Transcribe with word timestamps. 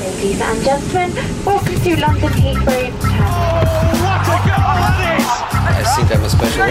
Ladies 0.00 0.40
and 0.40 0.64
gentlemen, 0.64 1.12
welcome 1.44 1.74
to 1.74 2.00
London 2.00 2.30
Heathrow. 2.30 2.90
Oh, 2.90 3.60
what 4.00 4.24
a 4.24 4.36
goal 4.48 4.80
that 4.80 4.96
is! 5.20 5.28
I 5.52 5.84
think 5.94 6.08
I'm 6.16 6.24
a 6.24 6.30
special 6.30 6.64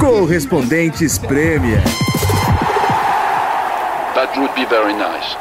Correspondentes 0.00 1.14
Premier. 1.28 1.82
That 4.16 4.30
would 4.36 4.52
be 4.56 4.64
very 4.64 4.94
nice. 4.94 5.36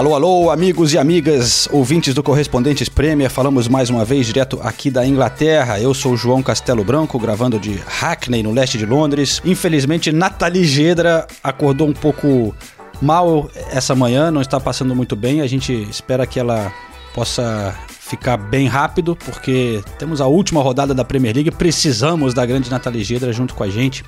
Alô, 0.00 0.14
alô, 0.14 0.50
amigos 0.50 0.94
e 0.94 0.98
amigas, 0.98 1.68
ouvintes 1.70 2.14
do 2.14 2.22
Correspondentes 2.22 2.88
Premier, 2.88 3.28
falamos 3.28 3.68
mais 3.68 3.90
uma 3.90 4.02
vez 4.02 4.26
direto 4.26 4.58
aqui 4.62 4.90
da 4.90 5.06
Inglaterra. 5.06 5.78
Eu 5.78 5.92
sou 5.92 6.16
João 6.16 6.42
Castelo 6.42 6.82
Branco, 6.82 7.18
gravando 7.18 7.60
de 7.60 7.74
Hackney, 7.86 8.42
no 8.42 8.50
leste 8.50 8.78
de 8.78 8.86
Londres. 8.86 9.42
Infelizmente, 9.44 10.10
Nathalie 10.10 10.64
Gedra 10.64 11.26
acordou 11.44 11.86
um 11.86 11.92
pouco 11.92 12.54
mal 13.02 13.50
essa 13.70 13.94
manhã, 13.94 14.30
não 14.30 14.40
está 14.40 14.58
passando 14.58 14.96
muito 14.96 15.14
bem. 15.14 15.42
A 15.42 15.46
gente 15.46 15.70
espera 15.90 16.26
que 16.26 16.40
ela 16.40 16.72
possa 17.12 17.78
ficar 17.86 18.38
bem 18.38 18.68
rápido, 18.68 19.14
porque 19.14 19.82
temos 19.98 20.22
a 20.22 20.26
última 20.26 20.62
rodada 20.62 20.94
da 20.94 21.04
Premier 21.04 21.34
League, 21.34 21.50
precisamos 21.50 22.32
da 22.32 22.46
grande 22.46 22.70
Nathalie 22.70 23.04
Gedra 23.04 23.34
junto 23.34 23.54
com 23.54 23.64
a 23.64 23.68
gente. 23.68 24.02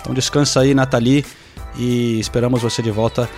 Então 0.00 0.14
descansa 0.14 0.60
aí, 0.60 0.72
Nathalie, 0.72 1.22
e 1.76 2.18
esperamos 2.18 2.62
você 2.62 2.80
de 2.80 2.90
volta 2.90 3.28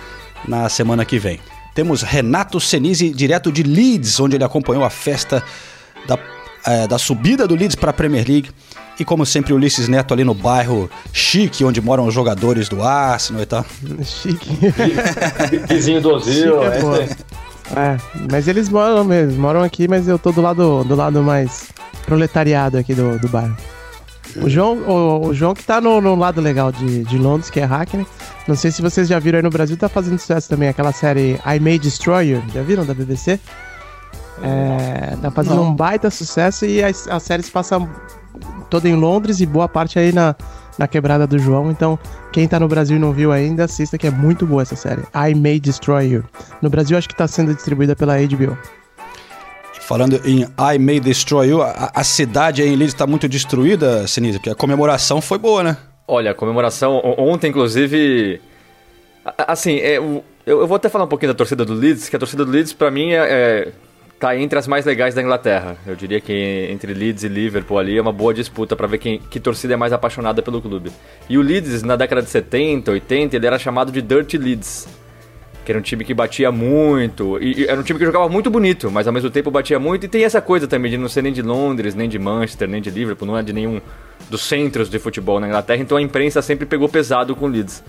na 0.47 0.69
semana 0.69 1.03
que 1.03 1.19
vem. 1.19 1.37
Temos 1.77 2.01
Renato 2.01 2.59
Senise, 2.59 3.11
direto 3.11 3.51
de 3.51 3.61
Leeds, 3.61 4.19
onde 4.19 4.35
ele 4.35 4.43
acompanhou 4.43 4.83
a 4.83 4.89
festa 4.89 5.43
da, 6.07 6.17
é, 6.65 6.87
da 6.87 6.97
subida 6.97 7.47
do 7.47 7.53
Leeds 7.53 7.75
para 7.75 7.91
a 7.91 7.93
Premier 7.93 8.25
League. 8.27 8.49
E 8.99 9.05
como 9.05 9.23
sempre, 9.27 9.53
Ulisses 9.53 9.87
Neto 9.87 10.11
ali 10.11 10.23
no 10.23 10.33
bairro 10.33 10.89
chique, 11.13 11.63
onde 11.63 11.79
moram 11.79 12.07
os 12.07 12.15
jogadores 12.15 12.67
do 12.67 12.81
Arsenal 12.81 13.43
e 13.43 13.45
tal. 13.45 13.63
Chique. 14.03 14.57
Vizinho 15.69 16.01
do 16.01 16.15
Ozil. 16.15 16.63
É, 16.63 16.79
é, 17.75 17.97
mas 18.31 18.47
eles 18.47 18.69
moram 18.69 19.03
mesmo, 19.03 19.39
moram 19.39 19.61
aqui, 19.61 19.87
mas 19.87 20.07
eu 20.07 20.17
tô 20.17 20.31
do 20.31 20.41
lado, 20.41 20.83
do 20.83 20.95
lado 20.95 21.21
mais 21.21 21.67
proletariado 22.07 22.79
aqui 22.79 22.95
do, 22.95 23.19
do 23.19 23.27
bairro. 23.27 23.55
O 24.41 24.49
João, 24.49 24.77
o, 24.77 25.27
o 25.27 25.33
João 25.35 25.53
que 25.53 25.63
tá 25.63 25.79
no, 25.79 26.01
no, 26.01 26.15
lado 26.15 26.41
legal 26.41 26.71
de, 26.71 27.03
de 27.03 27.17
Londres, 27.19 27.51
que 27.51 27.59
é 27.59 27.65
Hackney. 27.65 28.07
Não 28.47 28.55
sei 28.55 28.71
se 28.71 28.81
vocês 28.81 29.07
já 29.07 29.19
viram 29.19 29.37
aí 29.37 29.43
no 29.43 29.49
Brasil, 29.49 29.75
tá 29.75 29.89
fazendo 29.89 30.17
sucesso 30.17 30.47
também 30.47 30.69
aquela 30.69 30.93
série 30.93 31.39
I 31.45 31.59
May 31.59 31.77
Destroy 31.77 32.29
You. 32.29 32.43
Já 32.53 32.61
viram 32.61 32.85
da 32.85 32.93
BBC? 32.93 33.39
É, 34.41 35.15
tá 35.21 35.31
fazendo 35.31 35.55
Não. 35.55 35.69
um 35.69 35.75
baita 35.75 36.09
sucesso 36.09 36.65
e 36.65 36.83
a, 36.83 36.87
a 36.87 37.19
série 37.19 37.43
se 37.43 37.51
passa 37.51 37.79
toda 38.69 38.87
em 38.87 38.95
Londres 38.95 39.39
e 39.41 39.45
boa 39.45 39.67
parte 39.67 39.97
aí 39.97 40.13
na, 40.13 40.35
na 40.77 40.87
quebrada 40.87 41.25
do 41.25 41.37
João. 41.39 41.71
Então, 41.71 41.97
quem 42.31 42.47
tá 42.47 42.59
no 42.59 42.67
Brasil 42.67 42.97
e 42.97 42.99
não 42.99 43.11
viu 43.11 43.31
ainda, 43.31 43.65
assista 43.65 43.97
que 43.97 44.07
é 44.07 44.11
muito 44.11 44.45
boa 44.45 44.61
essa 44.61 44.75
série. 44.75 45.01
I 45.13 45.33
May 45.35 45.59
Destroy 45.59 46.07
You. 46.07 46.23
No 46.61 46.69
Brasil, 46.69 46.97
acho 46.97 47.09
que 47.09 47.15
tá 47.15 47.27
sendo 47.27 47.53
distribuída 47.53 47.95
pela 47.95 48.17
HBO. 48.17 48.57
Falando 49.81 50.21
em 50.25 50.41
I 50.41 50.77
May 50.79 50.99
Destroy 50.99 51.49
You, 51.49 51.61
a, 51.61 51.91
a 51.95 52.03
cidade 52.03 52.61
aí 52.61 52.69
em 52.69 52.75
Leeds 52.75 52.93
está 52.93 53.07
muito 53.07 53.27
destruída, 53.27 54.05
Sinisa, 54.05 54.37
porque 54.37 54.49
a 54.49 54.55
comemoração 54.55 55.21
foi 55.21 55.37
boa, 55.37 55.63
né? 55.63 55.77
Olha, 56.07 56.33
comemoração, 56.33 57.01
ontem 57.17 57.49
inclusive, 57.49 58.39
assim, 59.37 59.77
é, 59.77 59.97
eu, 59.97 60.23
eu, 60.45 60.65
vou 60.65 60.77
até 60.77 60.87
falar 60.87 61.03
um 61.03 61.07
pouquinho 61.07 61.33
da 61.33 61.37
torcida 61.37 61.65
do 61.65 61.73
Leeds, 61.73 62.07
que 62.07 62.15
a 62.15 62.19
torcida 62.19 62.45
do 62.45 62.51
Leeds 62.51 62.71
para 62.71 62.89
mim 62.89 63.11
é, 63.11 63.17
é, 63.17 63.71
tá 64.17 64.37
entre 64.37 64.57
as 64.57 64.67
mais 64.67 64.85
legais 64.85 65.13
da 65.13 65.21
Inglaterra. 65.21 65.75
Eu 65.85 65.95
diria 65.97 66.21
que 66.21 66.67
entre 66.71 66.93
Leeds 66.93 67.25
e 67.25 67.27
Liverpool 67.27 67.77
ali 67.77 67.97
é 67.97 68.01
uma 68.01 68.13
boa 68.13 68.33
disputa 68.33 68.73
para 68.73 68.87
ver 68.87 68.99
quem, 68.99 69.19
que 69.19 69.37
torcida 69.37 69.73
é 69.73 69.77
mais 69.77 69.91
apaixonada 69.91 70.41
pelo 70.41 70.61
clube. 70.61 70.91
E 71.27 71.37
o 71.37 71.41
Leeds, 71.41 71.83
na 71.83 71.97
década 71.97 72.21
de 72.21 72.29
70, 72.29 72.89
80, 72.89 73.35
ele 73.35 73.45
era 73.45 73.59
chamado 73.59 73.91
de 73.91 74.01
Dirty 74.01 74.37
Leeds 74.37 74.87
que 75.67 75.71
era 75.73 75.79
um 75.79 75.81
time 75.81 76.05
que 76.05 76.13
batia 76.13 76.49
muito, 76.49 77.37
e, 77.41 77.63
e, 77.63 77.65
era 77.65 77.77
um 77.77 77.83
time 77.83 77.99
que 77.99 78.05
jogava 78.05 78.29
muito 78.29 78.49
bonito, 78.49 78.89
mas 78.89 79.05
ao 79.05 79.11
mesmo 79.11 79.29
tempo 79.29 79.51
batia 79.51 79.77
muito, 79.77 80.05
e 80.05 80.07
tem 80.07 80.23
essa 80.23 80.39
coisa 80.39 80.65
também 80.65 80.89
de 80.89 80.97
não 80.97 81.09
ser 81.09 81.21
nem 81.21 81.33
de 81.33 81.41
Londres, 81.41 81.93
nem 81.93 82.07
de 82.07 82.17
Manchester, 82.17 82.69
nem 82.69 82.81
de 82.81 82.89
Liverpool, 82.89 83.27
não 83.27 83.37
é 83.37 83.43
de 83.43 83.51
nenhum 83.51 83.81
dos 84.29 84.43
centros 84.43 84.89
de 84.89 84.97
futebol 84.97 85.41
na 85.41 85.47
Inglaterra, 85.47 85.81
então 85.81 85.97
a 85.97 86.01
imprensa 86.01 86.41
sempre 86.41 86.65
pegou 86.65 86.87
pesado 86.87 87.35
com 87.35 87.47
o 87.47 87.49
Leeds. 87.49 87.83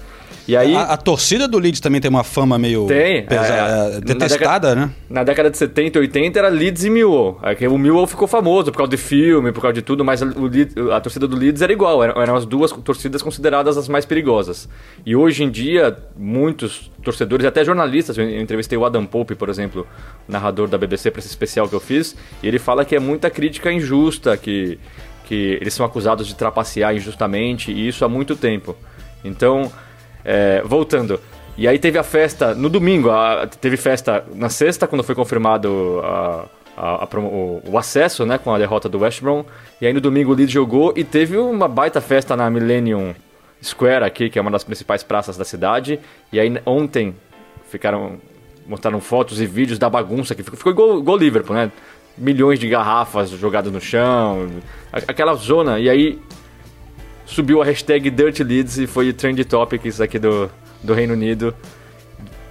E 0.48 0.56
aí, 0.56 0.75
a, 0.75 0.94
a, 0.94 0.97
torcida 0.97 1.47
do 1.47 1.59
Leeds 1.59 1.78
também 1.78 2.00
tem 2.00 2.09
uma 2.09 2.25
fama 2.25 2.59
meio 2.59 2.86
tem, 2.86 3.26
pesada, 3.26 3.92
é, 3.92 3.97
é, 3.97 4.00
detestada, 4.00 4.16
na 4.16 4.28
década, 4.28 4.75
né? 4.75 4.91
Na 5.10 5.22
década 5.22 5.50
de 5.50 5.59
70 5.59 5.98
e 5.98 6.00
80 6.00 6.38
era 6.38 6.48
Leeds 6.48 6.84
e 6.84 6.91
Millwall. 6.91 7.38
É 7.42 7.69
o 7.69 7.76
Millwall 7.76 8.06
ficou 8.06 8.26
famoso 8.26 8.72
por 8.72 8.78
causa 8.78 8.88
de 8.88 8.97
filme, 8.97 9.53
por 9.53 9.60
causa 9.60 9.75
de 9.75 9.82
tudo, 9.82 10.03
mas 10.03 10.22
o 10.22 10.47
Leeds, 10.47 10.75
a 10.91 11.00
torcida 11.03 11.28
do 11.28 11.36
Leeds 11.36 11.60
era 11.60 11.70
igual, 11.70 12.03
eram, 12.03 12.22
eram 12.22 12.34
as 12.34 12.47
duas 12.47 12.72
torcidas 12.72 13.20
consideradas 13.20 13.76
as 13.76 13.88
mais 13.88 14.06
perigosas. 14.06 14.66
E 15.04 15.14
hoje 15.14 15.44
em 15.44 15.50
dia, 15.50 15.94
muitos 16.16 16.91
torcedores, 17.04 17.44
até 17.44 17.62
jornalistas, 17.62 18.16
eu 18.16 18.41
entrevistei 18.41 18.78
o 18.78 18.86
Adam 18.86 19.04
Pope, 19.04 19.34
por 19.34 19.50
exemplo, 19.50 19.86
narrador 20.26 20.66
da 20.66 20.78
BBC 20.78 21.10
para 21.10 21.19
esse 21.19 21.28
especial 21.28 21.69
que 21.69 21.75
eu 21.75 21.80
fiz, 21.80 22.16
e 22.42 22.48
ele 22.48 22.59
fala 22.59 22.86
que 22.86 22.97
é 22.97 22.98
muita 22.98 23.28
crítica 23.28 23.70
injusta, 23.70 24.34
que, 24.34 24.78
que 25.26 25.59
eles 25.60 25.75
são 25.75 25.84
acusados 25.84 26.26
de 26.26 26.34
trapacear 26.34 26.97
injustamente, 26.97 27.70
e 27.70 27.86
isso 27.86 28.03
há 28.03 28.09
muito 28.09 28.34
tempo. 28.34 28.75
Então, 29.22 29.70
é, 30.28 30.62
voltando. 30.62 31.19
E 31.56 31.66
aí 31.66 31.78
teve 31.78 31.99
a 31.99 32.03
festa 32.03 32.55
no 32.55 32.69
domingo, 32.69 33.11
a, 33.11 33.47
teve 33.47 33.78
festa 33.78 34.25
na 34.34 34.50
sexta, 34.50 34.87
quando 34.87 35.03
foi 35.03 35.15
confirmado 35.15 36.00
a, 36.05 36.44
a, 36.77 37.09
o, 37.16 37.62
o, 37.66 37.78
acesso, 37.78 38.27
né, 38.27 38.37
com 38.37 38.55
a 38.55 38.59
derrota 38.59 38.91
do 38.91 38.99
West 38.99 39.22
Brom. 39.22 39.43
E 39.81 39.87
aí 39.87 39.93
no 39.93 40.03
domingo 40.03 40.31
o 40.31 40.34
Leeds 40.34 40.53
jogou 40.53 40.93
e 40.94 41.03
teve 41.03 41.39
uma 41.39 41.66
baita 41.66 42.00
festa 42.00 42.37
na 42.37 42.50
Millennium 42.50 43.15
Square 43.62 44.05
aqui, 44.05 44.28
que 44.28 44.39
é 44.39 44.43
uma 44.43 44.50
das 44.50 44.62
principais 44.62 45.03
praças 45.03 45.39
da 45.39 45.44
cidade. 45.44 45.99
E 46.31 46.39
aí 46.39 46.60
ontem 46.66 47.16
ficaram 47.71 48.19
mostraram 48.66 49.00
fotos 49.00 49.41
e 49.41 49.47
vídeos 49.47 49.78
da 49.78 49.89
bagunça 49.89 50.34
que 50.34 50.43
ficou, 50.43 50.59
ficou 50.59 50.72
igual, 50.72 50.99
igual 50.99 51.16
Liverpool, 51.16 51.56
né? 51.56 51.72
Milhões 52.19 52.59
de 52.59 52.69
garrafas 52.69 53.31
jogadas 53.31 53.72
no 53.72 53.81
chão, 53.81 54.47
aquela 54.93 55.33
zona. 55.34 55.78
E 55.78 55.89
aí 55.89 56.19
subiu 57.28 57.61
a 57.61 57.65
hashtag 57.65 58.11
Dirty 58.11 58.43
Leeds 58.43 58.78
e 58.78 58.87
foi 58.87 59.12
Trend 59.12 59.44
Topics 59.44 60.00
aqui 60.00 60.19
do, 60.19 60.50
do 60.83 60.94
Reino 60.94 61.12
Unido. 61.12 61.55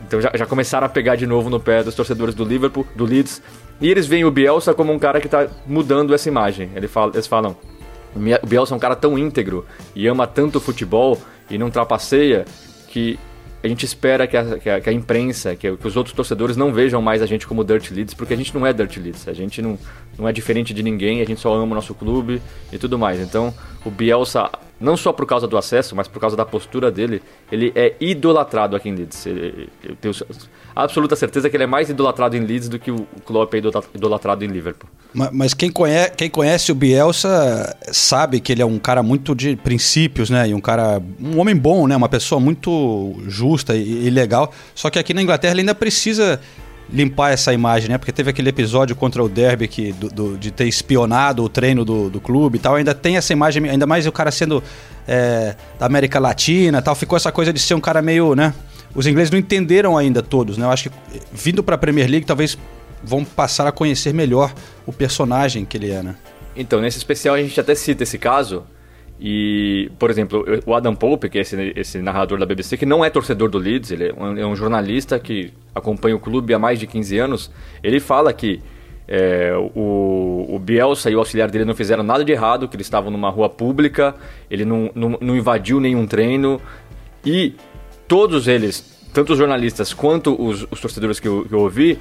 Então 0.06 0.22
já, 0.22 0.32
já 0.34 0.46
começaram 0.46 0.86
a 0.86 0.90
pegar 0.90 1.16
de 1.16 1.26
novo 1.26 1.50
no 1.50 1.60
pé 1.60 1.84
dos 1.84 1.96
torcedores 1.96 2.36
do 2.36 2.46
Liverpool, 2.46 2.86
do 2.96 3.04
Leeds. 3.04 3.42
E 3.82 3.90
eles 3.90 4.06
veem 4.06 4.24
o 4.24 4.32
Bielsa 4.32 4.74
como 4.74 4.94
um 4.94 5.00
cara 5.00 5.20
que 5.20 5.28
está 5.28 5.48
mudando 5.66 6.14
essa 6.14 6.30
imagem. 6.30 6.70
Ele 6.76 6.88
fala, 6.88 7.12
eles 7.14 7.28
falam, 7.28 7.58
o 8.16 8.48
Bielsa 8.48 8.74
é 8.74 8.78
um 8.78 8.80
cara 8.80 8.96
tão 8.96 9.18
íntegro 9.18 9.66
e 9.96 10.08
ama 10.08 10.26
tanto 10.26 10.60
o 10.60 10.62
futebol 10.62 11.20
e 11.50 11.58
não 11.58 11.70
trapaceia 11.70 12.46
que 12.88 13.20
a 13.64 13.68
gente 13.68 13.84
espera 13.84 14.28
que 14.28 14.38
a, 14.38 14.58
que 14.60 14.70
a, 14.70 14.80
que 14.80 14.90
a 14.90 14.94
imprensa, 14.94 15.56
que, 15.56 15.76
que, 15.76 15.88
os 15.88 15.98
outros 15.98 16.16
torcedores 16.16 16.56
não 16.56 16.72
vejam 16.72 17.02
mais 17.02 17.22
a 17.22 17.26
gente 17.26 17.48
como 17.48 17.64
Dirty 17.64 17.94
Leeds, 17.94 18.14
porque 18.14 18.34
a 18.34 18.38
gente 18.38 18.54
não 18.54 18.66
é 18.66 18.72
Dirty 18.72 19.00
Leeds, 19.00 19.28
a 19.28 19.34
gente 19.34 19.62
não, 19.62 19.78
não 20.18 20.28
é 20.28 20.32
diferente 20.32 20.74
de 20.74 20.84
ninguém, 20.84 21.22
a 21.22 21.26
gente 21.26 21.42
só 21.42 21.54
ama 21.54 21.72
o 21.72 21.76
nosso 21.76 21.94
clube 21.94 22.42
e 22.72 22.78
tudo 22.78 22.98
mais. 23.00 23.20
Então, 23.20 23.54
o 23.84 23.90
Bielsa 23.90 24.50
não 24.80 24.96
só 24.96 25.12
por 25.12 25.26
causa 25.26 25.48
do 25.48 25.58
acesso, 25.58 25.96
mas 25.96 26.08
por 26.08 26.20
causa 26.20 26.36
da 26.36 26.46
postura 26.46 26.92
dele, 26.92 27.22
ele 27.52 27.72
é 27.76 27.96
idolatrado 28.00 28.76
aqui 28.76 28.90
em 28.90 28.96
Leeds. 28.96 29.26
Eu 29.26 29.96
tenho 30.00 30.14
absoluta 30.76 31.16
certeza 31.16 31.50
que 31.50 31.58
ele 31.58 31.64
é 31.64 31.68
mais 31.68 31.90
idolatrado 31.90 32.38
em 32.38 32.42
Leeds 32.42 32.70
do 32.70 32.78
que 32.78 32.92
o 32.92 33.08
Klopp 33.26 33.54
é 33.56 33.62
idolatrado 33.96 34.46
em 34.46 34.48
Liverpool. 34.48 34.90
Mas, 35.14 35.30
mas 35.32 35.54
quem, 35.54 35.72
conhece, 35.72 36.12
quem 36.12 36.30
conhece 36.30 36.72
o 36.72 36.76
Bielsa 36.76 37.76
sabe 37.92 38.40
que 38.40 38.52
ele 38.52 38.62
é 38.62 38.66
um 38.66 38.78
cara 38.78 39.02
muito 39.02 39.34
de 39.34 39.56
princípios, 39.56 40.30
né? 40.30 40.50
E 40.50 40.54
um 40.54 40.62
cara, 40.62 41.02
um 41.20 41.40
homem 41.40 41.56
bom, 41.56 41.88
né? 41.88 41.96
Uma 41.96 42.10
pessoa 42.10 42.40
muito 42.40 43.16
justa 43.28 43.76
e, 43.76 44.06
e 44.06 44.10
legal. 44.10 44.54
Só 44.76 44.90
que 44.90 45.00
aqui 45.00 45.14
na 45.14 45.22
Inglaterra 45.22 45.54
ele 45.54 45.62
ainda 45.62 45.76
precisa 45.76 46.40
limpar 46.92 47.32
essa 47.32 47.54
imagem, 47.54 47.90
né? 47.90 47.98
Porque 47.98 48.12
teve 48.12 48.30
aquele 48.30 48.50
episódio 48.50 48.96
contra 48.96 49.24
o 49.24 49.28
Derby 49.28 49.68
que, 49.68 49.92
do, 49.94 50.10
do, 50.10 50.38
de 50.38 50.52
ter 50.52 50.68
espionado 50.68 51.44
o 51.44 51.50
treino 51.50 51.84
do, 51.84 52.10
do 52.10 52.22
clube 52.22 52.58
e 52.58 52.60
tal. 52.60 52.76
Ainda 52.76 52.94
tem 52.94 53.18
essa 53.18 53.34
imagem, 53.34 53.70
ainda 53.70 53.86
mais 53.86 54.08
o 54.08 54.12
cara 54.12 54.32
sendo 54.32 54.64
é, 55.08 55.56
da 55.78 55.86
América 55.86 56.20
Latina 56.20 56.82
tal. 56.82 56.96
Ficou 56.96 57.18
essa 57.18 57.32
coisa 57.32 57.52
de 57.52 57.60
ser 57.60 57.74
um 57.74 57.82
cara 57.82 58.02
meio, 58.02 58.36
né? 58.36 58.54
Os 58.96 59.06
ingleses 59.06 59.32
não 59.32 59.38
entenderam 59.38 59.98
ainda 59.98 60.22
todos, 60.24 60.58
né? 60.58 60.66
Eu 60.66 60.72
acho 60.72 60.90
que 60.90 60.96
vindo 61.34 61.62
para 61.62 61.76
a 61.76 61.78
Premier 61.78 62.10
League 62.10 62.26
talvez 62.26 62.58
vão 63.04 63.24
passar 63.24 63.68
a 63.68 63.72
conhecer 63.72 64.14
melhor 64.14 64.54
o 64.86 64.94
personagem 64.94 65.66
que 65.66 65.78
ele 65.78 65.92
é, 65.92 66.02
né? 66.02 66.16
Então, 66.56 66.82
nesse 66.82 66.98
especial 66.98 67.36
a 67.36 67.42
gente 67.42 67.60
até 67.60 67.76
cita 67.76 68.04
esse 68.04 68.18
caso, 68.18 68.64
e, 69.20 69.90
por 69.98 70.12
exemplo, 70.12 70.46
o 70.66 70.76
Adam 70.76 70.94
Pope, 70.96 71.28
que 71.30 71.40
é 71.40 71.42
esse, 71.42 71.74
esse 71.76 72.02
narrador 72.02 72.38
da 72.38 72.46
BBC, 72.46 72.78
que 72.78 72.86
não 72.86 73.04
é 73.04 73.10
torcedor 73.10 73.50
do 73.50 73.58
Leeds, 73.58 73.92
ele 73.92 74.10
é 74.10 74.14
um, 74.14 74.38
é 74.38 74.46
um, 74.46 74.56
jornalista 74.56 75.20
que 75.20 75.52
acompanha 75.74 76.16
o 76.16 76.20
clube 76.20 76.54
há 76.54 76.60
mais 76.60 76.80
de 76.80 76.86
15 76.86 77.18
anos, 77.18 77.52
ele 77.82 78.00
fala 78.00 78.32
que 78.32 78.62
é, 79.08 79.54
o, 79.74 80.46
o 80.50 80.60
Bielsa 80.60 81.10
e 81.10 81.16
o 81.16 81.20
auxiliar 81.20 81.50
dele 81.50 81.66
não 81.66 81.74
fizeram 81.74 82.04
nada 82.04 82.24
de 82.24 82.32
errado, 82.32 82.68
que 82.68 82.76
eles 82.76 82.86
estavam 82.86 83.10
numa 83.10 83.30
rua 83.30 83.50
pública, 83.50 84.14
ele 84.52 84.66
não, 84.66 84.92
não, 84.94 85.18
não 85.20 85.36
invadiu 85.36 85.80
nenhum 85.80 86.06
treino 86.06 86.62
e 87.26 87.56
todos 88.08 88.48
eles, 88.48 89.10
tanto 89.14 89.34
os 89.34 89.40
jornalistas 89.40 89.94
quanto 89.94 90.40
os, 90.40 90.68
os 90.70 90.80
torcedores 90.80 91.20
que 91.20 91.28
eu, 91.28 91.44
que 91.44 91.54
eu 91.54 91.60
ouvi, 91.60 91.98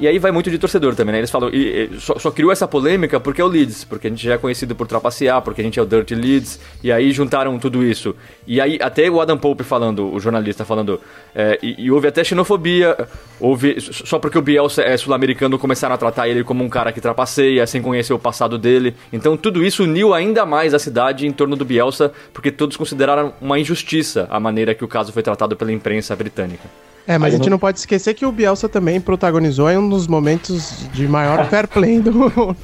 e 0.00 0.06
aí 0.06 0.18
vai 0.18 0.30
muito 0.30 0.50
de 0.50 0.58
torcedor 0.58 0.94
também, 0.94 1.12
né? 1.12 1.18
Eles 1.18 1.30
falam, 1.30 1.50
e, 1.50 1.90
e, 1.92 2.00
só, 2.00 2.18
só, 2.18 2.30
criou 2.30 2.52
essa 2.52 2.68
polêmica 2.68 3.18
porque 3.18 3.40
é 3.40 3.44
o 3.44 3.48
Leeds, 3.48 3.84
porque 3.84 4.06
a 4.06 4.10
gente 4.10 4.24
já 4.24 4.34
é 4.34 4.38
conhecido 4.38 4.74
por 4.74 4.86
trapacear, 4.86 5.42
porque 5.42 5.60
a 5.60 5.64
gente 5.64 5.78
é 5.78 5.82
o 5.82 5.86
Dirty 5.86 6.14
Leeds, 6.14 6.60
e 6.82 6.92
aí 6.92 7.10
juntaram 7.12 7.58
tudo 7.58 7.84
isso. 7.84 8.14
E 8.46 8.60
aí 8.60 8.78
até 8.80 9.10
o 9.10 9.20
Adam 9.20 9.36
Pope 9.36 9.64
falando, 9.64 10.12
o 10.12 10.20
jornalista 10.20 10.64
falando, 10.64 11.00
é, 11.34 11.58
e, 11.62 11.84
e, 11.84 11.90
houve 11.90 12.08
até 12.08 12.22
xenofobia, 12.22 12.96
houve, 13.40 13.80
só 13.80 14.18
porque 14.18 14.38
o 14.38 14.42
Bielsa 14.42 14.82
é 14.82 14.96
sul-americano 14.96 15.58
começaram 15.58 15.94
a 15.94 15.98
tratar 15.98 16.28
ele 16.28 16.44
como 16.44 16.62
um 16.62 16.68
cara 16.68 16.92
que 16.92 17.00
trapaceia, 17.00 17.66
sem 17.66 17.82
conhecer 17.82 18.12
o 18.12 18.18
passado 18.18 18.56
dele. 18.56 18.94
Então 19.12 19.36
tudo 19.36 19.64
isso 19.64 19.82
uniu 19.82 20.14
ainda 20.14 20.46
mais 20.46 20.74
a 20.74 20.78
cidade 20.78 21.26
em 21.26 21.32
torno 21.32 21.56
do 21.56 21.64
Bielsa, 21.64 22.12
porque 22.32 22.50
todos 22.52 22.76
consideraram 22.76 23.32
uma 23.40 23.58
injustiça 23.58 24.26
a 24.30 24.38
maneira 24.38 24.74
que 24.74 24.84
o 24.84 24.88
caso 24.88 25.12
foi 25.12 25.22
tratado 25.22 25.56
pela 25.56 25.72
imprensa 25.72 26.14
britânica. 26.14 26.87
É, 27.08 27.16
mas 27.16 27.32
Aí 27.32 27.36
a 27.36 27.38
gente 27.38 27.46
não... 27.46 27.52
não... 27.52 27.58
pode 27.58 27.78
esquecer 27.78 28.12
que 28.12 28.26
o 28.26 28.30
Bielsa 28.30 28.68
também 28.68 29.00
protagonizou 29.00 29.70
em 29.70 29.78
um 29.78 29.88
dos 29.88 30.06
momentos 30.06 30.86
de 30.92 31.08
maior 31.08 31.48
fair 31.48 31.66
play 31.66 32.00
do, 32.02 32.12
do 32.12 32.54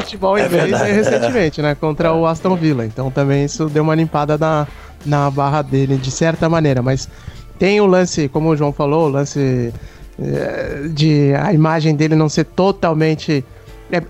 futebol 0.00 0.38
inglês 0.38 0.80
é 0.80 0.90
recentemente, 0.90 1.60
né? 1.60 1.74
Contra 1.74 2.10
o 2.14 2.26
Aston 2.26 2.56
Villa. 2.56 2.86
Então 2.86 3.10
também 3.10 3.44
isso 3.44 3.66
deu 3.66 3.82
uma 3.82 3.94
limpada 3.94 4.38
na, 4.38 4.66
na 5.04 5.30
barra 5.30 5.60
dele, 5.60 5.98
de 5.98 6.10
certa 6.10 6.48
maneira. 6.48 6.80
Mas 6.80 7.10
tem 7.58 7.78
o 7.78 7.84
lance, 7.84 8.26
como 8.26 8.48
o 8.48 8.56
João 8.56 8.72
falou, 8.72 9.04
o 9.04 9.10
lance 9.10 9.70
é, 10.18 10.88
de 10.88 11.34
a 11.34 11.52
imagem 11.52 11.94
dele 11.94 12.16
não 12.16 12.30
ser 12.30 12.44
totalmente. 12.44 13.44
É, 13.92 14.02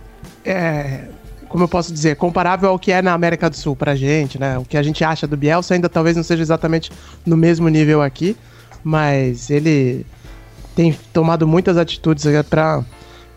é, 0.45 1.01
como 1.49 1.65
eu 1.65 1.69
posso 1.69 1.93
dizer, 1.93 2.15
comparável 2.15 2.69
ao 2.69 2.79
que 2.79 2.93
é 2.93 3.03
na 3.03 3.13
América 3.13 3.51
do 3.51 3.57
Sul 3.57 3.75
pra 3.75 3.97
gente, 3.97 4.39
né? 4.39 4.57
O 4.57 4.65
que 4.65 4.77
a 4.77 4.83
gente 4.85 5.03
acha 5.03 5.27
do 5.27 5.37
Bielsa 5.37 5.75
ainda 5.75 5.89
talvez 5.89 6.17
não 6.17 6.23
seja 6.23 6.43
exatamente 6.43 6.93
no 7.27 7.37
mesmo 7.37 7.69
nível 7.69 8.01
aqui 8.01 8.37
mas 8.85 9.51
ele 9.51 10.07
tem 10.77 10.97
tomado 11.13 11.47
muitas 11.47 11.77
atitudes 11.77 12.25
para 12.49 12.85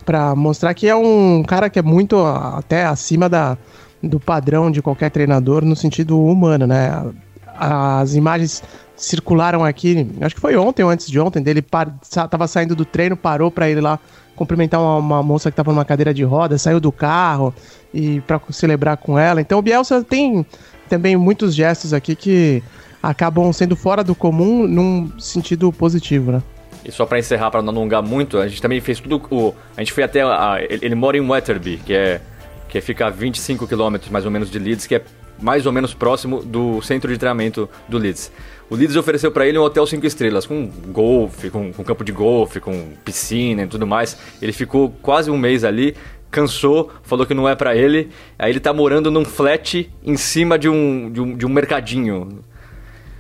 para 0.06 0.34
mostrar 0.34 0.74
que 0.74 0.88
é 0.88 0.96
um 0.96 1.44
cara 1.44 1.70
que 1.70 1.78
é 1.78 1.82
muito 1.82 2.26
até 2.26 2.86
acima 2.86 3.28
da, 3.28 3.58
do 4.02 4.22
padrão 4.22 4.72
de 4.72 4.82
qualquer 4.82 5.12
treinador 5.12 5.66
no 5.66 5.76
sentido 5.76 6.24
humano, 6.24 6.66
né? 6.66 7.12
As 7.46 8.16
imagens 8.16 8.64
circularam 8.96 9.66
aqui, 9.66 10.10
acho 10.22 10.34
que 10.34 10.40
foi 10.40 10.56
ontem 10.56 10.82
ou 10.82 10.90
antes 10.90 11.08
de 11.08 11.20
ontem, 11.20 11.44
dele 11.44 11.62
par, 11.62 11.94
tava 12.30 12.48
saindo 12.48 12.74
do 12.74 12.86
treino, 12.86 13.18
parou 13.18 13.52
para 13.52 13.70
ir 13.70 13.82
lá 13.82 14.00
cumprimentar 14.34 14.80
uma, 14.80 14.96
uma 14.96 15.24
moça 15.24 15.52
que 15.52 15.54
estava 15.54 15.74
numa 15.74 15.84
cadeira 15.84 16.14
de 16.14 16.24
roda, 16.24 16.58
saiu 16.58 16.80
do 16.80 16.92
carro 16.92 17.54
e 17.94 18.22
para 18.22 18.40
celebrar 18.50 18.96
com 18.96 19.20
ela. 19.20 19.42
Então 19.42 19.60
o 19.60 19.62
Bielsa 19.62 20.04
tem 20.04 20.46
também 20.88 21.18
muitos 21.18 21.54
gestos 21.54 21.94
aqui 21.94 22.16
que 22.16 22.64
acabam 23.02 23.52
sendo 23.54 23.76
fora 23.76 24.04
do 24.04 24.16
comum 24.16 24.68
num 24.68 25.12
sentido 25.20 25.72
positivo, 25.72 26.32
né? 26.32 26.44
E 26.84 26.92
só 26.92 27.06
para 27.06 27.20
encerrar, 27.20 27.52
para 27.52 27.62
não 27.62 27.74
alongar 27.74 28.02
muito, 28.02 28.38
a 28.38 28.48
gente 28.48 28.62
também 28.62 28.80
fez 28.80 29.00
tudo. 29.00 29.22
O, 29.30 29.54
a 29.76 29.82
gente 29.82 29.92
foi 29.92 30.04
até. 30.04 30.22
A, 30.22 30.58
ele, 30.62 30.86
ele, 30.86 30.96
mora 30.96 31.18
em 31.18 31.22
Wetherby, 31.22 31.78
que 31.86 31.94
é 31.94 32.22
que 32.70 32.82
fica 32.82 33.08
a 33.08 33.10
25 33.10 33.68
quilômetros 33.68 34.12
mais 34.12 34.26
ou 34.26 34.32
menos 34.32 34.52
de 34.52 34.60
Leeds, 34.60 34.86
que 34.86 34.96
é 34.96 35.02
mais 35.40 35.66
ou 35.66 35.72
menos 35.72 35.94
próximo 35.94 36.44
do 36.44 36.82
centro 36.82 37.12
de 37.12 37.18
treinamento 37.18 37.70
do 37.88 37.98
Leeds. 37.98 38.32
O 38.70 38.76
Leeds 38.76 38.96
ofereceu 38.96 39.32
para 39.32 39.46
ele 39.48 39.58
um 39.58 39.62
hotel 39.62 39.86
5 39.86 40.06
estrelas, 40.06 40.46
com 40.46 40.66
golfe, 40.88 41.50
com, 41.50 41.72
com 41.72 41.84
campo 41.84 42.04
de 42.04 42.12
golfe, 42.12 42.60
com 42.60 42.90
piscina 43.06 43.64
e 43.64 43.68
tudo 43.68 43.88
mais. 43.88 44.18
Ele 44.42 44.52
ficou 44.52 44.90
quase 45.02 45.32
um 45.32 45.38
mês 45.38 45.64
ali, 45.64 45.96
cansou, 46.30 46.92
falou 47.04 47.26
que 47.26 47.34
não 47.34 47.48
é 47.48 47.56
para 47.56 47.76
ele. 47.76 48.10
Aí 48.38 48.52
ele 48.52 48.60
tá 48.60 48.74
morando 48.74 49.10
num 49.10 49.24
flat 49.24 49.90
em 50.04 50.18
cima 50.18 50.60
de 50.60 50.68
um, 50.68 51.10
de 51.12 51.22
um, 51.22 51.38
de 51.38 51.46
um 51.46 51.50
mercadinho 51.50 52.44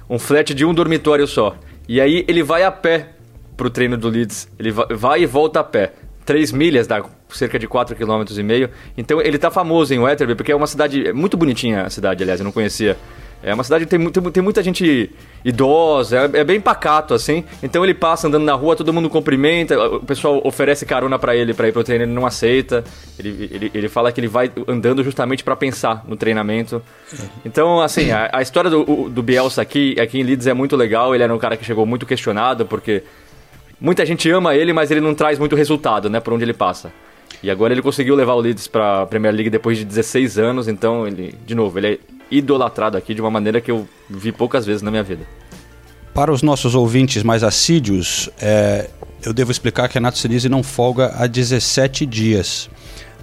um 0.09 0.17
flat 0.19 0.53
de 0.53 0.65
um 0.65 0.73
dormitório 0.73 1.27
só. 1.27 1.55
E 1.87 2.01
aí 2.01 2.25
ele 2.27 2.43
vai 2.43 2.63
a 2.63 2.71
pé 2.71 3.09
pro 3.55 3.69
treino 3.69 3.97
do 3.97 4.09
Leeds. 4.09 4.49
Ele 4.59 4.71
vai 4.71 5.21
e 5.21 5.25
volta 5.25 5.59
a 5.59 5.63
pé. 5.63 5.93
3 6.25 6.51
milhas, 6.51 6.85
dá 6.87 7.01
cerca 7.29 7.57
de 7.57 7.67
4,5 7.67 7.95
km. 7.95 8.39
e 8.39 8.43
meio. 8.43 8.69
Então 8.97 9.21
ele 9.21 9.37
tá 9.37 9.49
famoso 9.49 9.93
em 9.93 9.99
Wetherby, 9.99 10.35
porque 10.35 10.51
é 10.51 10.55
uma 10.55 10.67
cidade 10.67 11.07
é 11.07 11.13
muito 11.13 11.37
bonitinha 11.37 11.83
a 11.83 11.89
cidade, 11.89 12.21
aliás, 12.21 12.41
eu 12.41 12.43
não 12.43 12.51
conhecia. 12.51 12.97
É 13.43 13.53
uma 13.53 13.63
cidade 13.63 13.85
que 13.85 13.89
tem, 13.89 14.09
tem, 14.09 14.23
tem 14.31 14.43
muita 14.43 14.63
gente 14.63 15.11
idosa, 15.45 16.29
é, 16.33 16.39
é, 16.39 16.43
bem 16.43 16.59
pacato, 16.59 17.13
assim. 17.13 17.43
Então 17.61 17.83
ele 17.83 17.93
passa 17.93 18.27
andando 18.27 18.43
na 18.43 18.53
rua, 18.53 18.75
todo 18.75 18.91
mundo 18.91 19.09
cumprimenta, 19.09 19.79
o 19.79 19.99
pessoal 19.99 20.41
oferece 20.43 20.85
carona 20.85 21.19
para 21.19 21.35
ele 21.35 21.53
para 21.53 21.67
ir 21.67 21.71
pro 21.71 21.83
treino, 21.83 22.03
ele 22.03 22.13
não 22.13 22.25
aceita. 22.25 22.83
Ele, 23.17 23.49
ele, 23.51 23.71
ele 23.73 23.89
fala 23.89 24.11
que 24.11 24.19
ele 24.19 24.27
vai 24.27 24.51
andando 24.67 25.03
justamente 25.03 25.43
para 25.43 25.55
pensar 25.55 26.03
no 26.07 26.15
treinamento. 26.15 26.81
Então, 27.45 27.79
assim, 27.81 28.11
a, 28.11 28.29
a 28.33 28.41
história 28.41 28.69
do, 28.69 29.09
do 29.09 29.23
Bielsa 29.23 29.61
aqui, 29.61 29.95
aqui 29.99 30.19
em 30.19 30.23
Leeds 30.23 30.47
é 30.47 30.53
muito 30.53 30.75
legal. 30.75 31.13
Ele 31.13 31.23
era 31.23 31.33
um 31.33 31.39
cara 31.39 31.55
que 31.55 31.63
chegou 31.63 31.85
muito 31.85 32.05
questionado, 32.05 32.65
porque 32.65 33.03
muita 33.79 34.05
gente 34.05 34.29
ama 34.31 34.55
ele, 34.55 34.73
mas 34.73 34.89
ele 34.89 35.01
não 35.01 35.13
traz 35.13 35.37
muito 35.37 35.55
resultado, 35.55 36.09
né, 36.09 36.19
por 36.19 36.33
onde 36.33 36.43
ele 36.43 36.53
passa. 36.53 36.91
E 37.41 37.51
agora 37.51 37.73
ele 37.73 37.81
conseguiu 37.81 38.15
levar 38.15 38.33
o 38.33 38.39
Leeds 38.39 38.67
para 38.67 39.03
a 39.03 39.05
Premier 39.05 39.33
League 39.33 39.49
depois 39.49 39.77
de 39.77 39.85
16 39.85 40.39
anos, 40.39 40.67
então 40.67 41.07
ele, 41.07 41.35
de 41.45 41.53
novo, 41.53 41.77
ele 41.77 41.87
é 41.87 41.99
idolatrado 42.31 42.97
aqui 42.97 43.13
de 43.13 43.21
uma 43.21 43.29
maneira 43.29 43.61
que 43.61 43.71
eu 43.71 43.87
vi 44.09 44.31
poucas 44.31 44.65
vezes 44.65 44.81
na 44.81 44.89
minha 44.89 45.03
vida. 45.03 45.25
Para 46.13 46.31
os 46.31 46.41
nossos 46.41 46.73
ouvintes 46.73 47.21
mais 47.21 47.43
assíduos, 47.43 48.29
é, 48.41 48.89
eu 49.23 49.33
devo 49.33 49.51
explicar 49.51 49.87
que 49.87 49.93
Renato 49.93 50.17
Sinise 50.17 50.49
não 50.49 50.63
folga 50.63 51.13
há 51.15 51.27
17 51.27 52.05
dias. 52.05 52.69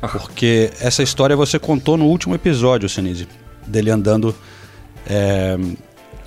Ah. 0.01 0.09
Porque 0.09 0.71
essa 0.81 1.03
história 1.03 1.35
você 1.35 1.59
contou 1.59 1.97
no 1.97 2.07
último 2.07 2.35
episódio, 2.35 2.89
Sinise, 2.89 3.27
dele 3.67 3.91
andando 3.91 4.35
é, 5.07 5.59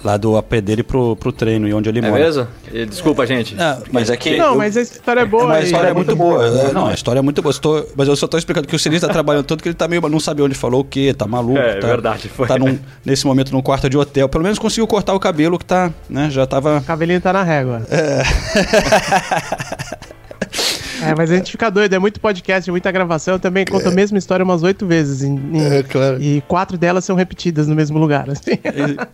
lá 0.03 0.17
do 0.17 0.37
AP 0.37 0.55
dele 0.55 0.83
pro, 0.83 1.15
pro 1.15 1.31
treino 1.31 1.67
e 1.67 1.73
onde 1.73 1.89
ele 1.89 1.99
é 1.99 2.01
mora. 2.01 2.21
É 2.21 2.25
mesmo? 2.25 2.47
Desculpa, 2.89 3.25
gente. 3.25 3.55
Não, 3.55 3.81
mas 3.91 4.09
é 4.09 4.17
que. 4.17 4.37
Não, 4.37 4.51
eu, 4.51 4.55
mas 4.57 4.77
a 4.77 4.81
história 4.81 5.21
é 5.21 5.25
boa. 5.25 5.47
Mas 5.47 5.57
a 5.57 5.63
história 5.65 5.87
é, 5.87 5.91
é 5.91 5.93
muito 5.93 6.15
boa. 6.15 6.49
boa. 6.49 6.73
Não, 6.73 6.87
a 6.87 6.93
história 6.93 7.19
é 7.19 7.21
muito 7.21 7.41
boa. 7.41 7.51
Estou, 7.51 7.87
mas 7.95 8.07
eu 8.07 8.15
só 8.15 8.27
tô 8.27 8.37
explicando 8.37 8.67
que 8.67 8.75
o 8.75 8.79
Sinistro 8.79 9.07
tá 9.07 9.13
trabalhando 9.13 9.45
tanto 9.45 9.61
que 9.61 9.69
ele 9.69 9.75
tá 9.75 9.87
meio. 9.87 10.01
Não 10.07 10.19
sabe 10.19 10.41
onde 10.41 10.55
falou 10.55 10.81
o 10.81 10.85
quê, 10.85 11.13
tá 11.13 11.27
maluco. 11.27 11.59
É, 11.59 11.75
tá, 11.75 11.87
verdade. 11.87 12.29
Foi. 12.29 12.47
Tá 12.47 12.57
num, 12.57 12.77
nesse 13.03 13.25
momento 13.25 13.51
num 13.51 13.61
quarto 13.61 13.89
de 13.89 13.97
hotel. 13.97 14.29
Pelo 14.29 14.43
menos 14.43 14.59
conseguiu 14.59 14.87
cortar 14.87 15.13
o 15.13 15.19
cabelo 15.19 15.57
que 15.57 15.65
tá. 15.65 15.91
né? 16.09 16.29
Já 16.29 16.45
tava. 16.45 16.77
O 16.77 16.83
cabelinho 16.83 17.21
tá 17.21 17.33
na 17.33 17.43
régua. 17.43 17.81
É. 17.89 18.23
É, 21.01 21.15
mas 21.15 21.31
a 21.31 21.35
gente 21.35 21.51
fica 21.51 21.69
doido, 21.69 21.93
é 21.93 21.99
muito 21.99 22.19
podcast, 22.19 22.69
muita 22.71 22.91
gravação. 22.91 23.35
Eu 23.35 23.39
também 23.39 23.65
conto 23.65 23.85
é. 23.85 23.89
a 23.89 23.91
mesma 23.91 24.17
história 24.17 24.43
umas 24.43 24.63
oito 24.63 24.85
vezes. 24.85 25.23
Em, 25.23 25.35
em, 25.35 25.65
é, 25.65 25.83
claro. 25.83 26.21
E 26.21 26.41
quatro 26.47 26.77
delas 26.77 27.05
são 27.05 27.15
repetidas 27.15 27.67
no 27.67 27.75
mesmo 27.75 27.97
lugar. 27.97 28.29
Assim. 28.29 28.51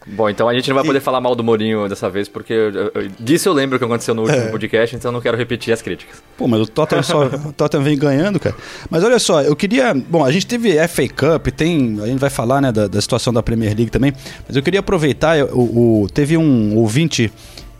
Bom, 0.07 0.29
então 0.29 0.47
a 0.47 0.53
gente 0.53 0.67
não 0.69 0.75
vai 0.75 0.83
poder 0.83 0.99
falar 0.99 1.21
mal 1.21 1.35
do 1.35 1.43
Mourinho 1.43 1.87
dessa 1.87 2.09
vez, 2.09 2.27
porque 2.27 2.53
eu, 2.53 2.91
eu, 2.93 3.07
disso 3.19 3.49
eu 3.49 3.53
lembro 3.53 3.77
que 3.77 3.85
aconteceu 3.85 4.13
no 4.13 4.23
último 4.23 4.43
é. 4.43 4.49
podcast, 4.49 4.95
então 4.95 5.09
eu 5.09 5.13
não 5.13 5.21
quero 5.21 5.37
repetir 5.37 5.73
as 5.73 5.81
críticas. 5.81 6.21
Pô, 6.37 6.47
mas 6.47 6.61
o 6.61 6.67
Tottenham, 6.67 7.03
só, 7.03 7.25
o 7.47 7.53
Tottenham 7.53 7.83
vem 7.83 7.97
ganhando, 7.97 8.39
cara. 8.39 8.55
Mas 8.89 9.03
olha 9.03 9.19
só, 9.19 9.41
eu 9.41 9.55
queria. 9.55 9.93
Bom, 9.93 10.23
a 10.23 10.31
gente 10.31 10.45
teve 10.45 10.75
FA 10.87 11.07
Cup, 11.07 11.47
tem. 11.47 11.99
A 12.01 12.07
gente 12.07 12.19
vai 12.19 12.29
falar 12.29 12.61
né, 12.61 12.71
da, 12.71 12.87
da 12.87 13.01
situação 13.01 13.33
da 13.33 13.43
Premier 13.43 13.75
League 13.75 13.91
também, 13.91 14.13
mas 14.47 14.55
eu 14.55 14.63
queria 14.63 14.79
aproveitar. 14.79 15.43
O, 15.51 16.03
o 16.03 16.07
teve 16.13 16.37
um 16.37 16.75
ouvinte 16.75 17.31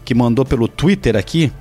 que 0.04 0.14
mandou 0.14 0.46
pelo 0.46 0.68
Twitter 0.68 1.16
aqui. 1.16 1.52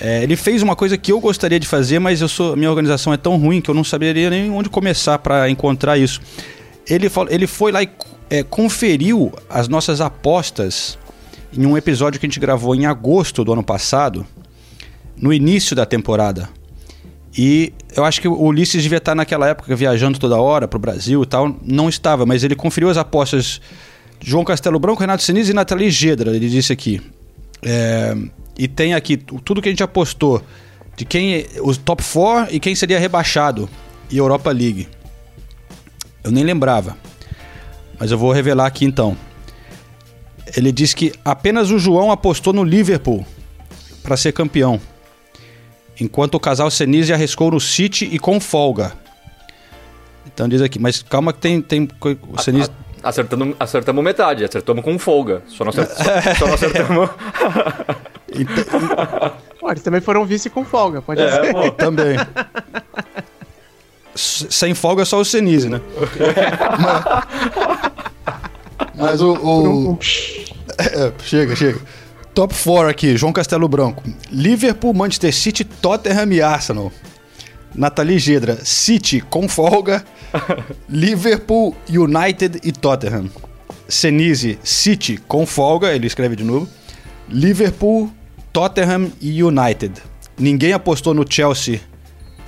É, 0.00 0.22
ele 0.22 0.36
fez 0.36 0.62
uma 0.62 0.74
coisa 0.74 0.98
que 0.98 1.12
eu 1.12 1.20
gostaria 1.20 1.60
de 1.60 1.66
fazer, 1.66 1.98
mas 1.98 2.20
eu 2.20 2.28
sou, 2.28 2.56
minha 2.56 2.68
organização 2.68 3.12
é 3.12 3.16
tão 3.16 3.36
ruim 3.36 3.60
que 3.60 3.70
eu 3.70 3.74
não 3.74 3.84
saberia 3.84 4.28
nem 4.28 4.50
onde 4.50 4.68
começar 4.68 5.18
para 5.18 5.48
encontrar 5.48 5.96
isso. 5.96 6.20
Ele, 6.88 7.10
ele 7.30 7.46
foi 7.46 7.70
lá 7.72 7.82
e 7.82 7.88
é, 8.28 8.42
conferiu 8.42 9.32
as 9.48 9.68
nossas 9.68 10.00
apostas 10.00 10.98
em 11.56 11.64
um 11.64 11.76
episódio 11.76 12.18
que 12.18 12.26
a 12.26 12.28
gente 12.28 12.40
gravou 12.40 12.74
em 12.74 12.86
agosto 12.86 13.44
do 13.44 13.52
ano 13.52 13.62
passado, 13.62 14.26
no 15.16 15.32
início 15.32 15.76
da 15.76 15.86
temporada. 15.86 16.48
E 17.36 17.72
eu 17.96 18.04
acho 18.04 18.20
que 18.20 18.28
o 18.28 18.40
Ulisses 18.42 18.82
devia 18.82 18.98
estar 18.98 19.14
naquela 19.14 19.48
época 19.48 19.74
viajando 19.74 20.18
toda 20.18 20.40
hora 20.40 20.68
para 20.68 20.76
o 20.76 20.80
Brasil 20.80 21.22
e 21.22 21.26
tal. 21.26 21.56
Não 21.64 21.88
estava, 21.88 22.24
mas 22.24 22.44
ele 22.44 22.54
conferiu 22.54 22.88
as 22.88 22.96
apostas 22.96 23.60
de 24.20 24.30
João 24.30 24.44
Castelo 24.44 24.78
Branco, 24.78 25.00
Renato 25.00 25.22
Sinise 25.22 25.50
e 25.50 25.54
Nathalie 25.54 25.90
Gedra. 25.90 26.34
Ele 26.34 26.48
disse 26.48 26.72
aqui. 26.72 27.00
É, 27.62 28.16
e 28.56 28.68
tem 28.68 28.94
aqui 28.94 29.16
tudo 29.16 29.60
que 29.60 29.68
a 29.68 29.72
gente 29.72 29.82
apostou 29.82 30.42
de 30.96 31.04
quem 31.04 31.46
os 31.62 31.76
top 31.76 32.02
4 32.02 32.54
e 32.54 32.60
quem 32.60 32.74
seria 32.74 32.98
rebaixado 32.98 33.68
e 34.10 34.16
Europa 34.16 34.50
League. 34.50 34.88
Eu 36.22 36.30
nem 36.30 36.44
lembrava. 36.44 36.96
Mas 37.98 38.10
eu 38.10 38.18
vou 38.18 38.32
revelar 38.32 38.66
aqui 38.66 38.84
então. 38.84 39.16
Ele 40.56 40.70
diz 40.70 40.94
que 40.94 41.12
apenas 41.24 41.70
o 41.70 41.78
João 41.78 42.10
apostou 42.10 42.52
no 42.52 42.62
Liverpool 42.62 43.26
para 44.02 44.16
ser 44.16 44.32
campeão. 44.32 44.80
Enquanto 46.00 46.34
o 46.34 46.40
casal 46.40 46.70
Senise 46.70 47.12
arriscou 47.12 47.50
no 47.50 47.60
City 47.60 48.08
e 48.10 48.18
com 48.18 48.40
folga. 48.40 48.92
Então 50.26 50.48
diz 50.48 50.60
aqui, 50.60 50.78
mas 50.78 51.02
calma 51.02 51.32
que 51.32 51.40
tem, 51.40 51.60
tem 51.60 51.88
o 52.00 52.40
Senise... 52.40 52.70
Acertamos, 53.02 53.54
acertamos 53.60 54.02
metade, 54.02 54.44
acertamos 54.44 54.82
com 54.82 54.98
folga. 54.98 55.42
Só 55.46 55.62
não 55.64 55.70
acertamos. 55.70 56.24
só, 56.24 56.34
só 56.34 56.46
não 56.46 56.54
acertamos. 56.54 57.10
Pô, 59.60 59.70
eles 59.70 59.82
também 59.82 60.00
foram 60.00 60.24
vice 60.26 60.50
com 60.50 60.64
folga, 60.64 61.00
pode 61.02 61.20
é, 61.22 61.30
ser. 61.30 61.52
Pô, 61.52 61.70
também. 61.72 62.16
s- 64.14 64.46
sem 64.50 64.74
folga 64.74 65.04
só 65.04 65.18
o 65.20 65.24
Senise, 65.24 65.68
né? 65.68 65.80
Mas 68.94 69.20
o. 69.20 69.32
o- 69.34 69.90
Um 69.90 69.96
psh, 69.96 70.52
é, 70.78 71.12
chega, 71.22 71.56
chega. 71.56 71.80
Top 72.34 72.52
4 72.54 72.88
aqui, 72.88 73.16
João 73.16 73.32
Castelo 73.32 73.68
Branco. 73.68 74.02
Liverpool, 74.30 74.92
Manchester 74.92 75.32
City, 75.32 75.64
Tottenham 75.64 76.32
e 76.32 76.42
Arsenal. 76.42 76.90
Nathalie 77.74 78.18
Gedra, 78.18 78.58
City 78.64 79.20
com 79.20 79.48
folga. 79.48 80.04
Liverpool, 80.88 81.76
United 81.88 82.60
e 82.64 82.72
Tottenham. 82.72 83.30
Senise, 83.88 84.58
City 84.64 85.18
com 85.28 85.46
folga, 85.46 85.92
ele 85.94 86.06
escreve 86.08 86.34
de 86.34 86.42
novo. 86.42 86.68
Liverpool, 87.28 88.10
Tottenham 88.54 89.10
e 89.20 89.42
United. 89.42 90.00
Ninguém 90.38 90.72
apostou 90.72 91.12
no 91.12 91.24
Chelsea 91.28 91.80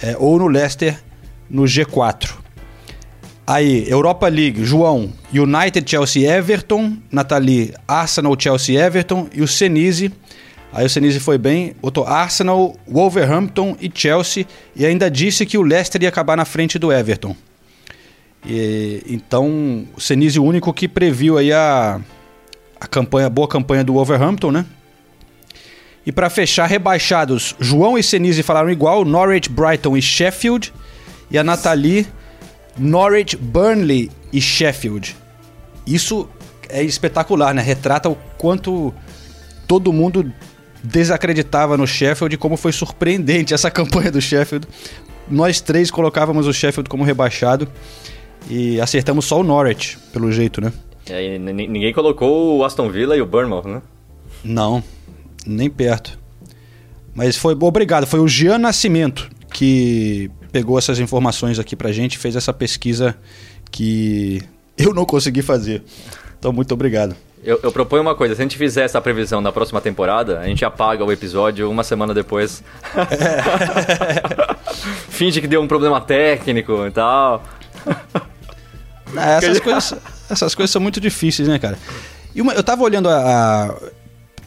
é, 0.01 0.17
ou 0.17 0.39
no 0.39 0.47
Leicester 0.47 1.03
no 1.51 1.65
G4. 1.65 2.31
Aí, 3.45 3.91
Europa 3.91 4.29
League, 4.29 4.65
João, 4.65 5.13
United, 5.35 5.89
Chelsea, 5.89 6.33
Everton, 6.33 6.97
Nathalie, 7.11 7.75
Arsenal, 7.89 8.37
Chelsea, 8.39 8.81
Everton 8.81 9.29
e 9.35 9.43
o 9.43 9.49
Senise. 9.49 10.13
Aí 10.73 10.87
o 10.87 10.91
Senise 10.91 11.19
foi 11.19 11.39
bem, 11.39 11.75
botou 11.83 12.05
Arsenal, 12.05 12.77
Wolverhampton 12.87 13.77
e 13.81 13.91
Chelsea 13.93 14.47
e 14.77 14.87
ainda 14.87 15.11
disse 15.11 15.45
que 15.45 15.59
o 15.59 15.63
Leicester 15.63 16.01
ia 16.03 16.09
acabar 16.09 16.37
na 16.37 16.45
frente 16.45 16.79
do 16.79 16.93
Everton. 16.93 17.35
E, 18.47 19.03
então, 19.09 19.85
o 19.97 20.01
Senise 20.01 20.39
o 20.39 20.45
único 20.45 20.73
que 20.73 20.87
previu 20.87 21.37
aí 21.37 21.53
a, 21.53 22.01
a 22.81 22.87
campanha, 22.87 23.27
a 23.27 23.31
boa 23.31 23.49
campanha 23.49 23.83
do 23.83 23.95
Wolverhampton, 23.95 24.53
né? 24.53 24.67
E 26.07 26.13
para 26.13 26.31
fechar, 26.31 26.67
rebaixados, 26.67 27.55
João 27.59 27.99
e 27.99 28.03
Senise 28.03 28.43
falaram 28.43 28.71
igual, 28.71 29.05
Norwich, 29.05 29.49
Brighton 29.51 29.97
e 29.97 30.01
Sheffield. 30.03 30.73
E 31.31 31.37
a 31.37 31.43
Nathalie, 31.43 32.07
Norwich, 32.79 33.37
Burnley 33.37 34.11
e 34.33 34.41
Sheffield. 34.41 35.17
Isso 35.85 36.29
é 36.69 36.83
espetacular, 36.83 37.53
né? 37.53 37.61
Retrata 37.63 38.09
o 38.09 38.17
quanto 38.39 38.95
todo 39.67 39.93
mundo 39.93 40.33
desacreditava 40.83 41.77
no 41.77 41.87
Sheffield 41.87 42.35
e 42.35 42.39
como 42.39 42.57
foi 42.57 42.71
surpreendente 42.73 43.53
essa 43.53 43.71
campanha 43.73 44.13
do 44.13 44.21
Sheffield. 44.21 44.67
Nós 45.29 45.61
três 45.61 45.91
colocávamos 45.91 46.47
o 46.47 46.53
Sheffield 46.53 46.89
como 46.89 47.03
rebaixado 47.03 47.67
e 48.49 48.81
acertamos 48.81 49.25
só 49.25 49.41
o 49.41 49.43
Norwich, 49.43 49.99
pelo 50.13 50.31
jeito, 50.31 50.61
né? 50.61 50.73
E 51.09 51.37
n- 51.39 51.53
ninguém 51.67 51.93
colocou 51.93 52.59
o 52.59 52.65
Aston 52.65 52.89
Villa 52.91 53.17
e 53.17 53.21
o 53.21 53.27
Bournemouth, 53.27 53.65
né? 53.67 53.83
Não, 54.45 54.83
nem 55.47 55.71
perto. 55.71 56.19
Mas 57.15 57.37
foi 57.37 57.57
obrigado, 57.61 58.07
foi 58.07 58.21
o 58.21 58.29
Jean 58.29 58.59
Nascimento 58.59 59.29
que 59.53 60.31
pegou 60.53 60.79
essas 60.79 60.99
informações 60.99 61.59
aqui 61.59 61.75
pra 61.75 61.91
gente, 61.93 62.19
fez 62.19 62.37
essa 62.37 62.53
pesquisa 62.53 63.17
que 63.71 64.43
eu 64.77 64.93
não 64.93 65.05
consegui 65.07 65.41
fazer. 65.43 65.83
Então, 66.39 66.53
muito 66.53 66.73
obrigado. 66.75 67.17
Eu, 67.43 67.61
eu 67.63 67.71
proponho 67.73 68.03
uma 68.03 68.15
coisa, 68.15 68.35
se 68.35 68.43
a 68.43 68.45
gente 68.45 68.59
fizer 68.59 68.83
essa 68.85 69.01
previsão 69.01 69.41
na 69.41 69.53
próxima 69.53 69.81
temporada, 69.81 70.41
a 70.41 70.47
gente 70.47 70.65
apaga 70.65 71.05
o 71.05 71.13
episódio 71.13 71.71
uma 71.71 71.85
semana 71.85 72.13
depois. 72.13 72.63
Finge 75.09 75.41
que 75.41 75.47
deu 75.47 75.61
um 75.63 75.69
problema 75.69 76.01
técnico 76.01 76.87
e 76.87 76.91
tal. 76.91 77.43
Ah, 79.17 79.31
Essas 79.37 79.61
coisas, 79.61 79.95
essas 80.29 80.55
coisas 80.55 80.71
são 80.71 80.81
muito 80.83 81.01
difíceis, 81.01 81.49
né, 81.49 81.59
cara? 81.59 81.79
E 82.35 82.43
uma- 82.43 82.53
eu 82.53 82.63
tava 82.63 82.83
olhando 82.83 83.09
a, 83.09 83.17
a- 83.71 83.75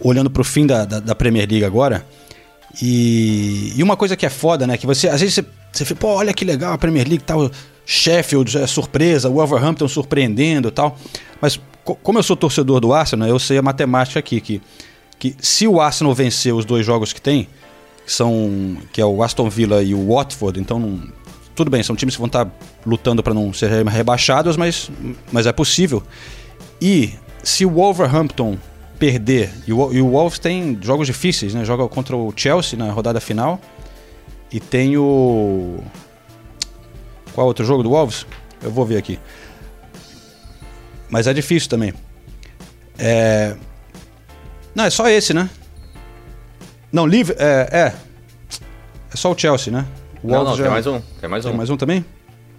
olhando 0.01 0.29
pro 0.29 0.44
fim 0.44 0.65
da, 0.65 0.86
da, 0.86 1.00
da 1.00 1.15
Premier 1.15 1.48
League 1.50 1.65
agora, 1.65 2.06
e, 2.82 3.74
e 3.75 3.84
uma 3.84 3.98
coisa 3.98 4.15
que 4.15 4.25
é 4.25 4.29
foda, 4.29 4.68
né? 4.68 4.77
Que 4.77 4.86
você, 4.86 5.08
às 5.10 5.20
vezes, 5.22 5.36
você, 5.36 5.46
você 5.72 5.86
fica, 5.86 6.00
pô, 6.00 6.08
olha 6.10 6.34
que 6.34 6.46
legal 6.46 6.74
a 6.74 6.77
Premier 6.77 7.08
League 7.08 7.24
tal. 7.24 7.50
Sheffield 7.86 8.56
é 8.56 8.68
surpresa, 8.68 9.29
o 9.29 9.34
Wolverhampton 9.34 9.88
surpreendendo 9.88 10.70
tal. 10.70 10.96
Mas 11.41 11.60
co- 11.84 11.96
como 11.96 12.20
eu 12.20 12.24
sou 12.24 12.36
torcedor 12.36 12.79
do 12.79 12.94
Arsenal, 12.94 13.27
eu 13.27 13.39
sei 13.39 13.58
a 13.58 13.63
matemática 13.63 14.20
aqui, 14.20 14.39
que, 14.39 14.62
que 15.18 15.36
se 15.39 15.68
o 15.68 15.82
Arsenal 15.82 16.13
vencer 16.13 16.53
os 16.53 16.65
dois 16.65 16.86
jogos 16.86 17.12
que 17.12 17.20
tem, 17.20 17.48
que 18.06 18.13
são 18.13 18.77
que 18.94 19.01
é 19.01 19.06
o 19.06 19.24
Aston 19.24 19.50
Villa 19.50 19.82
e 19.82 19.96
o 19.96 20.13
Watford, 20.13 20.60
então 20.60 20.77
não, 20.77 21.01
tudo 21.56 21.72
bem, 21.72 21.82
são 21.82 21.96
times 21.96 22.13
que 22.13 22.20
vão 22.20 22.27
estar 22.27 22.48
lutando 22.86 23.24
para 23.24 23.34
não 23.34 23.51
ser 23.51 23.72
rebaixados, 23.88 24.56
mas, 24.56 24.91
mas 25.32 25.48
é 25.48 25.51
possível. 25.51 26.03
E 26.79 27.13
se 27.41 27.65
o 27.65 27.72
Wolverhampton 27.72 28.56
perder, 29.00 29.50
e 29.65 29.72
o, 29.72 29.94
e 29.94 30.01
o 30.01 30.10
Wolves 30.10 30.38
tem 30.38 30.77
jogos 30.82 31.08
difíceis, 31.08 31.53
né? 31.53 31.63
Joga 31.63 31.88
contra 31.88 32.15
o 32.18 32.34
Chelsea 32.36 32.77
na 32.77 32.91
rodada 32.91 33.22
final 33.22 33.60
e 34.51 34.60
tem 34.60 34.98
o 34.98 35.79
qual 37.34 37.48
outro 37.48 37.63
jogo 37.63 37.82
do 37.82 37.89
Wolves? 37.89 38.25
Eu 38.62 38.70
vou 38.70 38.86
ver 38.86 38.98
aqui. 38.98 39.18
Mas 41.10 41.25
é 41.27 41.34
difícil 41.34 41.70
também. 41.70 41.94
É... 42.98 43.56
Não, 44.75 44.84
é 44.84 44.89
só 44.89 45.08
esse, 45.08 45.34
né? 45.34 45.50
Não, 46.91 47.06
livre. 47.08 47.36
É, 47.39 47.70
é. 47.72 47.94
É 49.13 49.15
só 49.18 49.32
o 49.32 49.38
Chelsea, 49.38 49.72
né? 49.72 49.86
O 50.22 50.27
Não, 50.27 50.34
não, 50.39 50.46
Wolves 50.46 50.56
tem 50.58 50.65
já- 50.65 50.72
mais 50.72 50.88
um. 50.88 51.01
Tem 51.22 51.29
mais 51.29 51.46
um. 51.46 51.50
Tem 51.50 51.58
mais 51.58 51.70
um 51.70 51.77
também? 51.77 52.06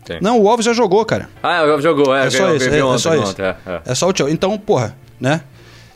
Tem. 0.05 0.19
Não, 0.23 0.39
o 0.41 0.43
Wolves 0.43 0.65
já 0.65 0.73
jogou, 0.73 1.05
cara. 1.05 1.29
Ah, 1.43 1.63
jogou, 1.81 2.17
é. 2.17 2.27
É 2.27 2.31
só 2.31 2.55
esse, 2.55 2.69
é, 2.71 2.79
é 2.79 2.99
só 2.99 3.15
esse. 3.15 3.43
é, 3.43 3.57
é. 3.67 3.83
É 3.85 3.95
só 3.95 4.09
o 4.09 4.17
Chelsea. 4.17 4.33
Então, 4.35 4.57
porra, 4.59 4.97
né? 5.21 5.43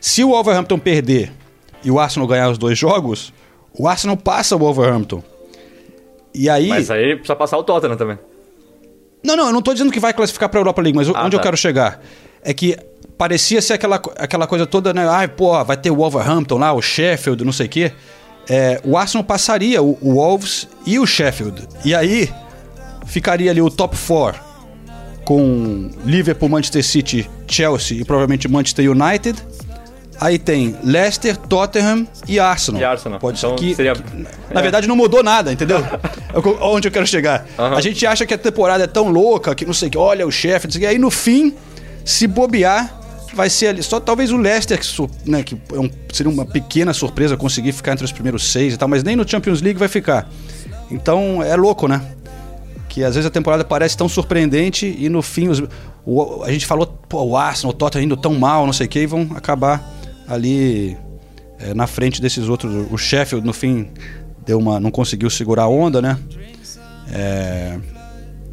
Se 0.04 0.22
o 0.22 0.28
Wolverhampton 0.28 0.78
perder 0.78 1.32
e 1.82 1.90
o 1.90 1.98
Arsenal 1.98 2.28
ganhar 2.28 2.50
os 2.50 2.58
dois 2.58 2.78
jogos, 2.78 3.32
o 3.72 3.88
Arsenal 3.88 4.18
passa 4.18 4.54
o 4.54 4.58
Wolverhampton. 4.58 5.22
E 6.34 6.46
aí. 6.46 6.68
Mas 6.68 6.90
aí 6.90 7.14
precisa 7.16 7.34
passar 7.34 7.56
o 7.56 7.64
Tottenham 7.64 7.96
também. 7.96 8.18
Não, 9.24 9.34
não, 9.34 9.46
eu 9.46 9.52
não 9.54 9.62
tô 9.62 9.72
dizendo 9.72 9.90
que 9.90 9.98
vai 9.98 10.12
classificar 10.12 10.50
pra 10.50 10.60
Europa 10.60 10.82
League, 10.82 10.94
mas 10.94 11.08
Ah, 11.08 11.24
onde 11.24 11.36
eu 11.36 11.40
tá. 11.40 11.44
quero 11.44 11.56
chegar 11.56 12.02
é 12.42 12.52
que 12.52 12.76
parecia 13.16 13.62
ser 13.62 13.72
aquela, 13.72 13.96
aquela 14.18 14.46
coisa 14.46 14.66
toda, 14.66 14.92
né? 14.92 15.08
Ai, 15.08 15.26
pô, 15.26 15.64
vai 15.64 15.78
ter 15.78 15.90
o 15.90 15.96
Wolverhampton 15.96 16.58
lá, 16.58 16.74
o 16.74 16.82
Sheffield, 16.82 17.42
não 17.42 17.52
sei 17.52 17.64
o 17.64 17.70
quê. 17.70 17.90
É, 18.46 18.82
o 18.84 18.98
Arsenal 18.98 19.24
passaria 19.24 19.82
o, 19.82 19.96
o 20.02 20.16
Wolves 20.16 20.68
e 20.84 20.98
o 20.98 21.06
Sheffield. 21.06 21.66
E 21.82 21.94
aí 21.94 22.30
ficaria 23.06 23.50
ali 23.50 23.62
o 23.62 23.70
top 23.70 23.96
4 24.06 24.38
com 25.24 25.90
Liverpool, 26.04 26.50
Manchester 26.50 26.84
City, 26.84 27.30
Chelsea 27.48 28.02
e 28.02 28.04
provavelmente 28.04 28.46
Manchester 28.48 28.90
United. 28.90 29.42
Aí 30.20 30.38
tem 30.38 30.76
Leicester, 30.82 31.36
Tottenham 31.36 32.06
e 32.28 32.38
Arsenal. 32.38 32.80
E 32.80 32.84
Arsenal. 32.84 33.18
Pode 33.18 33.38
ser 33.38 33.46
Então 33.46 33.56
que, 33.56 33.74
seria- 33.74 33.94
na 34.52 34.60
verdade 34.60 34.86
não 34.86 34.96
mudou 34.96 35.22
nada, 35.22 35.52
entendeu? 35.52 35.78
É 35.80 36.64
Onde 36.64 36.88
eu 36.88 36.92
quero 36.92 37.06
chegar. 37.06 37.46
A 37.58 37.80
gente 37.80 38.06
acha 38.06 38.24
que 38.24 38.32
a 38.34 38.38
temporada 38.38 38.84
é 38.84 38.86
tão 38.86 39.08
louca, 39.10 39.54
que 39.54 39.66
não 39.66 39.72
sei 39.74 39.88
o 39.88 39.90
que, 39.90 39.98
olha 39.98 40.26
o 40.26 40.30
chefe, 40.30 40.66
não 40.66 40.72
sei 40.72 40.78
o 40.78 40.82
que. 40.82 40.86
Aí 40.86 40.98
no 40.98 41.10
fim, 41.10 41.54
se 42.04 42.26
bobear, 42.26 43.00
vai 43.34 43.50
ser 43.50 43.68
ali. 43.68 43.82
Só 43.82 43.98
talvez 43.98 44.30
o 44.30 44.36
Leicester, 44.36 44.78
que, 44.78 45.30
né, 45.30 45.42
que 45.42 45.56
é 45.72 45.78
um- 45.78 45.90
seria 46.12 46.30
uma 46.32 46.46
pequena 46.46 46.92
surpresa 46.92 47.36
conseguir 47.36 47.72
ficar 47.72 47.92
entre 47.92 48.04
os 48.04 48.12
primeiros 48.12 48.50
seis 48.52 48.74
e 48.74 48.76
tal, 48.76 48.88
mas 48.88 49.02
nem 49.02 49.16
no 49.16 49.28
Champions 49.28 49.60
League 49.60 49.78
vai 49.78 49.88
ficar. 49.88 50.28
Então 50.90 51.42
é 51.42 51.56
louco, 51.56 51.88
né? 51.88 52.00
Que 52.88 53.02
às 53.02 53.16
vezes 53.16 53.26
a 53.26 53.30
temporada 53.30 53.64
parece 53.64 53.96
tão 53.96 54.08
surpreendente 54.08 54.94
e 54.98 55.08
no 55.08 55.20
fim 55.22 55.48
os- 55.48 55.62
o- 56.06 56.42
a 56.44 56.52
gente 56.52 56.64
falou, 56.66 56.86
pô, 57.08 57.22
o 57.24 57.36
Arsenal, 57.36 57.70
o 57.70 57.76
Tottenham 57.76 58.04
indo 58.04 58.16
tão 58.16 58.34
mal, 58.34 58.64
não 58.64 58.72
sei 58.72 58.86
o 58.86 58.88
que, 58.88 59.00
e 59.00 59.06
vão 59.06 59.28
acabar 59.34 59.82
ali 60.28 60.96
é, 61.58 61.74
na 61.74 61.86
frente 61.86 62.20
desses 62.20 62.48
outros. 62.48 62.86
O 62.90 62.98
Sheffield, 62.98 63.46
no 63.46 63.52
fim, 63.52 63.88
deu 64.44 64.58
uma, 64.58 64.78
não 64.80 64.90
conseguiu 64.90 65.30
segurar 65.30 65.64
a 65.64 65.68
onda, 65.68 66.00
né? 66.00 66.18
É, 67.12 67.78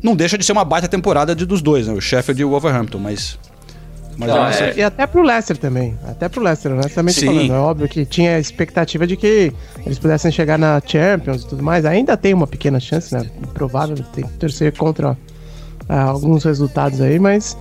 não 0.04 0.16
deixa 0.16 0.38
de 0.38 0.46
ser 0.46 0.52
uma 0.52 0.66
baita 0.66 0.88
temporada 0.88 1.36
de, 1.36 1.46
dos 1.46 1.62
dois, 1.62 1.88
né? 1.88 1.94
O 1.94 2.02
Sheffield 2.02 2.42
e 2.42 2.46
o 2.46 2.50
Wolverhampton, 2.50 2.98
mas. 2.98 3.38
Mas 4.18 4.30
Não, 4.30 4.46
é-. 4.46 4.74
E 4.78 4.84
até 4.84 5.08
pro 5.08 5.22
Leicester 5.22 5.58
também. 5.58 5.98
Até 6.06 6.28
pro 6.28 6.44
Leicester, 6.44 6.72
honestamente 6.74 7.20
Sim. 7.20 7.26
falando. 7.28 7.54
É 7.54 7.58
óbvio 7.58 7.88
que 7.88 8.06
tinha 8.06 8.38
expectativa 8.40 9.08
de 9.08 9.16
que 9.16 9.54
eles 9.86 9.98
pudessem 9.98 10.32
chegar 10.32 10.58
na 10.58 10.82
Champions 10.86 11.44
e 11.44 11.48
tudo 11.48 11.64
mais. 11.64 11.86
Ainda 11.86 12.18
tem 12.18 12.34
uma 12.34 12.46
pequena 12.46 12.80
chance, 12.80 13.14
né? 13.14 13.30
Provável, 13.54 13.96
tem 14.14 14.26
que 14.26 14.34
torcer 14.34 14.76
contra 14.76 15.18
ah, 15.88 16.04
alguns 16.04 16.44
resultados 16.44 17.00
aí, 17.02 17.20
mas 17.20 17.58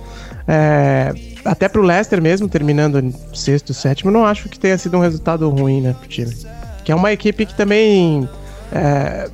é, 0.47 1.13
até 1.45 1.67
pro 1.67 1.81
Leicester 1.81 2.21
mesmo, 2.21 2.47
terminando 2.47 3.13
sexto, 3.33 3.73
sétimo, 3.73 4.11
não 4.11 4.25
acho 4.25 4.49
que 4.49 4.59
tenha 4.59 4.77
sido 4.77 4.97
um 4.97 5.01
resultado 5.01 5.49
ruim, 5.49 5.81
né, 5.81 5.95
pro 5.97 6.07
time. 6.07 6.35
Que 6.83 6.91
é 6.91 6.95
uma 6.95 7.11
equipe 7.11 7.45
que 7.45 7.55
também 7.55 8.27
é, 8.71 9.29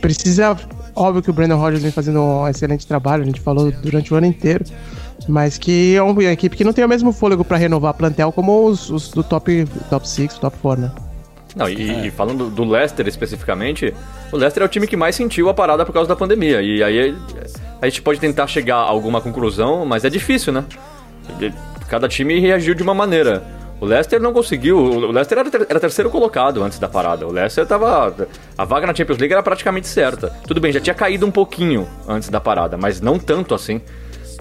precisa. 0.00 0.56
Óbvio 0.94 1.22
que 1.22 1.30
o 1.30 1.32
Brandon 1.32 1.56
Rodgers 1.56 1.82
vem 1.82 1.92
fazendo 1.92 2.20
um 2.20 2.48
excelente 2.48 2.86
trabalho, 2.86 3.22
a 3.22 3.26
gente 3.26 3.40
falou 3.40 3.70
durante 3.70 4.12
o 4.12 4.16
ano 4.16 4.26
inteiro. 4.26 4.64
Mas 5.28 5.58
que 5.58 5.94
é 5.94 6.02
uma 6.02 6.24
equipe 6.24 6.56
que 6.56 6.64
não 6.64 6.72
tem 6.72 6.84
o 6.84 6.88
mesmo 6.88 7.12
fôlego 7.12 7.44
pra 7.44 7.56
renovar 7.56 7.92
plantel 7.94 8.32
como 8.32 8.64
os, 8.64 8.88
os 8.88 9.10
do 9.10 9.22
top 9.22 9.52
6, 9.52 9.68
top, 9.90 10.08
six, 10.08 10.38
top 10.38 10.56
4, 10.58 10.82
né? 10.82 10.92
Não, 11.54 11.68
e, 11.68 12.06
e 12.06 12.10
falando 12.10 12.48
do 12.48 12.64
Leicester 12.64 13.06
especificamente, 13.06 13.92
o 14.32 14.36
Leicester 14.36 14.62
é 14.62 14.66
o 14.66 14.68
time 14.68 14.86
que 14.86 14.96
mais 14.96 15.16
sentiu 15.16 15.48
a 15.48 15.54
parada 15.54 15.84
por 15.84 15.92
causa 15.92 16.08
da 16.08 16.16
pandemia. 16.16 16.62
E 16.62 16.82
aí 16.82 17.16
a 17.80 17.88
gente 17.88 18.02
pode 18.02 18.18
tentar 18.20 18.46
chegar 18.46 18.76
a 18.76 18.88
alguma 18.88 19.20
conclusão, 19.20 19.84
mas 19.84 20.04
é 20.04 20.10
difícil, 20.10 20.52
né? 20.52 20.64
Cada 21.88 22.08
time 22.08 22.38
reagiu 22.38 22.74
de 22.74 22.82
uma 22.82 22.94
maneira. 22.94 23.42
O 23.80 23.86
Leicester 23.86 24.20
não 24.20 24.32
conseguiu. 24.32 24.76
O 24.76 25.12
Leicester 25.12 25.38
era, 25.38 25.50
ter, 25.50 25.66
era 25.68 25.78
terceiro 25.80 26.10
colocado 26.10 26.62
antes 26.64 26.78
da 26.78 26.88
parada. 26.88 27.26
O 27.26 27.32
Leicester 27.32 27.64
tava. 27.66 28.28
A 28.56 28.64
vaga 28.64 28.86
na 28.86 28.94
Champions 28.94 29.18
League 29.18 29.32
era 29.32 29.42
praticamente 29.42 29.86
certa. 29.86 30.30
Tudo 30.46 30.60
bem, 30.60 30.72
já 30.72 30.80
tinha 30.80 30.94
caído 30.94 31.24
um 31.24 31.30
pouquinho 31.30 31.86
antes 32.08 32.28
da 32.28 32.40
parada, 32.40 32.76
mas 32.76 33.00
não 33.00 33.18
tanto 33.18 33.54
assim. 33.54 33.80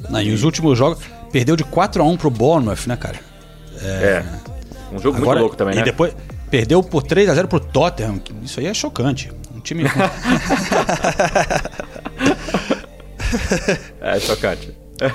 Não, 0.09 0.21
e 0.21 0.31
os 0.31 0.43
últimos 0.43 0.77
jogos. 0.77 0.99
Perdeu 1.31 1.55
de 1.55 1.63
4 1.63 2.01
a 2.01 2.05
1 2.05 2.17
pro 2.17 2.29
Bournemouth, 2.29 2.87
né, 2.87 2.95
cara? 2.95 3.19
É. 3.81 4.23
Um 4.91 4.97
jogo 4.97 5.17
Agora, 5.17 5.31
muito 5.31 5.41
louco 5.41 5.55
também, 5.57 5.73
e 5.75 5.77
né? 5.77 5.83
depois 5.83 6.15
perdeu 6.49 6.81
por 6.81 7.03
3 7.03 7.29
a 7.29 7.35
0 7.35 7.47
pro 7.49 7.59
Tottenham. 7.59 8.21
Isso 8.41 8.59
aí 8.59 8.65
é 8.65 8.73
chocante. 8.73 9.29
Um 9.53 9.59
time. 9.59 9.83
É 14.01 14.19
chocante. 14.19 14.75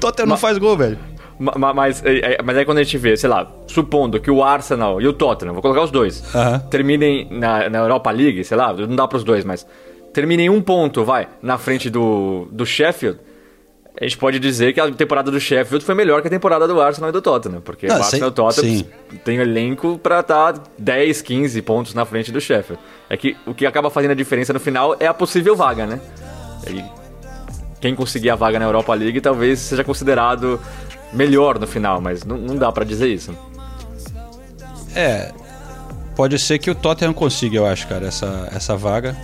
Tottenham 0.00 0.28
não 0.28 0.36
faz 0.36 0.58
gol, 0.58 0.76
velho. 0.76 0.98
Ma- 1.38 1.54
ma- 1.56 1.74
Mas, 1.74 2.04
é, 2.04 2.34
é, 2.34 2.38
mas 2.42 2.56
aí 2.56 2.64
quando 2.64 2.78
a 2.78 2.82
gente 2.82 2.96
vê, 2.98 3.16
sei 3.16 3.28
lá, 3.28 3.50
supondo 3.66 4.20
que 4.20 4.30
o 4.30 4.42
Arsenal 4.44 5.00
e 5.00 5.06
o 5.08 5.12
Tottenham, 5.12 5.52
vou 5.52 5.62
colocar 5.62 5.82
os 5.82 5.90
dois, 5.90 6.22
Aham. 6.34 6.58
terminem 6.70 7.26
na, 7.30 7.68
na 7.68 7.78
Europa 7.78 8.10
League, 8.10 8.44
sei 8.44 8.56
lá, 8.56 8.72
não 8.72 8.94
dá 8.94 9.08
pros 9.08 9.24
dois, 9.24 9.44
mas 9.44 9.66
terminem 10.12 10.50
um 10.50 10.60
ponto, 10.60 11.04
vai, 11.04 11.26
na 11.40 11.58
frente 11.58 11.88
do, 11.90 12.46
do 12.52 12.64
Sheffield, 12.66 13.18
a 14.00 14.04
gente 14.04 14.16
pode 14.16 14.38
dizer 14.38 14.72
que 14.72 14.80
a 14.80 14.90
temporada 14.90 15.30
do 15.30 15.38
Sheffield 15.38 15.84
foi 15.84 15.94
melhor 15.94 16.22
que 16.22 16.28
a 16.28 16.30
temporada 16.30 16.66
do 16.66 16.80
Arsenal 16.80 17.10
e 17.10 17.12
do 17.12 17.20
Tottenham, 17.20 17.60
porque 17.60 17.86
Não, 17.86 17.96
o 17.96 17.98
Arsenal 17.98 18.28
e 18.28 18.30
o 18.30 18.34
Tottenham 18.34 18.78
sim. 18.78 18.86
tem 19.22 19.36
elenco 19.36 19.98
pra 19.98 20.20
estar 20.20 20.54
10, 20.78 21.20
15 21.20 21.62
pontos 21.62 21.94
na 21.94 22.04
frente 22.06 22.32
do 22.32 22.40
Sheffield. 22.40 22.82
É 23.10 23.16
que 23.16 23.36
o 23.46 23.52
que 23.52 23.66
acaba 23.66 23.90
fazendo 23.90 24.12
a 24.12 24.14
diferença 24.14 24.52
no 24.52 24.60
final 24.60 24.96
é 24.98 25.06
a 25.06 25.12
possível 25.12 25.54
vaga, 25.54 25.86
né? 25.86 26.00
E 26.68 26.82
quem 27.80 27.94
conseguir 27.94 28.30
a 28.30 28.34
vaga 28.34 28.58
na 28.58 28.64
Europa 28.64 28.94
League 28.94 29.20
talvez 29.20 29.58
seja 29.58 29.84
considerado 29.84 30.58
melhor 31.12 31.58
no 31.58 31.66
final, 31.66 32.00
mas 32.00 32.24
não, 32.24 32.38
não 32.38 32.56
dá 32.56 32.72
pra 32.72 32.84
dizer 32.84 33.08
isso. 33.08 33.36
É. 34.94 35.32
Pode 36.16 36.38
ser 36.38 36.58
que 36.58 36.70
o 36.70 36.74
Tottenham 36.74 37.12
consiga, 37.12 37.56
eu 37.56 37.66
acho, 37.66 37.86
cara, 37.88 38.06
essa, 38.06 38.48
essa 38.54 38.76
vaga. 38.76 39.16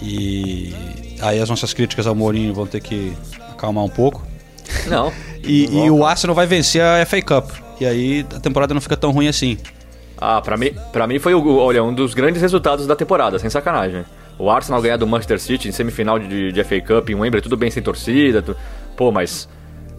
E 0.00 0.74
aí 1.20 1.40
as 1.40 1.48
nossas 1.48 1.72
críticas 1.72 2.06
ao 2.06 2.14
Mourinho 2.14 2.52
vão 2.52 2.66
ter 2.66 2.80
que 2.80 3.16
acalmar 3.62 3.84
um 3.84 3.88
pouco. 3.88 4.22
Não. 4.88 5.12
E, 5.44 5.64
e 5.86 5.90
o 5.90 6.06
Arsenal 6.06 6.36
vai 6.36 6.46
vencer 6.46 6.80
a 6.80 7.04
FA 7.04 7.20
Cup. 7.20 7.50
E 7.80 7.84
aí 7.84 8.24
a 8.32 8.38
temporada 8.38 8.72
não 8.72 8.80
fica 8.80 8.96
tão 8.96 9.10
ruim 9.10 9.26
assim. 9.26 9.58
Ah, 10.16 10.40
pra 10.40 10.56
mim, 10.56 10.70
pra 10.92 11.04
mim 11.04 11.18
foi, 11.18 11.34
o- 11.34 11.56
olha, 11.56 11.82
um 11.82 11.92
dos 11.92 12.14
grandes 12.14 12.40
resultados 12.40 12.86
da 12.86 12.94
temporada, 12.94 13.40
sem 13.40 13.50
sacanagem. 13.50 14.04
O 14.38 14.48
Arsenal 14.48 14.80
ganhar 14.80 14.98
do 14.98 15.04
Manchester 15.04 15.40
City 15.40 15.68
em 15.68 15.72
semifinal 15.72 16.16
de, 16.20 16.52
de 16.52 16.62
FA 16.62 16.80
Cup 16.80 17.10
em 17.10 17.16
Wembley, 17.16 17.42
tudo 17.42 17.56
bem 17.56 17.72
sem 17.72 17.82
torcida. 17.82 18.40
tu- 18.40 18.54
Pô, 18.96 19.10
mas. 19.10 19.48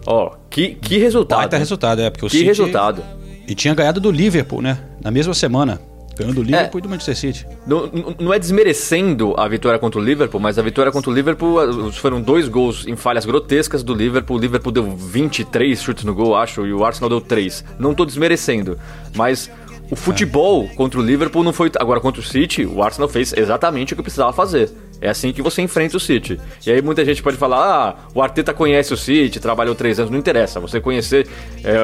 Ó, 0.06 0.30
que, 0.48 0.76
que 0.76 0.96
resultado. 0.96 1.40
Baita 1.40 1.58
resultado, 1.58 2.00
é, 2.00 2.08
porque 2.08 2.24
o 2.24 2.28
Que 2.30 2.36
City... 2.38 2.46
resultado. 2.48 3.04
E 3.46 3.54
tinha 3.54 3.74
ganhado 3.74 4.00
do 4.00 4.10
Liverpool, 4.10 4.62
né? 4.62 4.78
Na 5.02 5.10
mesma 5.10 5.34
semana. 5.34 5.78
Ganhou 6.16 6.34
do 6.34 6.42
Liverpool 6.42 6.78
e 6.78 6.82
do 6.82 6.88
Manchester 6.88 7.16
City. 7.16 7.46
Não, 7.66 7.90
não- 8.18 8.32
é 8.32 8.38
desmerecendo 8.38 9.34
a 9.36 9.48
vitória 9.48 9.78
contra 9.78 10.00
o 10.00 10.04
Liverpool, 10.04 10.40
mas 10.40 10.58
a 10.58 10.62
vitória 10.62 10.92
contra 10.92 11.10
o 11.10 11.14
Liverpool 11.14 11.90
foram 11.92 12.20
dois 12.20 12.48
gols 12.48 12.86
em 12.86 12.94
falhas 12.96 13.24
grotescas 13.24 13.82
do 13.82 13.94
Liverpool. 13.94 14.36
O 14.36 14.40
Liverpool 14.40 14.72
deu 14.72 14.84
23 14.96 15.80
chutes 15.82 16.04
no 16.04 16.14
gol, 16.14 16.36
acho, 16.36 16.66
e 16.66 16.72
o 16.72 16.84
Arsenal 16.84 17.08
deu 17.08 17.20
3. 17.20 17.64
Não 17.78 17.94
tô 17.94 18.04
desmerecendo, 18.04 18.78
mas 19.16 19.50
o 19.90 19.96
futebol 19.96 20.68
contra 20.76 20.98
o 21.00 21.02
Liverpool 21.02 21.42
não 21.42 21.52
foi. 21.52 21.70
Agora, 21.78 22.00
contra 22.00 22.20
o 22.20 22.24
City, 22.24 22.64
o 22.64 22.82
Arsenal 22.82 23.08
fez 23.08 23.32
exatamente 23.36 23.92
o 23.92 23.96
que 23.96 24.02
precisava 24.02 24.32
fazer. 24.32 24.70
É 25.00 25.08
assim 25.10 25.32
que 25.32 25.42
você 25.42 25.60
enfrenta 25.60 25.96
o 25.96 26.00
City. 26.00 26.40
E 26.66 26.70
aí 26.70 26.80
muita 26.80 27.04
gente 27.04 27.22
pode 27.22 27.36
falar: 27.36 27.58
ah, 27.58 27.94
o 28.14 28.22
Arteta 28.22 28.54
conhece 28.54 28.94
o 28.94 28.96
City, 28.96 29.38
trabalhou 29.40 29.74
três 29.74 29.98
anos. 29.98 30.10
Não 30.10 30.18
interessa, 30.18 30.58
você 30.60 30.80
conhecer. 30.80 31.26
é, 31.62 31.74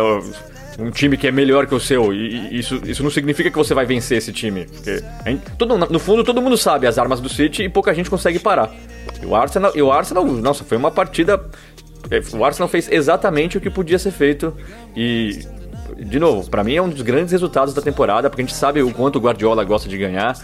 um 0.79 0.91
time 0.91 1.17
que 1.17 1.27
é 1.27 1.31
melhor 1.31 1.67
que 1.67 1.75
o 1.75 1.81
seu. 1.81 2.13
E, 2.13 2.49
e 2.51 2.59
isso, 2.59 2.81
isso 2.85 3.03
não 3.03 3.11
significa 3.11 3.51
que 3.51 3.57
você 3.57 3.75
vai 3.75 3.85
vencer 3.85 4.19
esse 4.19 4.33
time. 4.33 4.67
Porque, 4.67 5.03
hein, 5.27 5.41
todo, 5.59 5.77
no 5.77 5.99
fundo, 5.99 6.25
todo 6.25 6.41
mundo 6.41 6.57
sabe 6.57 6.87
as 6.87 6.99
armas 6.99 7.21
do 7.21 7.29
City 7.29 7.65
e 7.65 7.69
pouca 7.69 7.95
gente 7.95 8.09
consegue 8.09 8.39
parar. 8.39 8.73
E 9.23 9.27
o 9.27 9.35
Arsenal, 9.35 9.73
e 9.75 9.83
o 9.83 9.91
Arsenal 9.91 10.25
nossa, 10.25 10.65
foi 10.65 10.77
uma 10.77 10.91
partida. 10.91 11.45
é, 12.11 12.21
O 12.37 12.45
Arsenal 12.45 12.69
fez 12.69 12.91
exatamente 12.91 13.59
o 13.59 13.61
que 13.61 13.69
podia 13.71 13.99
ser 13.99 14.11
feito. 14.11 14.55
E, 14.97 15.41
de 15.99 16.19
novo, 16.19 16.49
pra 16.49 16.65
mim 16.65 16.75
é 16.75 16.83
um 16.83 16.89
dos 16.89 17.03
grandes 17.03 17.33
resultados 17.33 17.75
da 17.75 17.83
temporada, 17.83 18.31
porque 18.31 18.43
a 18.43 18.47
gente 18.47 18.57
sabe 18.57 18.83
o 18.83 18.93
quanto 18.93 19.17
o 19.17 19.21
Guardiola 19.21 19.65
gosta 19.65 19.89
de 19.89 19.99
ganhar. 19.99 20.37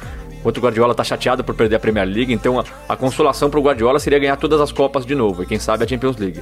Quanto 0.42 0.58
o 0.58 0.60
Guardiola 0.60 0.94
tá 0.94 1.02
chateado 1.02 1.42
por 1.42 1.56
perder 1.56 1.76
a 1.76 1.80
Premier 1.80 2.06
League, 2.06 2.32
então 2.32 2.60
a, 2.60 2.64
a 2.88 2.96
consolação 2.96 3.50
pro 3.50 3.60
Guardiola 3.60 3.98
seria 3.98 4.18
ganhar 4.18 4.36
todas 4.36 4.60
as 4.60 4.70
Copas 4.70 5.04
de 5.04 5.12
novo, 5.12 5.42
e 5.42 5.46
quem 5.46 5.58
sabe 5.58 5.82
a 5.82 5.88
Champions 5.88 6.16
League. 6.18 6.40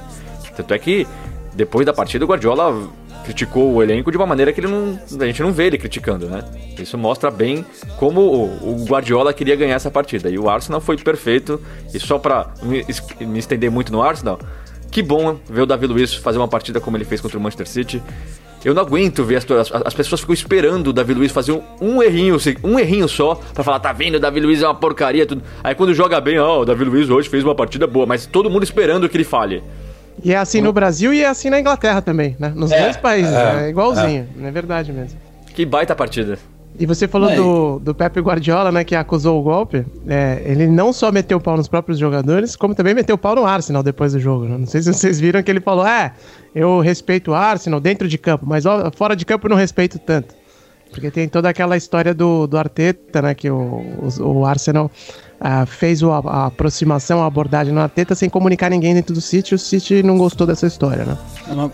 Tanto 0.55 0.73
é 0.75 0.77
que, 0.77 1.07
depois 1.55 1.87
da 1.87 1.93
partida, 1.93 2.23
o 2.23 2.27
Guardiola 2.27 2.87
criticou 3.25 3.73
o 3.73 3.83
elenco 3.83 4.09
de 4.11 4.17
uma 4.17 4.25
maneira 4.25 4.53
que 4.53 4.59
ele 4.61 4.67
não, 4.67 4.97
a 5.19 5.25
gente 5.25 5.41
não 5.41 5.51
vê 5.51 5.65
ele 5.65 5.77
criticando, 5.77 6.27
né? 6.27 6.43
Isso 6.79 6.97
mostra 6.97 7.29
bem 7.31 7.65
como 7.97 8.21
o, 8.21 8.85
Guardiola 8.87 9.33
queria 9.33 9.55
ganhar 9.55 9.75
essa 9.75 9.91
partida. 9.91 10.29
E 10.29 10.37
o 10.39 10.49
Arsenal 10.49 10.79
foi 10.79 10.95
perfeito. 10.97 11.59
E 11.93 11.99
só 11.99 12.17
pra 12.19 12.53
me, 12.63 12.85
es- 12.87 13.03
me 13.19 13.39
estender 13.39 13.69
muito 13.71 13.91
no 13.91 14.01
Arsenal, 14.01 14.39
que 14.91 15.01
bom 15.03 15.37
ver 15.49 15.61
o 15.61 15.65
Davi 15.65 15.87
Luiz 15.87 16.13
fazer 16.13 16.37
uma 16.37 16.47
partida 16.47 16.79
como 16.79 16.95
ele 16.95 17.03
fez 17.05 17.19
contra 17.19 17.37
o 17.37 17.41
Manchester 17.41 17.67
City. 17.67 18.01
Eu 18.63 18.73
não 18.73 18.81
aguento 18.81 19.23
ver 19.23 19.35
as, 19.35 19.51
as, 19.51 19.71
as 19.85 19.93
pessoas 19.93 20.21
ficam 20.21 20.33
esperando 20.33 20.87
o 20.87 20.93
Davi 20.93 21.13
Luiz 21.13 21.31
fazer 21.31 21.51
um, 21.51 21.61
um 21.79 22.01
errinho, 22.01 22.35
um 22.63 22.79
errinho 22.79 23.07
só, 23.07 23.35
pra 23.53 23.63
falar, 23.63 23.79
tá 23.79 23.93
vendo, 23.93 24.15
o 24.15 24.19
Davi 24.19 24.39
Luiz 24.39 24.63
é 24.63 24.65
uma 24.67 24.73
porcaria, 24.73 25.23
tudo. 25.25 25.43
Aí 25.63 25.75
quando 25.75 25.93
joga 25.93 26.19
bem, 26.19 26.39
ó, 26.39 26.61
o 26.61 26.65
Davi 26.65 26.83
Luiz 26.83 27.07
hoje 27.09 27.29
fez 27.29 27.43
uma 27.43 27.53
partida 27.53 27.85
boa, 27.85 28.07
mas 28.07 28.25
todo 28.25 28.49
mundo 28.49 28.63
esperando 28.63 29.07
que 29.07 29.15
ele 29.17 29.23
falhe. 29.23 29.61
E 30.23 30.33
é 30.33 30.37
assim 30.37 30.61
no 30.61 30.71
Brasil 30.73 31.13
e 31.13 31.21
é 31.21 31.27
assim 31.27 31.49
na 31.49 31.59
Inglaterra 31.59 32.01
também, 32.01 32.35
né? 32.39 32.51
Nos 32.55 32.71
É, 32.71 32.81
dois 32.83 32.97
países, 32.97 33.33
é, 33.33 33.65
é, 33.65 33.69
igualzinho, 33.69 34.27
não 34.35 34.47
é 34.47 34.51
verdade 34.51 34.91
mesmo. 34.91 35.19
Que 35.53 35.65
baita 35.65 35.95
partida. 35.95 36.37
E 36.77 36.85
você 36.85 37.07
falou 37.07 37.29
É, 37.29 37.35
do, 37.37 37.79
do 37.79 37.95
Pepe 37.95 38.19
Guardiola, 38.19 38.69
né, 38.69 38.83
que 38.83 38.95
acusou 38.95 39.39
o 39.39 39.43
golpe. 39.43 39.85
É, 40.07 40.41
ele 40.45 40.67
não 40.67 40.91
só 40.91 41.09
meteu 41.09 41.37
o 41.37 41.41
pau 41.41 41.55
nos 41.55 41.69
próprios 41.69 41.97
jogadores, 41.97 42.55
como 42.57 42.75
também 42.75 42.93
meteu 42.93 43.15
o 43.15 43.17
pau 43.17 43.33
no 43.35 43.45
Arsenal 43.45 43.81
depois 43.81 44.11
do 44.11 44.19
jogo. 44.19 44.43
né? 44.45 44.57
Não 44.57 44.65
sei 44.67 44.81
se 44.81 44.91
vocês 44.93 45.17
viram 45.19 45.41
que 45.41 45.49
ele 45.49 45.61
falou: 45.61 45.87
é, 45.87 46.11
eu 46.53 46.81
respeito 46.81 47.31
o 47.31 47.33
Arsenal 47.33 47.79
dentro 47.79 48.07
de 48.09 48.17
campo, 48.17 48.45
mas 48.45 48.65
ó, 48.65 48.91
fora 48.93 49.15
de 49.15 49.25
campo 49.25 49.45
eu 49.47 49.51
não 49.51 49.57
respeito 49.57 49.97
tanto. 49.99 50.35
Porque 50.91 51.09
tem 51.11 51.27
toda 51.29 51.47
aquela 51.49 51.75
história 51.77 52.13
do, 52.13 52.45
do 52.47 52.57
Arteta, 52.57 53.21
né, 53.21 53.33
que 53.33 53.49
o, 53.49 53.81
o, 54.19 54.23
o 54.39 54.45
Arsenal 54.45 54.91
ah, 55.39 55.65
fez 55.65 56.01
o- 56.03 56.11
a, 56.11 56.45
aproximação, 56.47 57.21
a 57.23 57.25
abordagem 57.27 57.73
no 57.73 57.79
Arteta 57.81 58.15
sem 58.15 58.29
comunicar 58.29 58.69
ninguém 58.69 58.93
dentro 58.93 59.13
do 59.13 59.19
e 59.19 59.53
O 59.55 59.59
City 59.59 60.01
não 60.03 60.17
gostou 60.17 60.45
dessa 60.47 60.65
história, 60.67 61.03
né? 61.05 61.17
Não, 61.47 61.71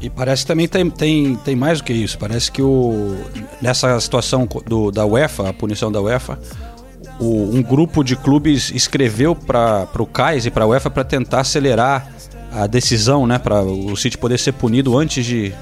E 0.00 0.10
parece 0.10 0.42
que 0.42 0.48
também 0.48 0.66
tem, 0.66 0.90
tem, 0.90 1.36
tem 1.36 1.54
mais 1.56 1.78
do 1.80 1.84
que 1.84 1.92
isso. 1.92 2.18
Parece 2.18 2.50
que 2.50 2.60
o, 2.62 3.16
nessa 3.60 3.98
situação 4.00 4.48
do, 4.66 4.90
da 4.90 5.06
UEFA, 5.06 5.50
a 5.50 5.52
punição 5.52 5.92
da 5.92 6.00
UEFA, 6.00 6.38
o- 7.20 7.50
um 7.54 7.62
grupo 7.62 8.02
de 8.02 8.16
clubes 8.16 8.72
escreveu 8.74 9.34
para 9.36 9.86
o 9.98 10.06
CAIS 10.06 10.46
e 10.46 10.50
para 10.50 10.64
a 10.64 10.66
UEFA 10.66 10.90
para 10.90 11.04
tentar 11.04 11.40
acelerar 11.40 12.08
a 12.52 12.66
decisão, 12.66 13.26
né, 13.26 13.38
para 13.38 13.62
o 13.62 13.96
City 13.96 14.18
poder 14.18 14.38
ser 14.38 14.52
punido 14.52 14.98
antes 14.98 15.24
de, 15.24 15.52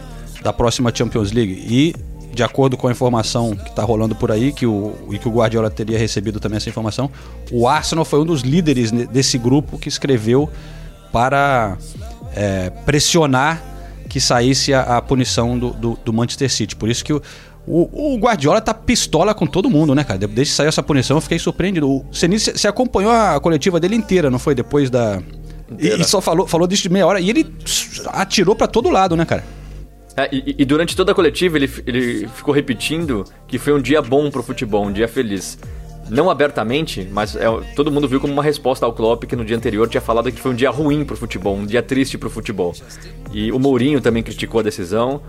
da 0.42 0.52
próxima 0.52 0.90
Champions 0.94 1.30
League. 1.32 1.52
E, 1.68 1.94
de 2.32 2.42
acordo 2.42 2.76
com 2.76 2.86
a 2.88 2.90
informação 2.92 3.54
que 3.56 3.68
está 3.70 3.82
rolando 3.82 4.14
por 4.14 4.30
aí, 4.30 4.52
que 4.52 4.66
o, 4.66 4.94
e 5.10 5.18
que 5.18 5.28
o 5.28 5.32
Guardiola 5.32 5.70
teria 5.70 5.98
recebido 5.98 6.38
também 6.38 6.56
essa 6.58 6.68
informação, 6.68 7.10
o 7.50 7.66
Arsenal 7.68 8.04
foi 8.04 8.20
um 8.20 8.24
dos 8.24 8.42
líderes 8.42 8.90
desse 8.92 9.36
grupo 9.36 9.78
que 9.78 9.88
escreveu 9.88 10.48
para 11.12 11.76
é, 12.34 12.70
pressionar 12.86 13.62
que 14.08 14.20
saísse 14.20 14.72
a, 14.74 14.96
a 14.98 15.02
punição 15.02 15.58
do, 15.58 15.70
do, 15.70 15.98
do 16.04 16.12
Manchester 16.12 16.50
City. 16.50 16.74
Por 16.76 16.88
isso 16.88 17.04
que 17.04 17.12
o, 17.12 17.20
o, 17.66 18.14
o 18.14 18.18
Guardiola 18.18 18.60
tá 18.60 18.74
pistola 18.74 19.34
com 19.34 19.46
todo 19.46 19.68
mundo, 19.70 19.94
né, 19.94 20.02
cara? 20.04 20.18
De- 20.18 20.26
Desde 20.26 20.52
que 20.52 20.56
saiu 20.56 20.68
essa 20.68 20.82
punição, 20.82 21.16
eu 21.16 21.20
fiquei 21.20 21.38
surpreendido. 21.38 21.88
O 21.88 22.04
Senise, 22.12 22.52
você 22.52 22.66
acompanhou 22.66 23.12
a 23.12 23.38
coletiva 23.40 23.78
dele 23.78 23.94
inteira, 23.96 24.30
não 24.30 24.38
foi? 24.38 24.54
Depois 24.54 24.90
da. 24.90 25.20
E, 25.78 25.88
e 26.00 26.04
só 26.04 26.20
falou, 26.20 26.46
falou 26.48 26.66
disso 26.66 26.82
de 26.82 26.88
meia 26.88 27.06
hora. 27.06 27.20
E 27.20 27.30
ele 27.30 27.46
atirou 28.08 28.56
pra 28.56 28.66
todo 28.66 28.90
lado, 28.90 29.16
né, 29.16 29.24
cara? 29.24 29.44
É, 30.24 30.28
e, 30.34 30.56
e 30.58 30.64
durante 30.64 30.94
toda 30.96 31.12
a 31.12 31.14
coletiva 31.14 31.56
ele, 31.56 31.70
ele 31.86 32.28
ficou 32.28 32.52
repetindo 32.54 33.24
que 33.46 33.58
foi 33.58 33.72
um 33.72 33.80
dia 33.80 34.02
bom 34.02 34.30
pro 34.30 34.42
futebol, 34.42 34.84
um 34.86 34.92
dia 34.92 35.08
feliz. 35.08 35.58
Não 36.08 36.28
abertamente, 36.28 37.06
mas 37.12 37.36
é, 37.36 37.44
todo 37.76 37.90
mundo 37.90 38.08
viu 38.08 38.20
como 38.20 38.32
uma 38.32 38.42
resposta 38.42 38.84
ao 38.84 38.92
Klopp 38.92 39.24
que 39.24 39.36
no 39.36 39.44
dia 39.44 39.56
anterior 39.56 39.88
tinha 39.88 40.00
falado 40.00 40.30
que 40.32 40.40
foi 40.40 40.50
um 40.50 40.54
dia 40.54 40.68
ruim 40.70 41.04
pro 41.04 41.16
futebol, 41.16 41.54
um 41.54 41.64
dia 41.64 41.82
triste 41.82 42.18
pro 42.18 42.28
futebol. 42.28 42.74
E 43.32 43.52
o 43.52 43.58
Mourinho 43.60 44.00
também 44.00 44.22
criticou 44.22 44.58
a 44.60 44.62
decisão. 44.64 45.20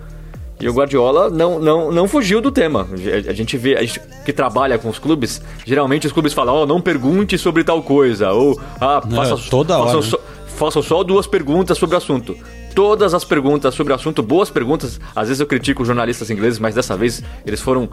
E 0.59 0.69
o 0.69 0.73
Guardiola 0.73 1.27
não, 1.29 1.59
não, 1.59 1.91
não 1.91 2.07
fugiu 2.07 2.39
do 2.39 2.51
tema. 2.51 2.87
A 3.27 3.33
gente 3.33 3.57
vê, 3.57 3.75
a 3.77 3.81
gente 3.81 3.99
que 4.23 4.31
trabalha 4.31 4.77
com 4.77 4.89
os 4.89 4.99
clubes, 4.99 5.41
geralmente 5.65 6.05
os 6.05 6.13
clubes 6.13 6.33
falam, 6.33 6.53
ó, 6.53 6.65
não 6.67 6.79
pergunte 6.79 7.35
sobre 7.35 7.63
tal 7.63 7.81
coisa, 7.81 8.31
ou, 8.31 8.59
ah, 8.79 9.01
faça, 9.15 9.49
toda 9.49 9.75
faça 9.75 9.97
hora, 9.97 10.01
só- 10.03 10.19
façam 10.47 10.81
só 10.83 11.03
duas 11.03 11.25
perguntas 11.25 11.79
sobre 11.79 11.95
o 11.95 11.97
assunto. 11.97 12.37
Todas 12.75 13.13
as 13.13 13.23
perguntas 13.25 13.73
sobre 13.75 13.91
o 13.93 13.95
assunto, 13.95 14.23
boas 14.23 14.49
perguntas. 14.49 14.99
Às 15.15 15.27
vezes 15.27 15.39
eu 15.41 15.47
critico 15.47 15.81
os 15.81 15.87
jornalistas 15.87 16.29
ingleses, 16.29 16.57
mas 16.59 16.73
dessa 16.75 16.95
vez 16.95 17.21
eles 17.45 17.59
foram 17.59 17.89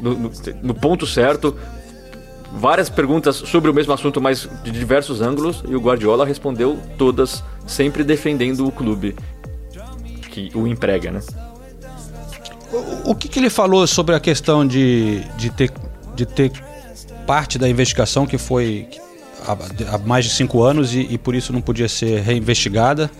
no, 0.00 0.14
no- 0.14 0.32
no 0.62 0.74
ponto 0.74 1.06
certo. 1.06 1.56
Várias 2.52 2.88
perguntas 2.88 3.36
sobre 3.36 3.70
o 3.70 3.74
mesmo 3.74 3.92
assunto, 3.92 4.20
mas 4.20 4.48
de 4.64 4.70
diversos 4.70 5.20
ângulos, 5.20 5.62
e 5.68 5.74
o 5.76 5.80
Guardiola 5.80 6.24
respondeu 6.24 6.78
todas, 6.96 7.44
sempre 7.66 8.02
defendendo 8.02 8.66
o 8.66 8.72
clube. 8.72 9.14
que 10.30 10.50
o 10.54 10.66
emprega, 10.66 11.10
né? 11.10 11.20
O, 13.04 13.10
o 13.10 13.14
que, 13.14 13.28
que 13.28 13.38
ele 13.38 13.50
falou 13.50 13.86
sobre 13.86 14.14
a 14.14 14.20
questão 14.20 14.66
de, 14.66 15.20
de, 15.36 15.50
ter, 15.50 15.70
de 16.14 16.24
ter 16.26 16.52
parte 17.26 17.58
da 17.58 17.68
investigação 17.68 18.26
que 18.26 18.38
foi 18.38 18.88
há, 19.46 19.94
há 19.94 19.98
mais 19.98 20.24
de 20.24 20.30
cinco 20.30 20.62
anos 20.62 20.94
e, 20.94 21.00
e 21.10 21.18
por 21.18 21.34
isso 21.34 21.52
não 21.52 21.60
podia 21.60 21.88
ser 21.88 22.20
reinvestigada? 22.20 23.10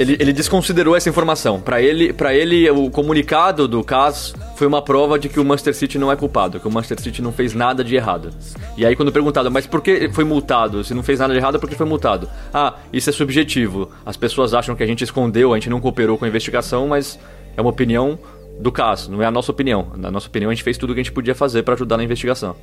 Ele, 0.00 0.16
ele 0.18 0.32
desconsiderou 0.32 0.96
essa 0.96 1.10
informação. 1.10 1.60
Para 1.60 1.82
ele, 1.82 2.10
para 2.10 2.34
ele, 2.34 2.70
o 2.70 2.88
comunicado 2.90 3.68
do 3.68 3.84
caso 3.84 4.34
foi 4.56 4.66
uma 4.66 4.80
prova 4.80 5.18
de 5.18 5.28
que 5.28 5.38
o 5.38 5.44
Manchester 5.44 5.74
City 5.74 5.98
não 5.98 6.10
é 6.10 6.16
culpado, 6.16 6.58
que 6.58 6.66
o 6.66 6.70
Manchester 6.70 6.98
City 7.00 7.20
não 7.20 7.30
fez 7.30 7.52
nada 7.52 7.84
de 7.84 7.96
errado. 7.96 8.30
E 8.78 8.86
aí, 8.86 8.96
quando 8.96 9.12
perguntado, 9.12 9.50
mas 9.50 9.66
por 9.66 9.82
que 9.82 10.08
foi 10.08 10.24
multado? 10.24 10.82
Se 10.82 10.94
não 10.94 11.02
fez 11.02 11.18
nada 11.18 11.34
de 11.34 11.38
errado, 11.38 11.60
por 11.60 11.68
que 11.68 11.76
foi 11.76 11.84
multado? 11.84 12.30
Ah, 12.50 12.76
isso 12.90 13.10
é 13.10 13.12
subjetivo. 13.12 13.90
As 14.06 14.16
pessoas 14.16 14.54
acham 14.54 14.74
que 14.74 14.82
a 14.82 14.86
gente 14.86 15.04
escondeu, 15.04 15.52
a 15.52 15.56
gente 15.56 15.68
não 15.68 15.82
cooperou 15.82 16.16
com 16.16 16.24
a 16.24 16.28
investigação, 16.28 16.88
mas 16.88 17.18
é 17.54 17.60
uma 17.60 17.68
opinião 17.68 18.18
do 18.58 18.72
caso, 18.72 19.12
não 19.12 19.22
é 19.22 19.26
a 19.26 19.30
nossa 19.30 19.52
opinião. 19.52 19.92
Na 19.98 20.10
nossa 20.10 20.28
opinião, 20.28 20.50
a 20.50 20.54
gente 20.54 20.64
fez 20.64 20.78
tudo 20.78 20.90
o 20.90 20.94
que 20.94 21.00
a 21.00 21.02
gente 21.02 21.12
podia 21.12 21.34
fazer 21.34 21.62
para 21.62 21.74
ajudar 21.74 21.98
na 21.98 22.04
investigação. 22.04 22.56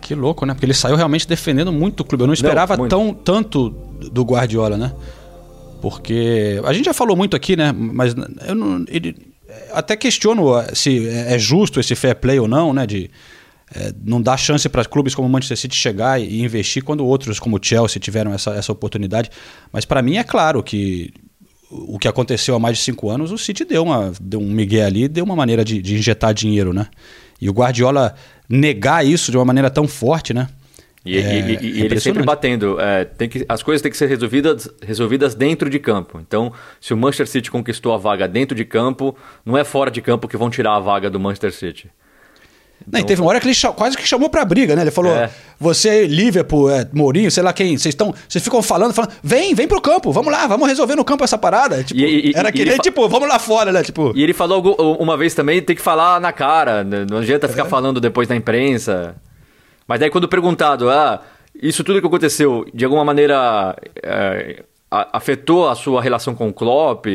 Que 0.00 0.14
louco, 0.14 0.46
né? 0.46 0.54
Porque 0.54 0.64
ele 0.64 0.72
saiu 0.72 0.96
realmente 0.96 1.28
defendendo 1.28 1.70
muito 1.70 2.00
o 2.00 2.04
clube. 2.04 2.22
Eu 2.22 2.28
não 2.28 2.34
esperava 2.34 2.78
não, 2.78 2.88
tão 2.88 3.12
tanto 3.12 3.68
do 4.10 4.22
Guardiola, 4.22 4.78
né? 4.78 4.92
Porque 5.80 6.60
a 6.64 6.72
gente 6.72 6.86
já 6.86 6.94
falou 6.94 7.16
muito 7.16 7.36
aqui, 7.36 7.56
né? 7.56 7.72
Mas 7.72 8.14
eu 8.46 8.54
não, 8.54 8.84
ele, 8.88 9.14
até 9.72 9.96
questiono 9.96 10.52
se 10.74 11.08
é 11.08 11.38
justo 11.38 11.80
esse 11.80 11.94
fair 11.94 12.16
play 12.16 12.38
ou 12.38 12.48
não, 12.48 12.72
né? 12.72 12.86
De 12.86 13.10
é, 13.74 13.92
não 14.04 14.22
dar 14.22 14.36
chance 14.36 14.68
para 14.68 14.84
clubes 14.84 15.14
como 15.14 15.26
o 15.26 15.30
Manchester 15.30 15.58
City 15.58 15.76
chegar 15.76 16.20
e 16.20 16.40
investir 16.42 16.84
quando 16.84 17.04
outros 17.04 17.40
como 17.40 17.56
o 17.56 17.60
Chelsea 17.60 18.00
tiveram 18.00 18.32
essa, 18.32 18.50
essa 18.50 18.72
oportunidade. 18.72 19.30
Mas 19.72 19.84
para 19.84 20.02
mim 20.02 20.16
é 20.16 20.24
claro 20.24 20.62
que 20.62 21.12
o 21.70 21.98
que 21.98 22.06
aconteceu 22.06 22.54
há 22.54 22.58
mais 22.60 22.78
de 22.78 22.84
cinco 22.84 23.10
anos, 23.10 23.32
o 23.32 23.38
City 23.38 23.64
deu, 23.64 23.82
uma, 23.82 24.12
deu 24.20 24.40
um 24.40 24.50
migué 24.50 24.84
ali, 24.84 25.08
deu 25.08 25.24
uma 25.24 25.34
maneira 25.34 25.64
de, 25.64 25.82
de 25.82 25.96
injetar 25.96 26.32
dinheiro, 26.32 26.72
né? 26.72 26.86
E 27.40 27.50
o 27.50 27.52
Guardiola 27.52 28.14
negar 28.48 29.04
isso 29.04 29.30
de 29.30 29.36
uma 29.36 29.44
maneira 29.44 29.68
tão 29.68 29.88
forte, 29.88 30.32
né? 30.32 30.48
E, 31.06 31.16
é, 31.16 31.20
e, 31.20 31.54
e, 31.54 31.78
e 31.78 31.82
ele 31.82 32.00
sempre 32.00 32.24
batendo. 32.24 32.80
É, 32.80 33.04
tem 33.04 33.28
que, 33.28 33.46
as 33.48 33.62
coisas 33.62 33.80
têm 33.80 33.90
que 33.90 33.96
ser 33.96 34.06
resolvidas, 34.06 34.68
resolvidas 34.82 35.34
dentro 35.34 35.70
de 35.70 35.78
campo. 35.78 36.20
Então, 36.20 36.52
se 36.80 36.92
o 36.92 36.96
Manchester 36.96 37.28
City 37.28 37.50
conquistou 37.50 37.94
a 37.94 37.96
vaga 37.96 38.26
dentro 38.26 38.56
de 38.56 38.64
campo, 38.64 39.16
não 39.44 39.56
é 39.56 39.62
fora 39.62 39.90
de 39.90 40.02
campo 40.02 40.26
que 40.26 40.36
vão 40.36 40.50
tirar 40.50 40.74
a 40.74 40.80
vaga 40.80 41.08
do 41.08 41.20
Manchester 41.20 41.52
City. 41.52 41.90
Então, 42.86 43.00
não, 43.00 43.06
teve 43.06 43.20
uma 43.20 43.30
hora 43.30 43.40
que 43.40 43.48
ele 43.48 43.56
quase 43.74 43.96
que 43.96 44.06
chamou 44.06 44.28
pra 44.28 44.44
briga, 44.44 44.76
né? 44.76 44.82
Ele 44.82 44.90
falou: 44.90 45.12
é. 45.12 45.30
você, 45.58 46.06
Liverpool, 46.06 46.70
é, 46.70 46.86
Mourinho, 46.92 47.30
sei 47.30 47.42
lá 47.42 47.52
quem, 47.52 47.78
vocês 47.78 47.94
estão. 47.94 48.14
Vocês 48.28 48.42
ficam 48.44 48.60
falando, 48.62 48.92
falando, 48.92 49.12
vem, 49.22 49.54
vem 49.54 49.66
pro 49.66 49.80
campo, 49.80 50.12
vamos 50.12 50.30
lá, 50.30 50.46
vamos 50.46 50.68
resolver 50.68 50.94
no 50.94 51.04
campo 51.04 51.24
essa 51.24 51.38
parada. 51.38 51.82
Tipo, 51.82 52.00
e, 52.00 52.30
e, 52.30 52.32
era 52.34 52.52
que 52.52 52.64
nem, 52.64 52.76
tipo, 52.78 53.08
vamos 53.08 53.28
lá 53.28 53.38
fora, 53.38 53.72
né? 53.72 53.82
Tipo. 53.82 54.12
E 54.14 54.22
ele 54.22 54.34
falou 54.34 54.76
uma 55.00 55.16
vez 55.16 55.34
também, 55.34 55.62
tem 55.62 55.74
que 55.74 55.82
falar 55.82 56.20
na 56.20 56.32
cara, 56.32 56.84
né? 56.84 57.06
não 57.08 57.18
adianta 57.18 57.48
ficar 57.48 57.66
é. 57.66 57.68
falando 57.68 58.00
depois 58.00 58.28
na 58.28 58.36
imprensa. 58.36 59.16
Mas 59.86 60.00
daí 60.00 60.10
quando 60.10 60.28
perguntado, 60.28 60.90
ah, 60.90 61.22
isso 61.54 61.84
tudo 61.84 62.00
que 62.00 62.06
aconteceu, 62.06 62.66
de 62.72 62.84
alguma 62.84 63.04
maneira 63.04 63.76
é, 64.02 64.64
afetou 64.90 65.68
a 65.68 65.74
sua 65.74 66.02
relação 66.02 66.34
com 66.34 66.48
o 66.48 66.52
Klopp? 66.52 67.06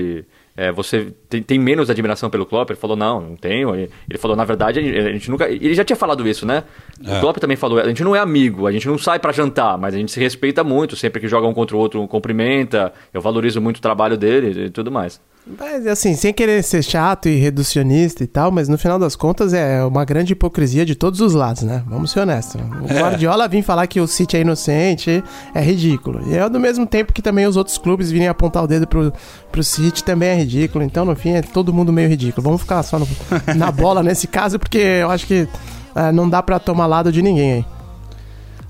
É, 0.56 0.70
você 0.72 1.14
tem, 1.30 1.42
tem, 1.42 1.58
menos 1.58 1.90
admiração 1.90 2.30
pelo 2.30 2.46
Klopp? 2.46 2.70
Ele 2.70 2.80
falou, 2.80 2.96
não, 2.98 3.22
não 3.22 3.36
tenho. 3.36 3.74
Ele 3.74 4.18
falou, 4.20 4.36
na 4.36 4.44
verdade, 4.44 4.80
a 4.80 5.12
gente 5.12 5.32
nunca... 5.32 5.50
Ele 5.50 5.74
já 5.74 5.84
tinha 5.84 5.96
falado 5.96 6.28
isso, 6.28 6.46
né? 6.46 6.64
É. 7.04 7.18
O 7.18 7.20
Klopp 7.22 7.38
também 7.38 7.56
falou, 7.56 7.80
a 7.80 7.88
gente 7.88 8.04
não 8.04 8.16
é 8.16 8.20
amigo, 8.20 8.68
a 8.68 8.72
gente 8.72 8.88
não 8.88 8.98
sai 8.98 9.18
para 9.18 9.32
jantar, 9.32 9.78
mas 9.78 9.96
a 9.96 9.98
gente 9.98 10.12
se 10.12 10.20
respeita 10.20 10.64
muito, 10.64 10.96
sempre 10.96 11.22
que 11.22 11.28
joga 11.28 11.48
um 11.48 11.54
contra 11.54 11.76
o 11.76 11.80
outro, 11.80 12.06
cumprimenta, 12.08 12.94
eu 13.14 13.22
valorizo 13.22 13.62
muito 13.62 13.78
o 13.78 13.82
trabalho 13.82 14.18
dele 14.18 14.66
e 14.66 14.70
tudo 14.70 14.92
mais. 14.92 15.22
Mas 15.46 15.88
assim, 15.88 16.16
sem 16.16 16.32
querer 16.32 16.64
ser 16.64 16.84
chato 16.84 17.28
e 17.28 17.36
reducionista 17.36 18.24
e 18.24 18.28
tal, 18.28 18.52
mas 18.52 18.70
no 18.70 18.78
final 18.78 19.00
das 19.00 19.16
contas 19.16 19.54
é 19.54 19.84
uma 19.84 20.06
grande 20.06 20.34
hipocrisia 20.34 20.86
de 20.86 20.94
todos 20.94 21.20
os 21.20 21.34
lados, 21.34 21.64
né? 21.64 21.84
Vamos 21.88 22.12
ser 22.12 22.20
honestos. 22.20 22.62
O 22.62 22.94
é. 22.94 23.02
Guardiola 23.02 23.48
vir 23.48 23.64
falar 23.64 23.88
que 23.88 24.00
o 24.00 24.08
City 24.08 24.38
é 24.38 24.42
inocente 24.42 25.24
é 25.54 25.62
ridículo. 25.62 26.22
E 26.28 26.38
é 26.38 26.48
do 26.48 26.60
mesmo 26.60 26.86
tempo 26.86 27.12
que 27.12 27.24
também 27.24 27.48
os 27.48 27.58
outros 27.58 27.78
clubes 27.80 28.12
virem 28.12 28.28
apontar 28.28 28.64
o 28.64 28.68
dedo 28.68 28.86
pro, 28.86 29.12
pro 29.52 29.64
City 29.64 30.04
também 30.04 30.30
é 30.30 30.36
ridículo. 30.36 30.84
Então, 30.86 31.06
no 31.06 31.16
fim, 31.16 31.32
é 31.32 31.42
todo 31.42 31.74
mundo 31.74 31.92
meio 31.92 32.08
ridículo. 32.08 32.44
Vamos 32.44 32.62
ficar 32.62 32.84
só 32.84 33.00
no, 33.00 33.08
na 33.56 33.72
bola 33.72 34.04
nesse 34.04 34.28
caso, 34.28 34.60
porque 34.60 34.78
eu 34.78 35.10
acho 35.10 35.26
que 35.26 35.48
é, 35.96 36.12
não 36.12 36.30
dá 36.30 36.44
para 36.44 36.60
tomar 36.60 36.86
lado 36.86 37.12
de 37.12 37.22
ninguém 37.22 37.54
aí. 37.54 37.66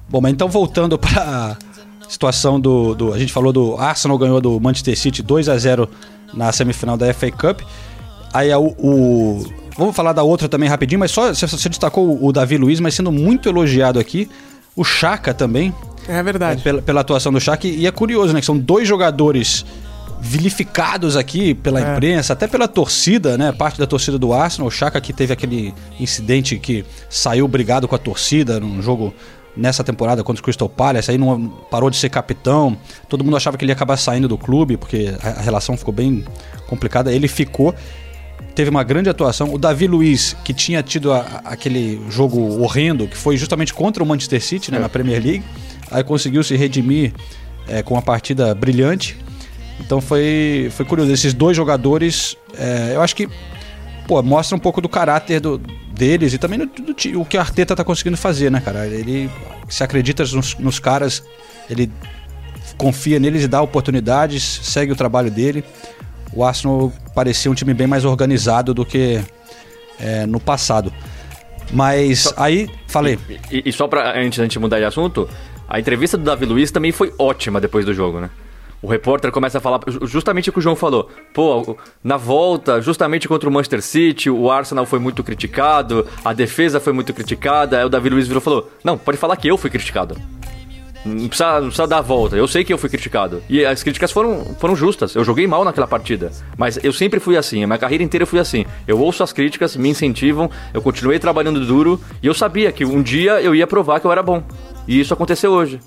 Bom, 0.10 0.22
mas 0.22 0.32
então 0.32 0.48
voltando 0.48 0.98
pra 0.98 1.58
situação 2.08 2.60
do, 2.60 2.94
do. 2.94 3.14
A 3.14 3.20
gente 3.20 3.32
falou 3.32 3.54
do 3.54 3.78
Arsenal 3.78 4.18
ganhou 4.18 4.42
do 4.42 4.60
Manchester 4.60 4.98
City 4.98 5.24
2 5.24 5.48
a 5.48 5.58
0 5.58 5.90
na 6.34 6.52
semifinal 6.52 6.98
da 6.98 7.14
FA 7.14 7.32
Cup. 7.32 7.62
Aí 8.34 8.54
o, 8.54 8.76
o, 8.78 9.46
Vamos 9.78 9.96
falar 9.96 10.14
da 10.14 10.24
outra 10.24 10.50
também 10.50 10.70
rapidinho, 10.70 11.00
mas 11.00 11.12
só 11.12 11.34
você 11.34 11.70
destacou 11.70 12.24
o 12.24 12.32
Davi 12.32 12.58
Luiz, 12.58 12.80
mas 12.80 12.94
sendo 12.94 13.12
muito 13.12 13.48
elogiado 13.48 14.00
aqui. 14.00 14.30
O 14.76 14.84
Chaka 14.84 15.34
também. 15.34 15.74
É 16.08 16.22
verdade. 16.22 16.62
É, 16.62 16.64
pela, 16.64 16.82
pela, 16.82 17.02
atuação 17.02 17.32
do 17.32 17.40
Chaka. 17.40 17.68
E 17.68 17.86
é 17.86 17.92
curioso, 17.92 18.34
né? 18.34 18.40
Que 18.40 18.46
são 18.46 18.58
dois 18.58 18.88
jogadores 18.88 19.66
vilificados 20.20 21.18
aqui 21.18 21.54
pela 21.56 21.80
é. 21.80 21.94
imprensa, 21.94 22.34
até 22.34 22.48
pela 22.48 22.68
torcida, 22.68 23.38
né? 23.38 23.52
Parte 23.52 23.80
da 23.80 23.88
torcida 23.88 24.20
do 24.20 24.34
Arsenal. 24.34 24.68
O 24.68 24.72
Chaka 24.72 25.02
que 25.02 25.12
teve 25.12 25.34
aquele 25.34 25.74
incidente 26.00 26.58
que 26.60 26.86
saiu 27.10 27.48
brigado 27.48 27.88
com 27.88 27.96
a 27.96 27.98
torcida 27.98 28.60
num 28.60 28.82
jogo 28.82 29.14
nessa 29.56 29.84
temporada 29.84 30.24
contra 30.24 30.40
o 30.40 30.44
Crystal 30.44 30.70
Palace, 30.70 31.12
aí 31.12 31.18
não 31.18 31.50
parou 31.70 31.90
de 31.90 31.98
ser 31.98 32.10
capitão. 32.10 32.78
Todo 33.10 33.24
mundo 33.24 33.38
achava 33.38 33.58
que 33.58 33.66
ele 33.66 33.72
ia 33.72 33.76
acabar 33.76 33.98
saindo 33.98 34.28
do 34.28 34.38
clube, 34.38 34.78
porque 34.78 35.14
a, 35.22 35.42
relação 35.42 35.78
ficou 35.78 35.94
bem 35.94 36.24
complicada. 36.68 37.12
Ele 37.14 37.28
ficou, 37.28 37.76
teve 38.56 38.70
uma 38.70 38.84
grande 38.84 39.10
atuação. 39.10 39.54
O 39.54 39.58
Davi 39.58 39.88
Luiz, 39.88 40.36
que 40.46 40.54
tinha 40.54 40.82
tido 40.82 41.12
a, 41.12 41.42
aquele 41.46 42.02
jogo 42.10 42.62
horrendo, 42.62 43.08
que 43.08 43.18
foi 43.18 43.38
justamente 43.38 43.74
contra 43.74 44.04
o 44.04 44.06
Manchester 44.06 44.42
City 44.42 44.72
né, 44.72 44.80
na 44.80 44.90
Premier 44.90 45.22
League, 45.22 45.44
aí 45.90 46.04
conseguiu 46.04 46.44
se 46.44 46.56
redimir 46.56 47.14
é, 47.68 47.84
com 47.84 47.96
uma 47.96 48.02
partida 48.02 48.56
brilhante. 48.56 49.18
Então 49.80 50.00
foi, 50.00 50.72
foi 50.72 50.86
curioso. 50.86 51.12
Esses 51.12 51.34
dois 51.34 51.58
jogadores, 51.58 52.38
é, 52.58 52.94
eu 52.96 53.02
acho 53.02 53.16
que 53.16 53.28
pô, 54.08 54.22
mostra 54.22 54.56
um 54.56 54.60
pouco 54.60 54.80
do 54.80 54.88
caráter 54.88 55.40
do, 55.40 55.60
deles 55.94 56.34
e 56.34 56.38
também 56.38 56.60
do, 56.60 56.66
do, 56.66 57.22
o 57.22 57.26
que 57.26 57.38
a 57.38 57.42
Arteta 57.42 57.76
tá 57.76 57.84
conseguindo 57.84 58.18
fazer, 58.18 58.50
né, 58.50 58.62
cara? 58.62 58.88
Ele 58.88 59.30
se 59.70 59.84
acredita 59.84 60.24
nos, 60.24 60.58
nos 60.58 60.80
caras, 60.80 61.24
ele 61.70 61.92
confia 62.78 63.20
neles 63.20 63.44
e 63.44 63.48
dá 63.48 63.62
oportunidades, 63.62 64.44
segue 64.64 64.92
o 64.92 64.96
trabalho 64.96 65.30
dele. 65.30 65.64
O 66.34 66.44
Arsenal 66.44 66.92
parecia 67.14 67.52
um 67.52 67.54
time 67.54 67.74
bem 67.74 67.88
mais 67.88 68.06
organizado 68.06 68.74
do 68.74 68.86
que 68.86 69.22
é, 70.00 70.26
no 70.26 70.40
passado. 70.40 70.92
Mas 71.72 72.20
só, 72.20 72.34
aí, 72.38 72.70
falei. 72.88 73.20
E, 73.50 73.64
e, 73.66 73.72
só 73.72 73.88
pra, 73.88 74.20
antes 74.20 74.38
da 74.38 74.44
gente 74.44 74.60
mudar 74.60 74.80
de 74.80 74.86
assunto, 74.86 75.30
a 75.68 75.80
entrevista 75.80 76.18
do 76.18 76.24
Davi 76.24 76.46
Luiz 76.46 76.72
também 76.72 76.92
foi 76.92 77.14
ótima 77.18 77.62
depois 77.62 77.86
do 77.86 77.94
jogo, 77.94 78.20
né? 78.20 78.30
O 78.82 78.88
repórter 78.88 79.32
começa 79.32 79.60
a 79.60 79.62
falar 79.62 79.80
justamente 80.04 80.50
o 80.50 80.54
que 80.54 80.60
o 80.60 80.62
João 80.62 80.76
falou. 80.76 81.10
Pô, 81.34 81.78
na 82.04 82.18
volta, 82.18 82.82
justamente 82.82 83.28
contra 83.28 83.48
o 83.48 83.52
Manchester 83.52 83.82
City, 83.82 84.30
o 84.30 84.50
Arsenal 84.50 84.88
foi 84.88 84.98
muito 84.98 85.24
criticado, 85.24 86.08
a 86.26 86.34
defesa 86.34 86.80
foi 86.80 86.92
muito 86.92 87.14
criticada. 87.14 87.78
Aí 87.78 87.86
o 87.86 87.90
Davi 87.90 88.10
Luiz 88.10 88.28
virou 88.28 88.42
e 88.42 88.44
falou: 88.44 88.72
Não, 88.84 88.98
pode 88.98 89.18
falar 89.18 89.36
que 89.38 89.48
eu 89.48 89.58
fui 89.58 89.70
criticado. 89.70 90.18
Não 91.06 91.28
precisa, 91.28 91.54
não 91.54 91.68
precisa 91.68 91.88
dar 91.88 91.98
a 91.98 92.02
volta. 92.02 92.36
Eu 92.36 92.48
sei 92.48 92.64
que 92.64 92.72
eu 92.72 92.78
fui 92.78 92.90
criticado. 92.90 93.42
E 93.50 93.66
as 93.66 93.82
críticas 93.82 94.12
foram, 94.12 94.56
foram 94.60 94.76
justas. 94.76 95.16
Eu 95.16 95.24
joguei 95.24 95.48
mal 95.48 95.66
naquela 95.66 95.88
partida. 95.88 96.32
Mas 96.58 96.80
eu 96.84 96.94
sempre 96.94 97.20
fui 97.20 97.36
assim. 97.36 97.64
A 97.64 97.68
minha 97.68 97.80
carreira 97.80 98.04
inteira 98.04 98.24
eu 98.24 98.28
fui 98.28 98.40
assim. 98.40 98.66
Eu 98.88 99.00
ouço 99.00 99.24
as 99.24 99.34
críticas, 99.34 99.76
me 99.76 99.90
incentivam. 99.90 100.50
Eu 100.74 100.82
continuei 100.82 101.18
trabalhando 101.18 101.66
duro. 101.66 102.00
E 102.22 102.28
eu 102.28 102.34
sabia 102.34 102.72
que 102.72 102.86
um 102.86 103.02
dia 103.02 103.42
eu 103.42 103.56
ia 103.56 103.66
provar 103.66 104.00
que 104.00 104.06
eu 104.06 104.12
era 104.12 104.22
bom. 104.22 104.44
E 104.88 105.00
isso 105.00 105.14
aconteceu 105.14 105.52
hoje. 105.52 105.80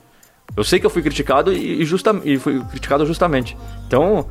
Eu 0.57 0.63
sei 0.63 0.79
que 0.79 0.87
eu 0.87 0.91
fui 0.91 1.03
criticado 1.03 1.53
e, 1.53 1.85
justa, 1.85 2.15
e 2.25 2.39
fui 2.39 2.61
criticado 2.65 3.05
justamente. 3.07 3.57
Então, 3.87 4.29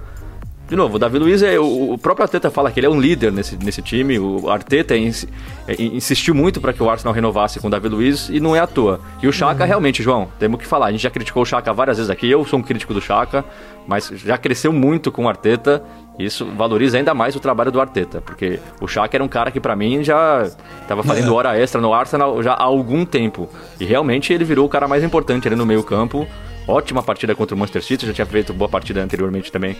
de 0.73 0.77
novo, 0.77 0.95
o 0.95 0.99
Davi 0.99 1.19
Luiz 1.19 1.43
é. 1.43 1.59
O, 1.59 1.93
o 1.93 1.97
próprio 1.99 2.23
Arteta 2.23 2.49
fala 2.49 2.71
que 2.71 2.79
ele 2.79 2.87
é 2.87 2.89
um 2.89 2.99
líder 2.99 3.31
nesse, 3.31 3.55
nesse 3.63 3.79
time. 3.79 4.17
O 4.17 4.49
Arteta 4.49 4.97
ins, 4.97 5.27
é, 5.67 5.79
insistiu 5.79 6.33
muito 6.33 6.59
para 6.59 6.73
que 6.73 6.81
o 6.81 6.89
Arsenal 6.89 7.13
renovasse 7.13 7.59
com 7.59 7.67
o 7.67 7.69
Davi 7.69 7.87
Luiz 7.87 8.27
e 8.27 8.39
não 8.39 8.55
é 8.55 8.59
à 8.59 8.65
toa. 8.65 8.99
E 9.21 9.27
o 9.27 9.31
Chaka, 9.31 9.61
uhum. 9.61 9.67
realmente, 9.67 10.01
João, 10.01 10.27
temos 10.39 10.59
que 10.59 10.65
falar. 10.65 10.87
A 10.87 10.91
gente 10.91 11.01
já 11.01 11.11
criticou 11.11 11.43
o 11.43 11.45
Chaka 11.45 11.71
várias 11.71 11.97
vezes 11.97 12.09
aqui. 12.09 12.27
Eu 12.27 12.43
sou 12.43 12.57
um 12.57 12.63
crítico 12.63 12.91
do 12.91 12.99
Chaka, 12.99 13.45
mas 13.85 14.11
já 14.15 14.35
cresceu 14.35 14.73
muito 14.73 15.11
com 15.11 15.25
o 15.25 15.29
Arteta. 15.29 15.83
Isso 16.17 16.43
valoriza 16.57 16.97
ainda 16.97 17.13
mais 17.13 17.35
o 17.35 17.39
trabalho 17.39 17.71
do 17.71 17.79
Arteta, 17.79 18.19
porque 18.19 18.59
o 18.81 18.87
Chaka 18.87 19.15
era 19.15 19.23
um 19.23 19.27
cara 19.27 19.51
que 19.51 19.59
para 19.59 19.75
mim 19.75 20.03
já 20.03 20.41
estava 20.81 21.03
fazendo 21.03 21.27
é. 21.27 21.35
hora 21.35 21.55
extra 21.55 21.79
no 21.79 21.93
Arsenal 21.93 22.41
já 22.41 22.53
há 22.53 22.63
algum 22.63 23.05
tempo. 23.05 23.47
E 23.79 23.85
realmente 23.85 24.33
ele 24.33 24.43
virou 24.43 24.65
o 24.65 24.69
cara 24.69 24.87
mais 24.87 25.03
importante 25.03 25.47
ali 25.47 25.55
no 25.55 25.67
meio-campo. 25.67 26.27
Ótima 26.67 27.03
partida 27.03 27.35
contra 27.35 27.55
o 27.55 27.59
Manchester 27.59 27.83
City, 27.83 28.05
já 28.07 28.13
tinha 28.13 28.25
feito 28.25 28.53
boa 28.53 28.69
partida 28.69 29.01
anteriormente 29.03 29.51
também. 29.51 29.75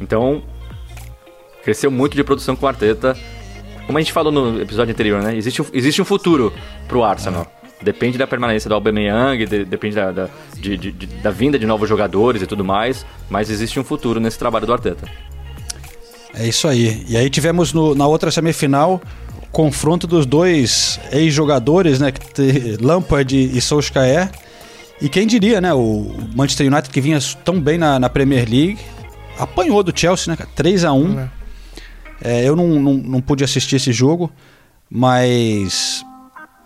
Então, 0.00 0.42
cresceu 1.64 1.90
muito 1.90 2.14
de 2.16 2.22
produção 2.22 2.54
com 2.54 2.64
o 2.64 2.68
Arteta. 2.68 3.16
Como 3.86 3.98
a 3.98 4.00
gente 4.00 4.12
falou 4.12 4.30
no 4.30 4.60
episódio 4.60 4.92
anterior, 4.92 5.22
né? 5.22 5.36
Existe, 5.36 5.62
existe 5.72 6.00
um 6.00 6.04
futuro 6.04 6.52
pro 6.86 7.02
Arsenal. 7.02 7.50
Depende 7.82 8.18
da 8.18 8.26
permanência 8.26 8.68
do 8.68 8.74
Aubameyang, 8.74 9.46
de, 9.46 9.64
depende 9.64 9.96
da, 9.96 10.10
da, 10.12 10.28
de, 10.56 10.76
de, 10.76 10.90
da 10.92 11.30
vinda 11.30 11.58
de 11.58 11.64
novos 11.66 11.88
jogadores 11.88 12.42
e 12.42 12.46
tudo 12.46 12.64
mais, 12.64 13.06
mas 13.30 13.50
existe 13.50 13.78
um 13.78 13.84
futuro 13.84 14.18
nesse 14.20 14.38
trabalho 14.38 14.66
do 14.66 14.72
Arteta. 14.72 15.08
É 16.34 16.46
isso 16.46 16.68
aí. 16.68 17.04
E 17.08 17.16
aí 17.16 17.30
tivemos 17.30 17.72
no- 17.72 17.94
na 17.94 18.06
outra 18.06 18.30
semifinal 18.30 19.00
confronto 19.50 20.06
dos 20.06 20.26
dois 20.26 21.00
ex-jogadores, 21.10 21.98
né? 21.98 22.12
Lampard 22.80 23.34
e 23.34 23.60
Solskjaer. 23.60 24.30
E 25.00 25.08
quem 25.08 25.26
diria, 25.26 25.60
né? 25.60 25.72
O 25.72 26.12
Manchester 26.34 26.66
United 26.66 26.90
que 26.90 27.00
vinha 27.00 27.18
tão 27.44 27.60
bem 27.60 27.78
na, 27.78 27.98
na 27.98 28.08
Premier 28.08 28.48
League 28.48 28.78
apanhou 29.38 29.82
do 29.82 29.96
Chelsea, 29.96 30.30
né? 30.30 30.36
cara? 30.36 30.50
3 30.54 30.84
a 30.84 30.92
1 30.92 31.20
É. 31.20 31.28
É, 32.20 32.44
eu 32.48 32.56
não, 32.56 32.66
não, 32.80 32.94
não 32.94 33.20
pude 33.20 33.44
assistir 33.44 33.76
esse 33.76 33.92
jogo, 33.92 34.30
mas. 34.90 36.04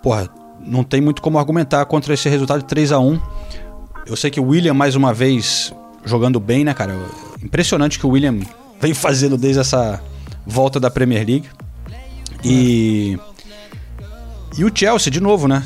Porra, 0.02 0.28
não 0.64 0.82
tem 0.82 1.00
muito 1.00 1.20
como 1.20 1.38
argumentar 1.38 1.84
contra 1.84 2.14
esse 2.14 2.28
resultado 2.28 2.60
de 2.60 2.66
3 2.66 2.92
a 2.92 2.98
1 2.98 3.20
Eu 4.06 4.16
sei 4.16 4.30
que 4.30 4.40
o 4.40 4.44
William, 4.44 4.74
mais 4.74 4.94
uma 4.94 5.12
vez, 5.12 5.72
jogando 6.04 6.40
bem, 6.40 6.64
né, 6.64 6.72
cara? 6.72 6.96
Impressionante 7.42 7.98
que 7.98 8.06
o 8.06 8.10
William 8.10 8.38
vem 8.80 8.94
fazendo 8.94 9.36
desde 9.36 9.60
essa 9.60 10.02
volta 10.46 10.80
da 10.80 10.90
Premier 10.90 11.26
League. 11.26 11.48
E. 12.42 13.18
E 14.56 14.64
o 14.64 14.72
Chelsea, 14.74 15.10
de 15.10 15.20
novo, 15.20 15.46
né? 15.46 15.62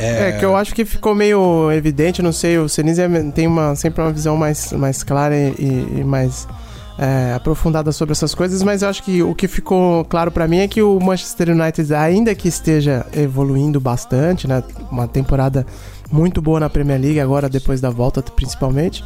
É, 0.00 0.32
que 0.38 0.44
eu 0.44 0.56
acho 0.56 0.74
que 0.74 0.84
ficou 0.84 1.14
meio 1.14 1.70
evidente, 1.72 2.22
não 2.22 2.32
sei, 2.32 2.58
o 2.58 2.68
Senise 2.68 3.02
tem 3.34 3.46
uma, 3.46 3.74
sempre 3.74 4.02
uma 4.02 4.12
visão 4.12 4.36
mais, 4.36 4.72
mais 4.72 5.02
clara 5.02 5.36
e, 5.36 5.54
e- 5.98 6.04
mais 6.04 6.46
é, 6.98 7.32
aprofundada 7.34 7.92
sobre 7.92 8.12
essas 8.12 8.34
coisas, 8.34 8.62
mas 8.62 8.82
eu 8.82 8.88
acho 8.88 9.02
que 9.02 9.22
o 9.22 9.34
que 9.34 9.48
ficou 9.48 10.04
claro 10.04 10.30
pra 10.30 10.46
mim 10.46 10.58
é 10.58 10.68
que 10.68 10.82
o 10.82 10.98
Manchester 11.00 11.50
United, 11.50 11.94
ainda 11.94 12.34
que 12.34 12.48
esteja 12.48 13.06
evoluindo 13.14 13.80
bastante, 13.80 14.46
né, 14.46 14.62
uma 14.90 15.08
temporada 15.08 15.66
muito 16.12 16.42
boa 16.42 16.60
na 16.60 16.68
Premier 16.68 17.00
League 17.00 17.20
agora, 17.20 17.48
depois 17.48 17.80
da 17.80 17.88
volta 17.88 18.20
principalmente, 18.22 19.04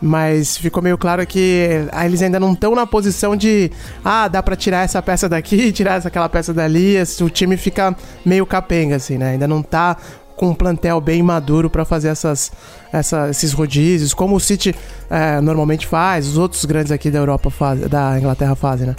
mas 0.00 0.56
ficou 0.56 0.82
meio 0.82 0.96
claro 0.98 1.26
que 1.26 1.86
ah, 1.90 2.04
eles 2.06 2.20
ainda 2.22 2.38
não 2.38 2.52
estão 2.52 2.74
na 2.74 2.86
posição 2.86 3.34
de 3.34 3.70
ah, 4.04 4.28
dá 4.28 4.42
pra 4.42 4.54
tirar 4.54 4.84
essa 4.84 5.00
peça 5.02 5.28
daqui, 5.28 5.72
tirar 5.72 6.06
aquela 6.06 6.28
peça 6.28 6.52
dali, 6.54 6.96
o 7.20 7.30
time 7.30 7.56
fica 7.56 7.96
meio 8.24 8.46
capenga 8.46 8.96
assim, 8.96 9.16
né? 9.18 9.30
Ainda 9.30 9.48
não 9.48 9.62
tá 9.62 9.96
com 10.36 10.48
um 10.48 10.54
plantel 10.54 11.00
bem 11.00 11.22
maduro 11.22 11.68
pra 11.70 11.84
fazer 11.84 12.08
essas, 12.08 12.52
essa- 12.92 13.30
esses 13.30 13.52
rodízios, 13.52 14.12
como 14.14 14.36
o 14.36 14.40
City 14.40 14.74
é, 15.10 15.40
normalmente 15.40 15.86
faz, 15.86 16.26
os 16.28 16.36
outros 16.36 16.64
grandes 16.64 16.92
aqui 16.92 17.10
da 17.10 17.18
Europa 17.18 17.50
da 17.88 18.18
Inglaterra 18.18 18.54
fazem, 18.54 18.88
né? 18.88 18.96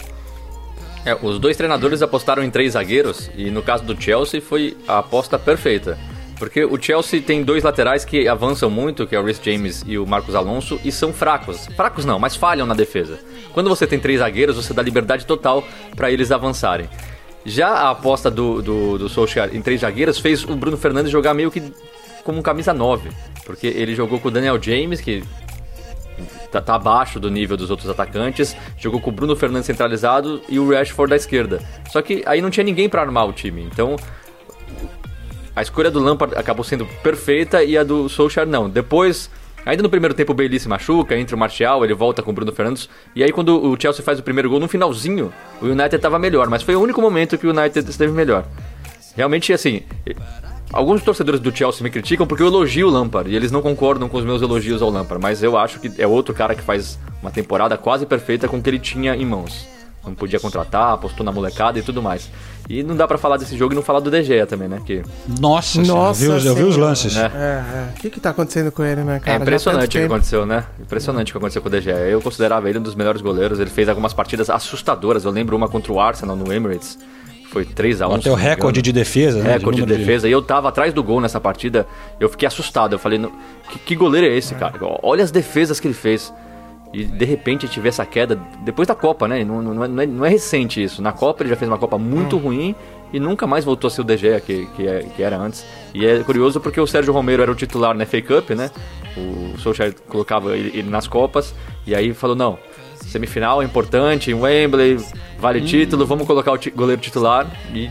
É, 1.04 1.16
os 1.22 1.38
dois 1.38 1.56
treinadores 1.56 2.02
apostaram 2.02 2.42
em 2.42 2.50
três 2.50 2.72
zagueiros 2.72 3.30
e 3.36 3.50
no 3.50 3.62
caso 3.62 3.84
do 3.84 4.00
Chelsea 4.00 4.42
foi 4.42 4.76
a 4.86 4.98
aposta 4.98 5.38
perfeita. 5.38 5.96
Porque 6.38 6.64
o 6.64 6.80
Chelsea 6.80 7.20
tem 7.20 7.42
dois 7.42 7.64
laterais 7.64 8.04
que 8.04 8.28
avançam 8.28 8.70
muito, 8.70 9.06
que 9.08 9.16
é 9.16 9.18
o 9.18 9.24
Rhys 9.24 9.40
James 9.42 9.82
e 9.84 9.98
o 9.98 10.06
Marcos 10.06 10.36
Alonso, 10.36 10.78
e 10.84 10.92
são 10.92 11.12
fracos. 11.12 11.66
Fracos 11.74 12.04
não, 12.04 12.16
mas 12.18 12.36
falham 12.36 12.64
na 12.64 12.74
defesa. 12.74 13.18
Quando 13.52 13.68
você 13.68 13.88
tem 13.88 13.98
três 13.98 14.20
zagueiros, 14.20 14.54
você 14.54 14.72
dá 14.72 14.80
liberdade 14.80 15.26
total 15.26 15.64
para 15.96 16.12
eles 16.12 16.30
avançarem. 16.30 16.88
Já 17.44 17.68
a 17.68 17.90
aposta 17.90 18.30
do, 18.30 18.60
do, 18.60 18.98
do 18.98 19.08
Solskjaer 19.08 19.54
em 19.54 19.62
três 19.62 19.80
zagueiros 19.80 20.18
fez 20.18 20.44
o 20.44 20.54
Bruno 20.54 20.76
Fernandes 20.76 21.10
jogar 21.10 21.34
meio 21.34 21.50
que 21.50 21.72
como 22.24 22.38
um 22.38 22.42
camisa 22.42 22.74
9. 22.74 23.10
Porque 23.46 23.66
ele 23.66 23.94
jogou 23.94 24.20
com 24.20 24.28
o 24.28 24.30
Daniel 24.30 24.60
James, 24.60 25.00
que 25.00 25.24
tá, 26.50 26.60
tá 26.60 26.74
abaixo 26.74 27.18
do 27.18 27.30
nível 27.30 27.56
dos 27.56 27.70
outros 27.70 27.88
atacantes. 27.88 28.54
Jogou 28.76 29.00
com 29.00 29.10
o 29.10 29.12
Bruno 29.12 29.34
Fernandes 29.34 29.66
centralizado 29.66 30.42
e 30.48 30.58
o 30.58 30.70
Rashford 30.70 31.10
da 31.10 31.16
esquerda. 31.16 31.60
Só 31.90 32.02
que 32.02 32.22
aí 32.26 32.42
não 32.42 32.50
tinha 32.50 32.64
ninguém 32.64 32.88
pra 32.88 33.00
armar 33.00 33.26
o 33.26 33.32
time. 33.32 33.62
Então 33.62 33.96
a 35.56 35.62
escolha 35.62 35.90
do 35.90 35.98
Lampard 35.98 36.36
acabou 36.36 36.62
sendo 36.62 36.86
perfeita 37.02 37.64
e 37.64 37.76
a 37.76 37.82
do 37.82 38.08
Solskjaer 38.08 38.46
não. 38.46 38.68
Depois, 38.68 39.30
ainda 39.64 39.82
no 39.82 39.90
primeiro 39.90 40.14
tempo 40.14 40.32
o 40.32 40.34
Bailey 40.34 40.58
se 40.58 40.68
machuca, 40.68 41.16
entra 41.16 41.36
o 41.36 41.38
Martial, 41.38 41.84
ele 41.84 41.94
volta 41.94 42.22
com 42.22 42.30
o 42.30 42.34
Bruno 42.34 42.52
Fernandes. 42.52 42.88
E 43.14 43.22
aí 43.22 43.32
quando 43.32 43.62
o 43.62 43.80
Chelsea 43.80 44.04
faz 44.04 44.18
o 44.18 44.22
primeiro 44.22 44.48
gol, 44.50 44.60
no 44.60 44.68
finalzinho, 44.68 45.32
o 45.60 45.66
United 45.66 45.96
estava 45.96 46.18
melhor. 46.18 46.48
Mas 46.48 46.62
foi 46.62 46.76
o 46.76 46.80
único 46.80 47.00
momento 47.00 47.38
que 47.38 47.46
o 47.46 47.50
United 47.50 47.88
esteve 47.88 48.12
melhor. 48.12 48.44
Realmente, 49.16 49.52
assim... 49.52 49.82
Alguns 50.70 51.02
torcedores 51.02 51.40
do 51.40 51.54
Chelsea 51.54 51.82
me 51.82 51.88
criticam 51.88 52.26
porque 52.26 52.42
eu 52.42 52.46
elogio 52.46 52.88
o 52.88 52.90
Lampard 52.90 53.30
e 53.30 53.34
eles 53.34 53.50
não 53.50 53.62
concordam 53.62 54.06
com 54.06 54.18
os 54.18 54.24
meus 54.24 54.42
elogios 54.42 54.82
ao 54.82 54.90
Lampard, 54.90 55.22
mas 55.22 55.42
eu 55.42 55.56
acho 55.56 55.80
que 55.80 55.90
é 55.96 56.06
outro 56.06 56.34
cara 56.34 56.54
que 56.54 56.60
faz 56.60 56.98
uma 57.22 57.30
temporada 57.30 57.78
quase 57.78 58.04
perfeita 58.04 58.46
com 58.46 58.58
o 58.58 58.62
que 58.62 58.68
ele 58.68 58.78
tinha 58.78 59.16
em 59.16 59.24
mãos. 59.24 59.66
Não 60.08 60.14
podia 60.14 60.40
contratar, 60.40 60.94
apostou 60.94 61.24
na 61.24 61.32
molecada 61.32 61.78
e 61.78 61.82
tudo 61.82 62.02
mais. 62.02 62.30
E 62.68 62.82
não 62.82 62.94
dá 62.94 63.08
pra 63.08 63.16
falar 63.16 63.38
desse 63.38 63.56
jogo 63.56 63.72
e 63.72 63.76
não 63.76 63.82
falar 63.82 64.00
do 64.00 64.10
De 64.10 64.22
Gea 64.22 64.46
também, 64.46 64.68
né? 64.68 64.78
Que 64.84 65.02
Nossa, 65.40 65.80
Nossa 65.80 66.20
senhora, 66.20 66.38
eu 66.38 66.42
vi, 66.42 66.48
eu 66.48 66.54
vi 66.54 66.62
os 66.64 66.76
lances. 66.76 67.16
É. 67.16 67.20
É, 67.20 67.26
é. 67.26 67.88
O 67.96 68.00
que 68.00 68.10
que 68.10 68.20
tá 68.20 68.30
acontecendo 68.30 68.70
com 68.70 68.84
ele, 68.84 69.02
né, 69.02 69.20
cara? 69.20 69.38
é 69.38 69.40
impressionante 69.40 69.96
o 69.96 70.00
que 70.00 70.06
aconteceu, 70.06 70.44
né? 70.44 70.64
Impressionante 70.78 71.30
o 71.30 71.32
que 71.32 71.38
aconteceu 71.38 71.62
com 71.62 71.68
o 71.68 71.70
De 71.70 71.80
Gea. 71.80 71.96
Eu 71.96 72.20
considerava 72.20 72.68
ele 72.68 72.78
um 72.78 72.82
dos 72.82 72.94
melhores 72.94 73.22
goleiros. 73.22 73.58
Ele 73.58 73.70
fez 73.70 73.88
algumas 73.88 74.12
partidas 74.12 74.50
assustadoras. 74.50 75.24
Eu 75.24 75.30
lembro 75.30 75.56
uma 75.56 75.66
contra 75.66 75.90
o 75.90 75.98
Arsenal 75.98 76.36
no 76.36 76.52
Emirates. 76.52 76.98
Foi 77.50 77.64
3x1. 77.64 78.16
Até 78.18 78.30
o 78.30 78.34
recorde 78.34 78.82
de 78.82 78.92
defesa, 78.92 79.42
né? 79.42 79.52
recorde 79.54 79.76
de, 79.76 79.82
número 79.86 79.98
defesa. 79.98 80.28
E 80.28 80.32
eu 80.32 80.42
tava 80.42 80.68
atrás 80.68 80.92
do 80.92 81.02
gol 81.02 81.22
nessa 81.22 81.40
partida. 81.40 81.86
Eu 82.20 82.28
fiquei 82.28 82.46
assustado. 82.46 82.92
Eu 82.92 82.98
falei, 82.98 83.18
"Não, 83.18 83.32
que, 83.70 83.78
que 83.78 83.96
goleiro 83.96 84.26
é 84.26 84.36
esse, 84.36 84.54
cara? 84.54 84.74
Olha 85.02 85.24
as 85.24 85.30
defesas 85.30 85.80
que 85.80 85.88
ele 85.88 85.94
fez. 85.94 86.30
E 86.92 87.04
de 87.04 87.24
repente 87.24 87.66
vê 87.80 87.88
essa 87.90 88.06
queda 88.06 88.38
depois 88.64 88.88
da 88.88 88.94
Copa, 88.94 89.28
né? 89.28 89.44
Não, 89.44 89.60
não, 89.62 89.84
é, 89.84 90.06
não, 90.06 90.24
é, 90.24 90.28
recente 90.28 90.82
isso. 90.82 91.02
Na 91.02 91.12
Copa 91.12 91.42
ele 91.42 91.50
já 91.50 91.56
fez 91.56 91.70
uma 91.70 91.76
Copa 91.78 91.98
muito 91.98 92.38
ruim 92.38 92.74
e 93.12 93.20
nunca 93.20 93.46
mais 93.46 93.64
voltou 93.64 93.88
a 93.88 93.90
ser 93.90 94.00
o 94.00 94.04
De 94.04 94.16
Gea 94.16 94.40
que, 94.40 94.66
que, 94.74 94.86
é- 94.88 95.06
que 95.14 95.22
era 95.22 95.36
antes. 95.36 95.64
E 95.92 96.06
é 96.06 96.20
curioso 96.20 96.60
porque 96.60 96.80
o 96.80 96.86
Sérgio 96.86 97.12
Romero 97.12 97.42
era 97.42 97.52
o 97.52 97.54
titular 97.54 97.94
na 97.94 98.06
FA 98.06 98.22
Cup, 98.22 98.50
né? 98.50 98.70
O 99.16 99.58
Solskjaer 99.58 99.94
colocava 100.08 100.56
ele, 100.56 100.78
ele 100.78 100.88
nas 100.90 101.06
Copas 101.06 101.54
e 101.86 101.94
aí 101.94 102.14
falou, 102.14 102.34
não, 102.36 102.58
semifinal 102.96 103.60
é 103.60 103.64
importante, 103.66 104.30
em 104.30 104.34
Wembley, 104.34 104.98
vale 105.38 105.60
título, 105.60 106.06
vamos 106.06 106.26
colocar 106.26 106.52
o 106.52 106.58
goleiro 106.74 107.00
titular 107.02 107.46
e 107.74 107.90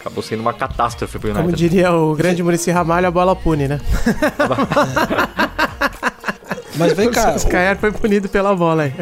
acabou 0.00 0.22
sendo 0.22 0.40
uma 0.40 0.52
catástrofe 0.52 1.18
pro 1.18 1.30
Como 1.32 1.44
United. 1.44 1.58
diria 1.68 1.92
o 1.92 2.14
grande 2.14 2.42
Murici 2.42 2.70
Ramalho, 2.70 3.06
a 3.06 3.10
bola 3.10 3.34
pune, 3.36 3.68
né? 3.68 3.80
Mas 6.76 6.92
vem 6.92 7.10
cá, 7.12 7.32
O 7.32 7.36
Skyar 7.36 7.76
foi 7.78 7.92
punido 7.92 8.28
pela 8.28 8.54
bola 8.54 8.84
aí. 8.84 8.92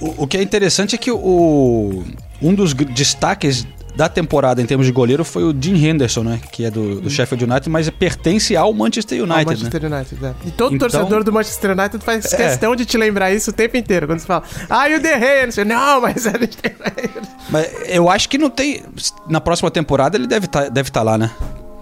o, 0.00 0.24
o 0.24 0.26
que 0.26 0.36
é 0.36 0.42
interessante 0.42 0.94
é 0.94 0.98
que 0.98 1.10
o, 1.10 2.04
um 2.42 2.54
dos 2.54 2.72
destaques 2.74 3.66
da 3.96 4.08
temporada 4.08 4.62
em 4.62 4.66
termos 4.66 4.86
de 4.86 4.92
goleiro 4.92 5.24
foi 5.24 5.42
o 5.42 5.52
Dean 5.52 5.76
Henderson, 5.76 6.22
né? 6.22 6.40
Que 6.52 6.64
é 6.64 6.70
do, 6.70 7.00
do 7.00 7.10
Sheffield 7.10 7.44
United, 7.44 7.68
mas 7.68 7.90
pertence 7.90 8.56
ao 8.56 8.72
Manchester 8.72 9.18
United, 9.18 9.32
Ao 9.32 9.38
né? 9.44 9.44
Manchester 9.54 9.84
United, 9.92 10.24
é. 10.24 10.34
E 10.46 10.50
todo 10.52 10.74
Então- 10.76 10.88
torcedor 10.88 11.24
do 11.24 11.32
Manchester 11.32 11.72
United 11.72 12.02
faz 12.04 12.32
É. 12.32 12.36
questão 12.36 12.74
de 12.76 12.86
te 12.86 12.96
lembrar 12.96 13.32
isso 13.32 13.50
o 13.50 13.52
tempo 13.52 13.76
inteiro. 13.76 14.06
Quando 14.06 14.20
você 14.20 14.26
fala, 14.26 14.44
ah, 14.70 14.88
e 14.88 14.94
o 14.94 15.00
De 15.00 15.08
Gea? 15.18 15.64
Não, 15.64 16.00
mas 16.00 16.24
a 16.26 16.30
gente 16.38 16.56
tem... 16.56 16.72
Mas 17.50 17.68
eu 17.88 18.08
acho 18.08 18.28
que 18.28 18.38
não 18.38 18.48
tem. 18.48 18.84
Na 19.28 19.40
próxima 19.40 19.70
temporada 19.72 20.16
ele 20.16 20.28
deve 20.28 20.46
estar 20.46 20.68
deve 20.70 20.90
tá 20.90 21.02
lá, 21.02 21.18
né? 21.18 21.30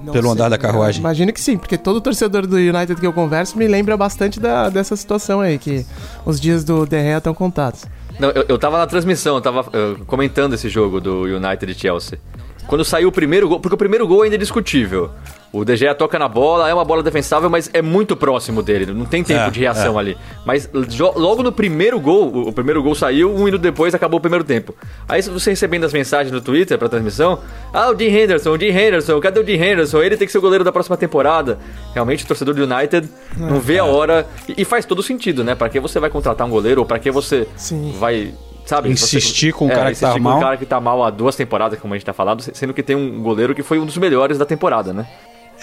Não 0.03 0.13
Pelo 0.13 0.25
sei, 0.27 0.33
andar 0.33 0.49
da 0.49 0.59
carruagem. 0.59 1.01
Imagino 1.01 1.33
que 1.33 1.41
sim, 1.41 1.59
porque 1.59 1.77
todo 1.77 2.01
torcedor 2.01 2.47
do 2.47 2.57
United 2.57 2.95
que 2.97 3.07
eu 3.07 3.13
converso 3.13 3.59
me 3.59 3.67
lembra 3.67 3.97
bastante 3.97 4.39
da, 4.39 4.69
dessa 4.69 4.95
situação 4.97 5.41
aí, 5.41 5.59
que 5.59 5.85
os 6.25 6.41
dias 6.41 6.65
do 6.65 6.87
De 6.87 7.01
Gea 7.03 7.19
estão 7.19 7.35
contados. 7.35 7.85
Não, 8.19 8.31
eu, 8.31 8.45
eu 8.49 8.59
tava 8.59 8.79
na 8.79 8.87
transmissão, 8.87 9.37
eu 9.37 9.41
tava 9.41 9.67
eh, 9.73 9.97
comentando 10.07 10.55
esse 10.55 10.69
jogo 10.69 11.01
do 11.01 11.23
United 11.23 11.71
e 11.71 11.75
Chelsea. 11.75 12.19
Quando 12.69 12.85
saiu 12.85 13.09
o 13.09 13.13
primeiro 13.13 13.49
gol, 13.49 13.59
porque 13.59 13.75
o 13.75 13.79
primeiro 13.79 14.07
gol 14.07 14.23
ainda 14.23 14.37
é 14.37 14.39
discutível. 14.39 15.11
O 15.51 15.65
De 15.65 15.75
Gea 15.75 15.95
toca 15.95 16.19
na 16.19 16.29
bola, 16.29 16.69
é 16.69 16.75
uma 16.75 16.85
bola 16.85 17.03
defensável, 17.03 17.49
mas 17.49 17.71
é 17.73 17.81
muito 17.81 18.15
próximo 18.15 18.63
dele, 18.63 18.93
não 18.93 19.07
tem 19.07 19.25
tempo 19.25 19.41
É, 19.41 19.51
de 19.51 19.59
reação 19.59 19.99
ali. 19.99 20.15
Mas 20.45 20.69
logo 21.17 21.43
no 21.43 21.51
primeiro 21.51 21.99
gol, 21.99 22.49
o, 22.49 22.53
primeiro 22.53 22.83
gol 22.83 22.95
saiu, 22.95 23.35
um 23.35 23.45
minuto 23.45 23.63
depois 23.63 23.95
acabou 23.95 24.19
o 24.19 24.21
primeiro 24.21 24.45
tempo. 24.45 24.75
Aí 25.09 25.23
você 25.23 25.49
recebendo 25.49 25.85
as 25.85 25.93
mensagens 25.95 26.31
no 26.31 26.43
Twitter 26.43 26.77
pra 26.77 26.91
transmissão, 26.91 27.39
ah, 27.73 27.89
o 27.89 27.95
Dean 27.95 28.11
Henderson, 28.11 28.51
o 28.51 28.59
Dean 28.59 28.73
Henderson, 28.73 29.19
cadê 29.19 29.41
o 29.41 29.45
Dean 29.45 29.57
Henderson? 29.57 30.03
Ele 30.03 30.19
tem 30.19 30.27
que 30.27 30.33
ser 30.33 30.39
o 30.39 30.43
goleiro 30.43 30.63
da 30.63 30.71
próxima 30.71 30.99
temporada. 30.99 31.59
Realmente 31.95 32.25
o 32.25 32.29
torcedor 32.29 32.55
do 32.55 32.63
United 32.63 33.09
não 33.39 33.59
vê 33.59 33.79
a 33.79 33.87
hora, 33.87 34.27
e, 34.47 34.61
e 34.61 34.65
faz 34.67 34.85
todo 34.85 35.03
sentido, 35.03 35.43
né? 35.43 35.55
Pra 35.55 35.71
que 35.71 35.81
você 35.81 35.99
vai 35.99 36.11
contratar 36.11 36.47
um 36.47 36.51
goleiro, 36.51 36.83
ou 36.83 36.87
pra 36.87 36.99
que 36.99 37.11
você 37.11 37.49
Sim. 37.57 37.95
vai 37.99 38.35
sabe? 38.69 38.91
Insistir 38.91 39.53
com 39.55 39.67
o 39.67 39.73
é, 39.73 39.75
cara 39.75 39.95
que 39.95 39.99
tá 40.01 40.13
com 40.13 40.19
mal. 40.19 40.37
o 40.37 40.41
cara 40.41 40.57
que 40.59 40.67
tá 40.67 40.79
mal 40.79 41.03
há 41.03 41.11
duas 41.11 41.35
temporadas, 41.35 41.79
como 41.81 41.95
a 41.95 41.97
gente 41.97 42.05
tá 42.05 42.13
falando, 42.13 42.43
sendo 42.43 42.75
que 42.75 42.83
tem 42.83 42.95
um 42.95 43.23
goleiro 43.23 43.55
que 43.55 43.63
foi 43.63 43.79
um 43.79 43.87
dos 43.87 43.97
melhores 43.97 44.37
da 44.37 44.45
temporada, 44.45 44.93
né? 44.93 45.07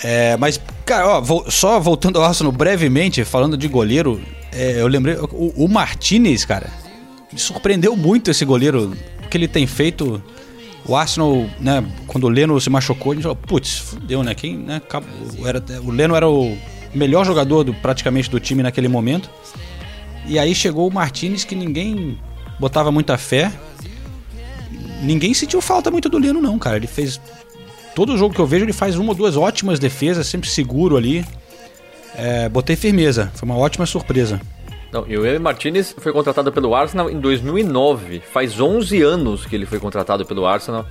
É, 0.04 0.36
mas, 0.38 0.60
cara, 0.84 1.08
ó, 1.08 1.22
vol- 1.22 1.46
só 1.50 1.80
voltando 1.80 2.18
ao 2.20 2.26
Arsenal 2.26 2.52
brevemente, 2.52 3.24
falando 3.24 3.56
de 3.56 3.68
goleiro, 3.68 4.20
é, 4.52 4.82
eu 4.82 4.88
lembrei, 4.88 5.16
o, 5.16 5.54
o 5.56 5.68
Martinez, 5.70 6.44
cara, 6.44 6.68
me 7.32 7.38
surpreendeu 7.40 7.96
muito 7.96 8.32
esse 8.32 8.44
goleiro, 8.44 8.92
o 9.24 9.30
que 9.30 9.38
ele 9.38 9.48
tem 9.48 9.68
feito. 9.68 10.22
O 10.88 10.96
Arsenal, 10.96 11.46
né, 11.60 11.84
quando 12.08 12.24
o 12.26 12.30
Leno 12.30 12.60
se 12.60 12.70
machucou, 12.72 13.12
a 13.12 13.16
gente 13.16 13.24
falou, 13.24 13.36
putz, 13.36 13.78
fudeu, 13.78 14.24
né? 14.24 14.34
Quem, 14.34 14.58
né, 14.58 14.82
era, 15.46 15.64
o 15.84 15.92
Leno 15.92 16.16
era 16.16 16.28
o 16.28 16.58
melhor 16.94 17.24
jogador 17.26 17.64
do, 17.64 17.74
praticamente 17.74 18.30
do 18.30 18.40
time 18.40 18.64
naquele 18.64 18.88
momento. 18.88 19.30
E 20.28 20.40
aí 20.40 20.56
chegou 20.56 20.88
o 20.88 20.94
Martinez 20.94 21.44
que 21.44 21.56
ninguém 21.56 22.18
botava 22.60 22.92
muita 22.92 23.18
fé. 23.18 23.52
Ninguém 25.02 25.34
sentiu 25.34 25.62
falta 25.62 25.92
muito 25.92 26.10
do 26.10 26.18
Leno, 26.18 26.42
não, 26.42 26.58
cara. 26.58 26.78
Ele 26.78 26.88
fez 26.88 27.20
todo 27.96 28.18
jogo 28.18 28.34
que 28.34 28.42
eu 28.42 28.46
vejo 28.46 28.66
ele 28.66 28.74
faz 28.74 28.98
uma 28.98 29.10
ou 29.10 29.16
duas 29.16 29.38
ótimas 29.38 29.80
defesas, 29.80 30.28
sempre 30.28 30.50
seguro 30.50 30.98
ali. 30.98 31.26
É, 32.16 32.48
botei 32.48 32.76
firmeza, 32.76 33.32
foi 33.36 33.48
uma 33.48 33.58
ótima 33.58 33.86
surpresa. 33.86 34.40
Não, 34.92 35.06
e 35.08 35.18
o 35.18 35.26
Emi 35.26 35.40
Martinez 35.40 35.94
foi 35.98 36.14
contratado 36.14 36.52
pelo 36.52 36.74
Arsenal 36.74 37.10
em 37.10 37.20
2009. 37.20 38.22
Faz 38.32 38.60
11 38.60 39.02
anos 39.02 39.46
que 39.46 39.56
ele 39.56 39.66
foi 39.66 39.80
contratado 39.80 40.26
pelo 40.26 40.46
Arsenal. 40.46 40.86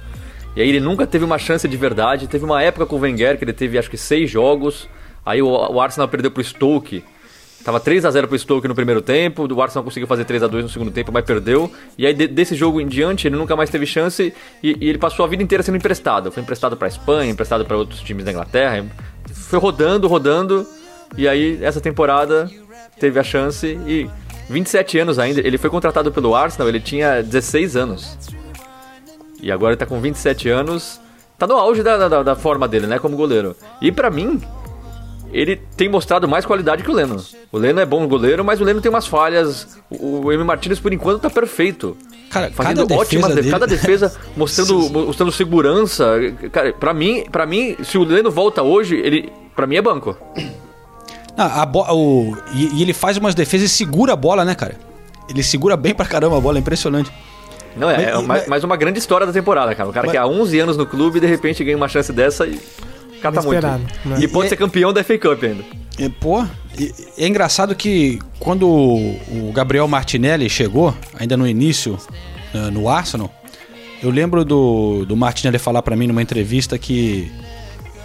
E 0.54 0.60
aí 0.60 0.68
ele 0.68 0.80
nunca 0.80 1.06
teve 1.06 1.24
uma 1.24 1.38
chance 1.38 1.66
de 1.66 1.76
verdade. 1.76 2.28
Teve 2.28 2.44
uma 2.44 2.62
época 2.62 2.84
com 2.84 2.96
o 2.96 2.98
Wenger 2.98 3.38
que 3.38 3.44
ele 3.44 3.52
teve 3.52 3.78
acho 3.78 3.88
que 3.88 3.96
seis 3.96 4.30
jogos. 4.30 4.88
Aí 5.24 5.40
o, 5.40 5.48
o 5.48 5.80
Arsenal 5.80 6.06
perdeu 6.06 6.30
pro 6.30 6.44
Stoke. 6.44 7.02
Tava 7.64 7.80
3 7.80 8.04
a 8.04 8.10
0 8.10 8.28
pro 8.28 8.38
Stoke 8.38 8.68
no 8.68 8.74
primeiro 8.74 9.00
tempo, 9.00 9.50
o 9.50 9.62
Arsenal 9.62 9.82
conseguiu 9.82 10.06
fazer 10.06 10.26
3 10.26 10.42
a 10.42 10.46
2 10.46 10.64
no 10.64 10.70
segundo 10.70 10.90
tempo, 10.90 11.10
mas 11.10 11.24
perdeu. 11.24 11.72
E 11.96 12.06
aí 12.06 12.12
de, 12.12 12.26
desse 12.26 12.54
jogo 12.54 12.78
em 12.78 12.86
diante 12.86 13.26
ele 13.26 13.36
nunca 13.36 13.56
mais 13.56 13.70
teve 13.70 13.86
chance 13.86 14.34
e, 14.62 14.76
e 14.78 14.88
ele 14.88 14.98
passou 14.98 15.24
a 15.24 15.28
vida 15.28 15.42
inteira 15.42 15.62
sendo 15.62 15.76
emprestado. 15.76 16.30
Foi 16.30 16.42
emprestado 16.42 16.76
para 16.76 16.88
Espanha, 16.88 17.30
emprestado 17.30 17.64
para 17.64 17.76
outros 17.76 18.00
times 18.00 18.22
da 18.22 18.30
Inglaterra. 18.32 18.84
Foi 19.32 19.58
rodando, 19.58 20.06
rodando. 20.06 20.66
E 21.16 21.26
aí 21.26 21.58
essa 21.64 21.80
temporada 21.80 22.50
teve 23.00 23.18
a 23.18 23.24
chance 23.24 23.66
e 23.66 24.10
27 24.50 24.98
anos 24.98 25.18
ainda, 25.18 25.40
ele 25.40 25.56
foi 25.56 25.70
contratado 25.70 26.12
pelo 26.12 26.34
Arsenal, 26.34 26.68
ele 26.68 26.80
tinha 26.80 27.22
16 27.22 27.76
anos. 27.76 28.18
E 29.40 29.50
agora 29.50 29.72
ele 29.72 29.78
tá 29.78 29.86
com 29.86 30.00
27 30.00 30.48
anos, 30.48 31.00
tá 31.38 31.46
no 31.46 31.54
auge 31.54 31.82
da, 31.82 32.08
da, 32.08 32.22
da 32.22 32.36
forma 32.36 32.68
dele, 32.68 32.86
né, 32.86 32.98
como 32.98 33.16
goleiro. 33.16 33.56
E 33.80 33.90
para 33.90 34.10
mim, 34.10 34.40
ele 35.34 35.56
tem 35.76 35.88
mostrado 35.88 36.28
mais 36.28 36.46
qualidade 36.46 36.82
que 36.82 36.90
o 36.90 36.94
Leno. 36.94 37.22
O 37.52 37.58
Leno 37.58 37.80
é 37.80 37.84
bom 37.86 38.06
goleiro, 38.06 38.44
mas 38.44 38.60
o 38.60 38.64
Leno 38.64 38.80
tem 38.80 38.88
umas 38.90 39.06
falhas. 39.06 39.76
O, 39.90 40.26
o 40.26 40.32
M. 40.32 40.44
Martinez, 40.44 40.78
por 40.80 40.92
enquanto, 40.92 41.20
tá 41.22 41.28
perfeito. 41.30 41.96
Cara, 42.30 42.50
Fazendo 42.52 42.86
cada 42.86 43.00
ótimas 43.00 43.26
defesa 43.28 43.34
dele- 43.34 43.50
Cada 43.50 43.66
defesa 43.66 44.16
mostrando, 44.36 44.90
mostrando 44.90 45.30
segurança. 45.32 46.14
Cara, 46.52 46.72
pra 46.72 46.94
mim, 46.94 47.24
pra 47.30 47.44
mim, 47.46 47.76
se 47.82 47.98
o 47.98 48.04
Leno 48.04 48.30
volta 48.30 48.62
hoje, 48.62 48.96
ele. 48.96 49.32
Pra 49.54 49.66
mim 49.66 49.76
é 49.76 49.82
banco. 49.82 50.16
O, 51.92 52.36
e, 52.54 52.78
e 52.78 52.82
ele 52.82 52.92
faz 52.92 53.16
umas 53.16 53.34
defesas 53.34 53.70
e 53.70 53.74
segura 53.74 54.12
a 54.12 54.16
bola, 54.16 54.44
né, 54.44 54.54
cara? 54.54 54.76
Ele 55.28 55.42
segura 55.42 55.76
bem 55.76 55.94
pra 55.94 56.06
caramba 56.06 56.36
a 56.36 56.40
bola, 56.40 56.58
é 56.58 56.60
impressionante. 56.60 57.10
Não, 57.76 57.90
é, 57.90 58.12
Mas- 58.22 58.44
é 58.44 58.48
mas- 58.48 58.62
uma 58.64 58.76
grande 58.76 59.00
história 59.00 59.26
da 59.26 59.32
temporada, 59.32 59.74
cara. 59.74 59.88
O 59.88 59.92
cara 59.92 60.06
Mas- 60.06 60.12
que 60.12 60.16
há 60.18 60.26
11 60.26 60.58
anos 60.60 60.76
no 60.76 60.86
clube 60.86 61.18
e 61.18 61.20
de 61.20 61.26
repente 61.26 61.64
ganha 61.64 61.76
uma 61.76 61.88
chance 61.88 62.12
dessa 62.12 62.46
e 62.46 62.60
cata 63.32 63.42
muito. 63.42 63.52
Inesperado, 63.52 63.84
né? 64.04 64.16
E 64.20 64.28
pode 64.28 64.46
E- 64.46 64.48
ser 64.50 64.56
campeão 64.56 64.92
da 64.92 65.02
FA 65.02 65.18
Cup 65.18 65.42
ainda. 65.42 65.64
E, 65.98 66.08
pô, 66.08 66.44
é 67.16 67.26
engraçado 67.26 67.74
que 67.74 68.18
quando 68.38 68.68
o 68.68 69.52
Gabriel 69.54 69.86
Martinelli 69.86 70.48
chegou, 70.50 70.94
ainda 71.18 71.36
no 71.36 71.46
início, 71.46 71.98
eh, 72.52 72.70
no 72.70 72.88
Arsenal, 72.88 73.32
eu 74.02 74.10
lembro 74.10 74.44
do, 74.44 75.04
do 75.06 75.16
Martinelli 75.16 75.58
falar 75.58 75.82
pra 75.82 75.94
mim 75.96 76.06
numa 76.08 76.20
entrevista 76.20 76.76
que, 76.76 77.30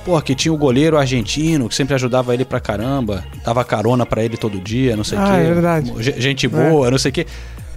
pô, 0.05 0.21
que 0.21 0.35
tinha 0.35 0.53
o 0.53 0.57
goleiro 0.57 0.97
argentino 0.97 1.67
que 1.67 1.73
sempre 1.75 1.95
ajudava 1.95 2.33
ele 2.33 2.45
pra 2.45 2.59
caramba, 2.59 3.23
dava 3.43 3.63
carona 3.65 4.05
pra 4.05 4.23
ele 4.23 4.37
todo 4.37 4.59
dia, 4.59 4.95
não 4.95 5.03
sei 5.03 5.17
o 5.17 5.21
Ah, 5.21 5.25
quê. 5.25 5.31
é 5.41 5.43
verdade. 5.53 5.93
Ge- 5.99 6.15
Gente 6.21 6.47
boa, 6.47 6.91
não 6.91 6.97
sei 6.99 7.09
o 7.09 7.13
quê. 7.13 7.25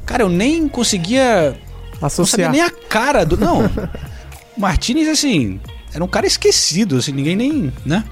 Cara, 0.05 0.25
eu 0.25 0.29
nem 0.29 0.69
conseguia 0.69 1.57
não 1.93 1.97
sabia 2.01 2.07
Associar. 2.07 2.53
nem 2.53 2.61
a 2.61 2.71
cara 2.71 3.25
do. 3.25 3.37
Não. 3.39 3.65
o 3.65 3.71
Martinez, 4.61 5.09
assim, 5.09 5.59
era 5.95 6.03
um 6.05 6.09
cara 6.09 6.27
esquecido, 6.27 6.97
assim, 6.97 7.13
ninguém 7.13 7.37
nem. 7.37 7.73
né? 7.85 8.05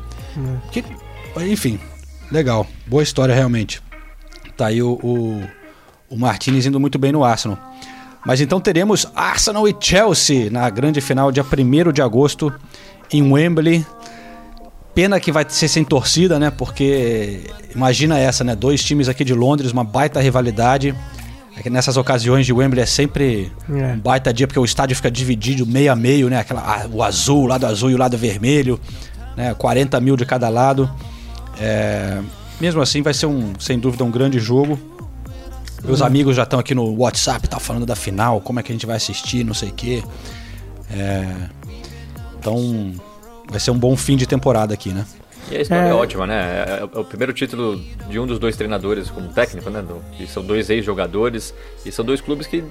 Que- 0.71 0.85
enfim, 1.49 1.79
legal. 2.31 2.67
Boa 2.87 3.03
história, 3.03 3.35
realmente. 3.35 3.81
Tá 4.57 4.67
aí 4.67 4.83
o, 4.83 4.93
o, 5.03 5.43
o 6.09 6.17
Martinez 6.19 6.67
indo 6.67 6.79
muito 6.81 6.99
bem 6.99 7.13
no 7.13 7.25
Arsenal. 7.25 7.59
Mas 8.27 8.41
então 8.41 8.61
teremos 8.61 9.07
Arsenal 9.15 9.67
e 9.67 9.75
Chelsea 9.81 10.51
na 10.51 10.69
grande 10.69 11.01
final, 11.01 11.33
dia 11.33 11.43
1 11.45 11.93
de 11.93 12.03
agosto, 12.03 12.53
em 13.13 13.23
Wembley. 13.33 13.85
Pena 14.95 15.19
que 15.21 15.33
vai 15.33 15.47
ser 15.49 15.69
sem 15.69 15.85
torcida, 15.85 16.39
né? 16.39 16.51
Porque 16.51 17.45
imagina 17.75 18.19
essa, 18.19 18.43
né? 18.45 18.55
Dois 18.55 18.83
times 18.85 19.09
aqui 19.09 19.25
de 19.25 19.33
Londres, 19.33 19.71
uma 19.73 19.85
baita 19.85 20.21
rivalidade. 20.21 20.95
É 21.61 21.63
que 21.63 21.69
nessas 21.69 21.99
ocasiões 21.99 22.47
de 22.47 22.55
Wembley 22.55 22.83
é 22.83 22.87
sempre 22.87 23.53
É. 23.69 23.93
um 23.93 23.99
baita 23.99 24.33
dia, 24.33 24.47
porque 24.47 24.59
o 24.59 24.65
estádio 24.65 24.97
fica 24.97 25.11
dividido 25.11 25.67
meio 25.67 25.93
a 25.93 25.95
meio, 25.95 26.31
né? 26.31 26.39
Aquela, 26.39 26.89
o 26.91 27.03
azul, 27.03 27.43
o 27.43 27.47
lado 27.47 27.67
azul 27.67 27.91
e 27.91 27.95
o 27.95 27.99
lado 27.99 28.17
vermelho, 28.17 28.81
né? 29.37 29.53
40 29.53 30.01
mil 30.01 30.17
de 30.17 30.25
cada 30.25 30.49
lado. 30.49 30.91
É, 31.61 32.19
mesmo 32.59 32.81
assim, 32.81 33.03
vai 33.03 33.13
ser 33.13 33.27
um, 33.27 33.53
sem 33.61 33.79
dúvida, 33.79 34.03
um 34.03 34.11
grande 34.11 34.39
jogo. 34.39 34.79
Meus 35.85 36.01
amigos 36.01 36.35
já 36.35 36.45
estão 36.45 36.59
aqui 36.59 36.75
no 36.75 36.95
WhatsApp, 36.97 37.47
tá 37.47 37.61
falando 37.61 37.85
da 37.85 37.95
final, 37.95 38.41
como 38.41 38.59
é 38.59 38.63
que 38.63 38.73
a 38.73 38.75
gente 38.75 38.87
vai 38.87 38.97
assistir, 38.97 39.45
não 39.45 39.53
sei 39.53 39.69
o 39.69 39.73
quê. 39.73 40.03
É, 40.91 41.27
então, 42.39 42.95
vai 43.51 43.61
ser 43.61 43.71
um 43.71 43.79
bom 43.79 43.95
fim 43.99 44.17
de 44.17 44.27
temporada 44.27 44.73
aqui, 44.73 44.95
né? 44.95 45.05
E 45.51 45.57
a 45.57 45.61
história 45.61 45.85
é, 45.87 45.91
É. 45.91 45.95
ótima, 45.95 46.27
né? 46.27 46.65
É, 46.69 46.81
é 46.81 46.99
o 46.99 47.05
primeiro 47.05 47.33
título 47.33 47.77
de 48.09 48.19
um 48.19 48.27
dos 48.27 48.39
dois 48.39 48.57
treinadores 48.57 49.11
como 49.11 49.29
técnico, 49.33 49.69
né? 49.71 49.83
Do- 49.83 50.03
E 50.19 50.27
são 50.27 50.43
dois 50.45 50.71
ex-jogadores. 50.71 51.53
E 51.85 51.91
são 51.91 52.05
dois 52.05 52.21
clubes 52.21 52.47
que, 52.47 52.63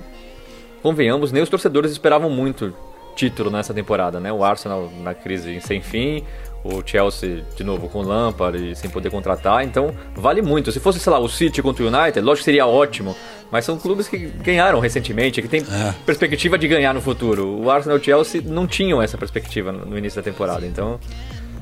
convenhamos, 0.81 1.31
nem 1.31 1.43
os 1.43 1.49
torcedores 1.49 1.91
esperavam 1.91 2.29
muito 2.29 2.73
título 3.15 3.49
nessa 3.49 3.73
temporada, 3.73 4.19
né? 4.19 4.31
O 4.31 4.43
Arsenal 4.43 4.89
na 5.03 5.13
crise 5.13 5.59
sem 5.59 5.81
fim, 5.81 6.23
o 6.63 6.81
Chelsea 6.85 7.43
de 7.55 7.63
novo 7.65 7.89
com 7.89 8.01
Lampard 8.01 8.71
e 8.71 8.75
sem 8.75 8.89
poder 8.89 9.09
contratar. 9.09 9.63
Então, 9.65 9.93
vale 10.15 10.41
muito. 10.41 10.71
Se 10.71 10.79
fosse, 10.79 10.99
sei 10.99 11.11
lá, 11.11 11.19
o 11.19 11.27
City 11.27 11.61
contra 11.61 11.83
o 11.83 11.87
United, 11.87 12.21
lógico 12.21 12.39
que 12.39 12.45
seria 12.45 12.65
ótimo. 12.65 13.15
Mas 13.51 13.65
são 13.65 13.77
clubes 13.77 14.07
que 14.07 14.17
ganharam 14.27 14.79
recentemente, 14.79 15.41
que 15.41 15.47
tem 15.47 15.61
É. 15.61 15.93
perspectiva 16.05 16.57
de 16.57 16.67
ganhar 16.67 16.93
no 16.93 17.01
futuro. 17.01 17.45
O 17.59 17.69
Arsenal 17.69 17.97
e 17.97 18.01
o 18.01 18.03
Chelsea 18.03 18.41
não 18.45 18.67
tinham 18.67 19.01
essa 19.01 19.17
perspectiva 19.17 19.71
no 19.71 19.97
início 19.97 20.21
da 20.21 20.23
temporada. 20.23 20.65
Então, 20.65 20.99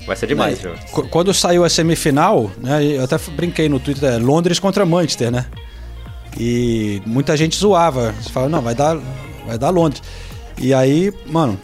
vai 0.08 0.16
ser 0.16 0.26
demais, 0.28 0.60
viu? 0.60 0.74
Qu- 0.92 1.08
Quando 1.10 1.34
saiu 1.34 1.64
a 1.64 1.70
semifinal, 1.70 2.50
né, 2.58 2.84
eu 2.84 3.04
até 3.04 3.18
brinquei 3.36 3.70
no 3.70 3.80
Twitter, 3.80 4.14
é 4.14 4.18
Londres 4.18 4.58
contra 4.60 4.86
Manchester, 4.86 5.30
né? 5.30 5.46
E 6.40 7.02
muita 7.06 7.36
gente 7.36 7.56
zoava. 7.58 8.14
Você 8.14 8.30
fala, 8.30 8.48
não, 8.50 8.62
vai 8.62 8.74
dar, 8.76 8.98
vai 9.46 9.58
dar 9.58 9.70
Londres. 9.70 10.02
E 10.58 10.74
aí, 10.74 11.12
mano, 11.28 11.60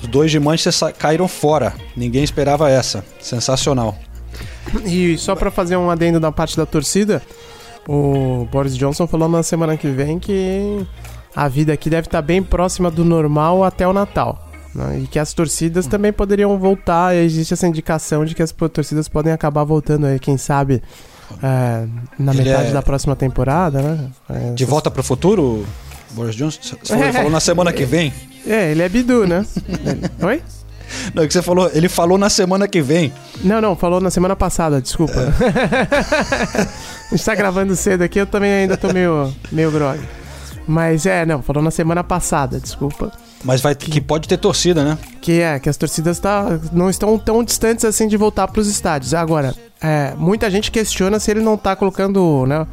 os 0.00 0.06
dois 0.08 0.30
de 0.30 0.38
Manchester 0.40 0.94
caíram 0.94 1.28
fora. 1.28 1.74
Ninguém 1.96 2.22
esperava 2.24 2.68
essa. 2.70 3.04
Sensacional. 3.20 3.96
E 4.84 5.16
só 5.18 5.34
pra 5.34 5.50
fazer 5.50 5.76
um 5.76 5.90
adendo 5.90 6.18
da 6.20 6.30
parte 6.32 6.56
da 6.56 6.66
torcida, 6.66 7.22
o 7.88 8.46
Boris 8.50 8.76
Johnson 8.76 9.06
falou 9.06 9.28
na 9.28 9.42
semana 9.42 9.76
que 9.76 9.88
vem 9.88 10.18
que 10.18 10.84
a 11.34 11.48
vida 11.48 11.72
aqui 11.72 11.88
deve 11.88 12.06
estar 12.08 12.22
bem 12.22 12.42
próxima 12.42 12.90
do 12.90 13.04
normal 13.04 13.62
até 13.64 13.86
o 13.86 13.92
Natal. 13.92 14.49
Né? 14.74 15.00
E 15.02 15.06
que 15.06 15.18
as 15.18 15.32
torcidas 15.34 15.86
também 15.86 16.12
poderiam 16.12 16.58
voltar. 16.58 17.14
e 17.14 17.24
Existe 17.24 17.54
essa 17.54 17.66
indicação 17.66 18.24
de 18.24 18.34
que 18.34 18.42
as 18.42 18.52
torcidas 18.72 19.08
podem 19.08 19.32
acabar 19.32 19.64
voltando 19.64 20.06
aí, 20.06 20.18
quem 20.18 20.36
sabe, 20.36 20.82
é, 21.42 21.86
na 22.18 22.32
Ele 22.32 22.42
metade 22.44 22.68
é- 22.68 22.72
da 22.72 22.82
próxima 22.82 23.14
temporada, 23.16 23.80
né? 23.82 24.06
É, 24.28 24.52
De 24.52 24.64
volta 24.64 24.90
pro 24.90 25.02
futuro, 25.02 25.64
Boris 26.12 26.34
Johnson? 26.34 26.58
Você 26.62 26.76
falou, 26.92 27.04
ele 27.04 27.12
falou 27.12 27.30
na 27.30 27.40
semana 27.40 27.72
que 27.72 27.84
vem. 27.84 28.12
É, 28.46 28.70
ele 28.70 28.82
é 28.82 28.88
Bidu, 28.88 29.26
né? 29.26 29.44
Oi? 30.22 30.42
Não, 31.14 31.22
é 31.22 31.26
que 31.26 31.32
você 31.32 31.40
falou, 31.42 31.70
ele 31.72 31.88
falou 31.88 32.18
na 32.18 32.28
semana 32.28 32.66
que 32.66 32.82
vem. 32.82 33.12
Não, 33.44 33.60
não, 33.60 33.76
falou 33.76 34.00
na 34.00 34.10
semana 34.10 34.34
passada, 34.34 34.80
desculpa. 34.82 35.14
a 37.12 37.14
gente 37.14 37.24
tá 37.24 37.34
gravando 37.34 37.76
cedo 37.76 38.02
aqui, 38.02 38.18
eu 38.18 38.26
também 38.26 38.52
ainda 38.52 38.76
tô 38.76 38.92
meio, 38.92 39.32
meio 39.52 39.70
grog. 39.70 40.00
Mas 40.66 41.06
é, 41.06 41.24
não, 41.24 41.42
falou 41.42 41.62
na 41.62 41.70
semana 41.70 42.02
passada, 42.02 42.58
desculpa. 42.58 43.12
Mas 43.42 43.60
vai 43.60 43.74
que 43.74 44.00
pode 44.00 44.28
ter 44.28 44.36
torcida, 44.36 44.84
né? 44.84 44.98
Que 45.20 45.40
é, 45.40 45.58
que 45.58 45.68
as 45.68 45.76
torcidas 45.76 46.18
tá, 46.18 46.60
não 46.72 46.90
estão 46.90 47.18
tão 47.18 47.42
distantes 47.42 47.84
assim 47.84 48.06
de 48.06 48.16
voltar 48.16 48.48
pros 48.48 48.68
estádios. 48.68 49.14
Agora, 49.14 49.54
é, 49.80 50.12
muita 50.16 50.50
gente 50.50 50.70
questiona 50.70 51.18
se 51.18 51.30
ele 51.30 51.40
não 51.40 51.56
tá 51.56 51.74
colocando 51.74 52.44
né, 52.46 52.66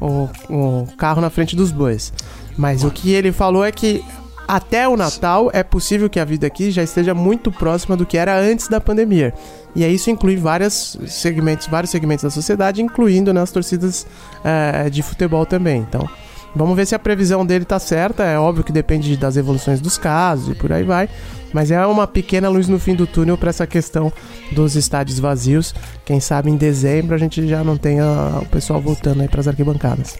o, 0.00 0.28
o 0.48 0.86
carro 0.96 1.20
na 1.20 1.28
frente 1.28 1.56
dos 1.56 1.72
bois. 1.72 2.12
Mas 2.56 2.84
o 2.84 2.90
que 2.90 3.12
ele 3.12 3.32
falou 3.32 3.64
é 3.64 3.72
que 3.72 4.04
até 4.46 4.86
o 4.86 4.96
Natal 4.96 5.50
é 5.52 5.62
possível 5.62 6.10
que 6.10 6.20
a 6.20 6.24
vida 6.24 6.46
aqui 6.46 6.70
já 6.70 6.82
esteja 6.82 7.14
muito 7.14 7.50
próxima 7.50 7.96
do 7.96 8.04
que 8.04 8.18
era 8.18 8.38
antes 8.38 8.68
da 8.68 8.80
pandemia. 8.80 9.32
E 9.74 9.84
isso 9.86 10.10
inclui 10.10 10.36
vários 10.36 10.98
segmentos, 11.06 11.66
vários 11.66 11.90
segmentos 11.90 12.22
da 12.22 12.30
sociedade, 12.30 12.82
incluindo 12.82 13.32
né, 13.32 13.40
as 13.40 13.50
torcidas 13.50 14.06
é, 14.44 14.90
de 14.90 15.02
futebol 15.02 15.46
também. 15.46 15.80
Então, 15.80 16.08
vamos 16.54 16.76
ver 16.76 16.86
se 16.86 16.94
a 16.94 16.98
previsão 16.98 17.44
dele 17.44 17.64
tá 17.64 17.78
certa. 17.78 18.22
É 18.24 18.38
óbvio 18.38 18.64
que 18.64 18.72
depende 18.72 19.16
das 19.16 19.36
evoluções 19.36 19.80
dos 19.80 19.96
casos 19.98 20.48
e 20.50 20.54
por 20.54 20.72
aí 20.72 20.82
vai. 20.84 21.08
Mas 21.52 21.70
é 21.70 21.84
uma 21.86 22.06
pequena 22.06 22.48
luz 22.48 22.66
no 22.68 22.78
fim 22.78 22.94
do 22.94 23.06
túnel 23.06 23.36
para 23.36 23.50
essa 23.50 23.66
questão 23.66 24.10
dos 24.52 24.74
estádios 24.74 25.18
vazios. 25.18 25.74
Quem 26.04 26.18
sabe 26.20 26.50
em 26.50 26.56
dezembro 26.56 27.14
a 27.14 27.18
gente 27.18 27.46
já 27.46 27.62
não 27.62 27.76
tenha 27.76 28.04
o 28.40 28.46
pessoal 28.46 28.80
voltando 28.80 29.20
aí 29.20 29.28
para 29.28 29.40
as 29.40 29.48
arquibancadas. 29.48 30.16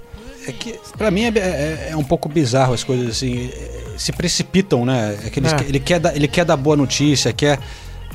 É 0.46 0.52
que, 0.52 0.78
pra 0.98 1.11
mim, 1.11 1.24
é, 1.24 1.38
é- 1.38 1.88
é 1.92 1.96
um 1.96 2.02
pouco 2.04 2.28
bizarro 2.28 2.74
as 2.74 2.82
coisas 2.84 3.09
assim. 3.09 3.50
Se 3.96 4.11
precipitam, 4.12 4.84
né? 4.84 5.16
É 5.24 5.30
que 5.30 5.38
eles- 5.40 5.52
É. 5.52 5.61
Ele, 5.68 5.78
quer 5.80 6.00
dar, 6.00 6.14
ele 6.16 6.28
quer 6.28 6.44
dar 6.44 6.56
boa 6.56 6.76
notícia, 6.76 7.32
quer. 7.32 7.59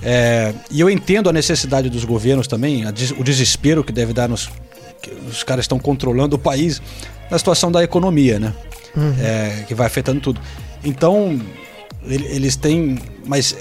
é, 0.03 0.53
e 0.69 0.79
eu 0.79 0.89
entendo 0.89 1.27
a 1.29 1.33
necessidade 1.33 1.89
dos 1.89 2.05
governos 2.05 2.47
também, 2.47 2.83
des- 2.91 3.11
o 3.11 3.23
desespero 3.23 3.83
que 3.83 3.91
deve 3.91 4.13
dar 4.13 4.27
nos. 4.29 4.47
os 5.27 5.41
caras 5.43 5.63
estão 5.63 5.79
controlando 5.79 6.35
o 6.35 6.39
país 6.39 6.81
na 7.29 7.37
situação 7.37 7.71
da 7.71 7.83
economia, 7.83 8.39
né? 8.39 8.53
É, 9.19 9.63
que 9.67 9.75
vai 9.75 9.85
afetando 9.87 10.19
tudo. 10.19 10.41
Então, 10.83 11.39
ele- 12.03 12.25
eles 12.27 12.55
têm. 12.55 12.97
Mas 13.25 13.55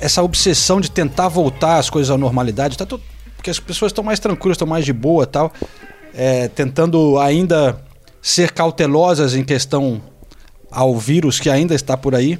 essa 0.00 0.22
obsessão 0.22 0.80
de 0.80 0.90
tentar 0.90 1.28
voltar 1.28 1.76
as 1.78 1.90
coisas 1.90 2.10
à 2.10 2.16
normalidade, 2.16 2.76
tá 2.78 2.86
tudo, 2.86 3.02
porque 3.36 3.50
as 3.50 3.60
pessoas 3.60 3.90
estão 3.90 4.02
mais 4.02 4.18
tranquilas, 4.18 4.54
estão 4.56 4.66
mais 4.68 4.84
de 4.84 4.92
boa 4.92 5.26
tal. 5.26 5.52
é, 6.14 6.46
tentando 6.48 7.18
ainda 7.18 7.80
ser 8.20 8.52
cautelosas 8.52 9.34
em 9.34 9.42
questão 9.42 9.98
ao 10.70 10.94
vírus 10.98 11.40
que 11.40 11.48
ainda 11.48 11.74
está 11.74 11.96
por 11.96 12.14
aí. 12.14 12.38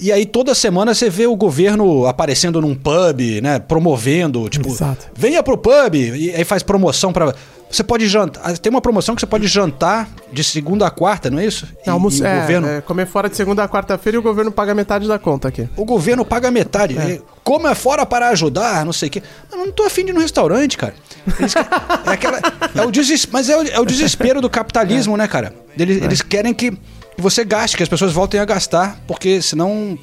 E 0.00 0.10
aí 0.10 0.24
toda 0.24 0.54
semana 0.54 0.94
você 0.94 1.10
vê 1.10 1.26
o 1.26 1.36
governo 1.36 2.06
aparecendo 2.06 2.62
num 2.62 2.74
pub, 2.74 3.20
né, 3.42 3.58
promovendo, 3.58 4.48
tipo, 4.48 4.68
Exato. 4.70 5.06
venha 5.14 5.42
pro 5.42 5.58
pub 5.58 5.94
e 5.94 6.30
aí 6.34 6.44
faz 6.44 6.62
promoção 6.62 7.12
para 7.12 7.34
você 7.76 7.84
pode 7.84 8.06
jantar, 8.06 8.56
tem 8.58 8.70
uma 8.70 8.80
promoção 8.80 9.14
que 9.14 9.20
você 9.20 9.26
pode 9.26 9.46
jantar 9.46 10.08
de 10.32 10.42
segunda 10.44 10.86
a 10.86 10.90
quarta, 10.90 11.30
não 11.30 11.38
é 11.38 11.46
isso? 11.46 11.66
E- 11.86 11.90
Almoço, 11.90 12.22
e 12.22 12.22
o 12.22 12.26
é, 12.26 12.40
governo 12.40 12.68
é, 12.68 12.80
comer 12.80 13.06
fora 13.06 13.28
de 13.28 13.36
segunda 13.36 13.62
a 13.62 13.68
quarta-feira 13.68 14.16
e 14.16 14.18
o 14.18 14.22
governo 14.22 14.50
paga 14.52 14.74
metade 14.74 15.06
da 15.08 15.18
conta 15.18 15.48
aqui. 15.48 15.68
o 15.76 15.84
governo 15.84 16.24
paga 16.24 16.50
metade. 16.50 16.96
Como 17.42 17.68
é 17.68 17.74
fora 17.74 18.06
para 18.06 18.28
ajudar, 18.28 18.84
não 18.84 18.92
sei 18.92 19.08
o 19.08 19.12
quê. 19.12 19.22
Eu 19.52 19.58
não 19.58 19.72
tô 19.72 19.82
afim 19.84 20.04
de 20.04 20.10
ir 20.10 20.14
no 20.14 20.20
restaurante, 20.20 20.78
cara. 20.78 20.94
Eles 21.38 21.54
é, 21.56 21.60
aquela, 22.06 22.38
é 22.74 22.82
o 22.82 22.90
deses, 22.90 23.26
mas 23.30 23.48
é 23.48 23.56
o, 23.56 23.62
é 23.68 23.80
o 23.80 23.84
desespero 23.84 24.40
do 24.40 24.48
capitalismo, 24.48 25.16
né, 25.16 25.26
cara? 25.28 25.54
Eles, 25.78 26.02
eles 26.02 26.22
querem 26.22 26.54
que 26.54 26.72
você 27.18 27.44
gaste, 27.44 27.76
que 27.76 27.82
as 27.82 27.88
pessoas 27.88 28.12
voltem 28.12 28.40
a 28.40 28.44
gastar, 28.44 28.98
porque 29.06 29.40
senão 29.42 29.98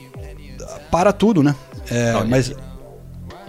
para 0.92 1.12
tudo, 1.12 1.42
né? 1.42 1.56
É, 1.90 2.14
Não, 2.14 2.28
mas 2.28 2.54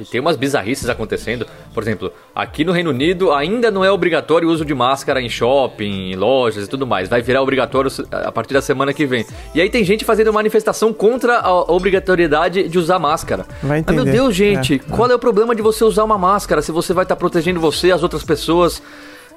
E 0.02 0.10
tem 0.10 0.20
umas 0.20 0.36
bizarrices 0.36 0.88
acontecendo. 0.88 1.46
Por 1.72 1.82
exemplo, 1.82 2.12
aqui 2.34 2.64
no 2.64 2.72
Reino 2.72 2.90
Unido 2.90 3.32
ainda 3.32 3.70
não 3.70 3.84
é 3.84 3.90
obrigatório 3.90 4.48
o 4.48 4.52
uso 4.52 4.64
de 4.64 4.74
máscara 4.74 5.20
em 5.20 5.28
shopping, 5.28 6.12
em 6.12 6.16
lojas 6.16 6.66
e 6.66 6.68
tudo 6.68 6.86
mais. 6.86 7.08
Vai 7.08 7.22
virar 7.22 7.42
obrigatório 7.42 7.90
a 8.10 8.30
partir 8.32 8.54
da 8.54 8.62
semana 8.62 8.92
que 8.92 9.06
vem. 9.06 9.24
E 9.54 9.60
aí 9.60 9.70
tem 9.70 9.84
gente 9.84 10.04
fazendo 10.04 10.32
manifestação 10.32 10.92
contra 10.92 11.38
a 11.40 11.72
obrigatoriedade 11.72 12.68
de 12.68 12.78
usar 12.78 12.98
máscara. 12.98 13.46
Vai 13.62 13.82
Mas, 13.84 13.94
meu 13.94 14.02
entender. 14.02 14.12
Deus, 14.12 14.34
gente, 14.34 14.74
É, 14.74 14.78
qual 14.94 15.10
é 15.10 15.14
o 15.14 15.18
problema 15.18 15.54
de 15.54 15.62
você 15.62 15.84
usar 15.84 16.04
uma 16.04 16.18
máscara 16.18 16.60
se 16.62 16.72
você 16.72 16.92
vai 16.92 17.04
estar 17.04 17.16
protegendo 17.16 17.60
você 17.60 17.88
e 17.88 17.92
as 17.92 18.02
outras 18.02 18.22
pessoas? 18.24 18.82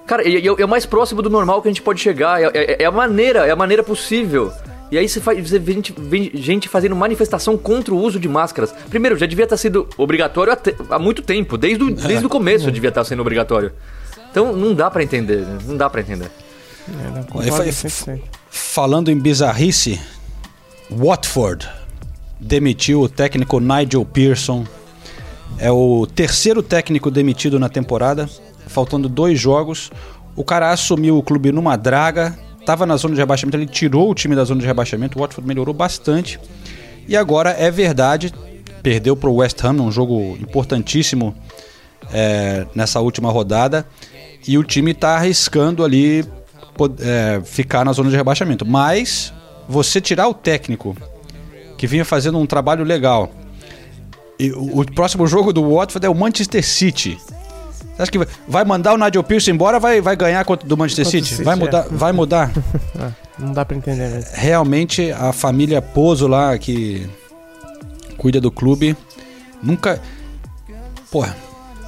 Cara, 0.06 0.22
é, 0.28 0.36
é- 0.36 0.46
é 0.60 0.66
o 0.66 0.68
mais 0.68 0.86
próximo 0.86 1.22
do 1.22 1.30
normal 1.30 1.62
que 1.62 1.68
a 1.68 1.72
gente 1.72 1.82
pode 1.82 2.00
chegar. 2.00 2.42
É, 2.42 2.46
é- 2.54 2.84
é 2.84 2.86
a 2.86 2.92
maneira, 2.92 3.46
é 3.48 3.52
a 3.52 3.56
maneira 3.56 3.84
possível. 3.84 4.52
E 4.92 4.98
aí 4.98 5.10
você, 5.10 5.20
faz, 5.20 5.50
você 5.50 5.58
vê 5.58 5.74
gente, 5.74 5.94
vê 5.98 6.32
gente 6.36 6.70
fazendo 6.70 6.96
manifestação 6.96 7.58
contra 7.58 7.94
o 7.94 7.98
uso 7.98 8.20
de 8.20 8.30
máscaras. 8.30 8.72
Primeiro, 8.90 9.18
já 9.18 9.26
devia 9.26 9.48
ter 9.48 9.58
sido 9.58 9.88
obrigatório 9.98 10.54
há, 10.54 10.56
te- 10.56 10.76
há 10.90 11.00
muito 11.00 11.22
tempo. 11.22 11.58
Desde 11.58 11.84
o, 11.84 11.94
desde 11.96 12.26
o 12.26 12.30
começo 12.30 12.72
devia 12.72 12.90
estar 12.90 13.04
sendo 13.04 13.22
obrigatório. 13.22 13.72
Então 14.30 14.56
não 14.56 14.74
dá 14.76 14.92
pra 14.92 15.02
entender, 15.04 15.46
não 15.66 15.76
dá 15.76 15.90
pra 15.90 16.02
entender. 16.02 16.30
É, 16.88 17.10
não, 17.10 17.18
Aí 17.18 17.24
concordo 17.26 17.52
foi- 17.52 17.66
100%. 17.68 18.22
falando 18.50 19.10
em 19.10 19.18
bizarrice, 19.20 20.00
Watford 20.92 21.68
demitiu 22.40 23.02
o 23.02 23.10
técnico 23.10 23.60
Nigel 23.60 24.06
Pearson. 24.06 24.66
É 25.58 25.72
o 25.72 26.06
terceiro 26.06 26.62
técnico 26.62 27.10
demitido 27.10 27.58
na 27.60 27.70
temporada, 27.70 28.30
faltando 28.68 29.08
dois 29.10 29.40
jogos. 29.40 29.90
O 30.36 30.44
cara 30.44 30.70
assumiu 30.72 31.18
o 31.18 31.24
clube 31.24 31.52
numa 31.52 31.76
draga, 31.78 32.38
estava 32.66 32.86
na 32.86 32.98
zona 32.98 33.14
de 33.14 33.22
rebaixamento, 33.22 33.56
ele 33.56 33.68
tirou 33.68 34.10
o 34.10 34.16
time 34.16 34.36
da 34.36 34.44
zona 34.44 34.60
de 34.60 34.66
rebaixamento. 34.66 35.18
O 35.18 35.22
Watford 35.22 35.48
melhorou 35.48 35.74
bastante. 35.74 36.40
E 37.08 37.16
agora 37.16 37.52
é 37.52 37.70
verdade, 37.70 38.34
perdeu 38.82 39.16
para 39.16 39.30
o 39.30 39.36
West 39.36 39.64
Ham 39.64 39.74
num 39.74 39.92
jogo 39.92 40.36
importantíssimo 40.42 41.36
é, 42.12 42.66
nessa 42.74 43.00
última 43.00 43.32
rodada. 43.32 43.86
E 44.48 44.58
o 44.58 44.64
time 44.64 44.92
está 44.92 45.16
arriscando 45.16 45.84
ali 45.84 46.26
é, 47.00 47.42
ficar 47.46 47.86
na 47.86 47.94
zona 47.94 48.10
de 48.10 48.16
rebaixamento. 48.16 48.66
Mas 48.66 49.32
você 49.70 50.02
tirar 50.02 50.28
o 50.28 50.34
técnico 50.34 50.98
que 51.78 51.86
vinha 51.86 52.04
fazendo 52.04 52.40
um 52.40 52.46
trabalho 52.46 52.84
legal. 52.84 53.32
E 54.40 54.52
o 54.52 54.84
próximo 54.94 55.26
jogo 55.28 55.54
do 55.54 55.76
Watford 55.76 56.06
é 56.06 56.10
o 56.10 56.16
Manchester 56.16 56.66
City. 56.66 57.18
Você 57.96 58.02
acha 58.02 58.12
que 58.12 58.18
vai- 58.48 58.66
mandar 58.66 58.94
o 58.94 58.98
Nigel 58.98 59.24
Pearson 59.24 59.52
embora 59.52 59.80
vai, 59.80 60.02
vai 60.02 60.16
ganhar 60.16 60.44
contra 60.44 60.68
do 60.68 60.76
Manchester 60.76 61.06
City? 61.06 61.28
City, 61.30 61.44
Vai 61.44 61.54
é. 61.56 61.58
mudar? 61.58 61.86
Vai 61.90 62.12
mudar. 62.12 62.52
É, 63.00 63.12
não 63.44 63.52
dá 63.52 63.66
pra 63.66 63.76
entender 63.76 64.08
mesmo. 64.10 64.32
Realmente 64.34 65.12
a 65.12 65.34
família 65.34 65.82
Pozo 65.82 66.28
lá 66.28 66.58
que 66.58 67.06
cuida 68.18 68.40
do 68.40 68.50
clube 68.50 68.96
nunca. 69.62 70.02
Porra, 71.12 71.36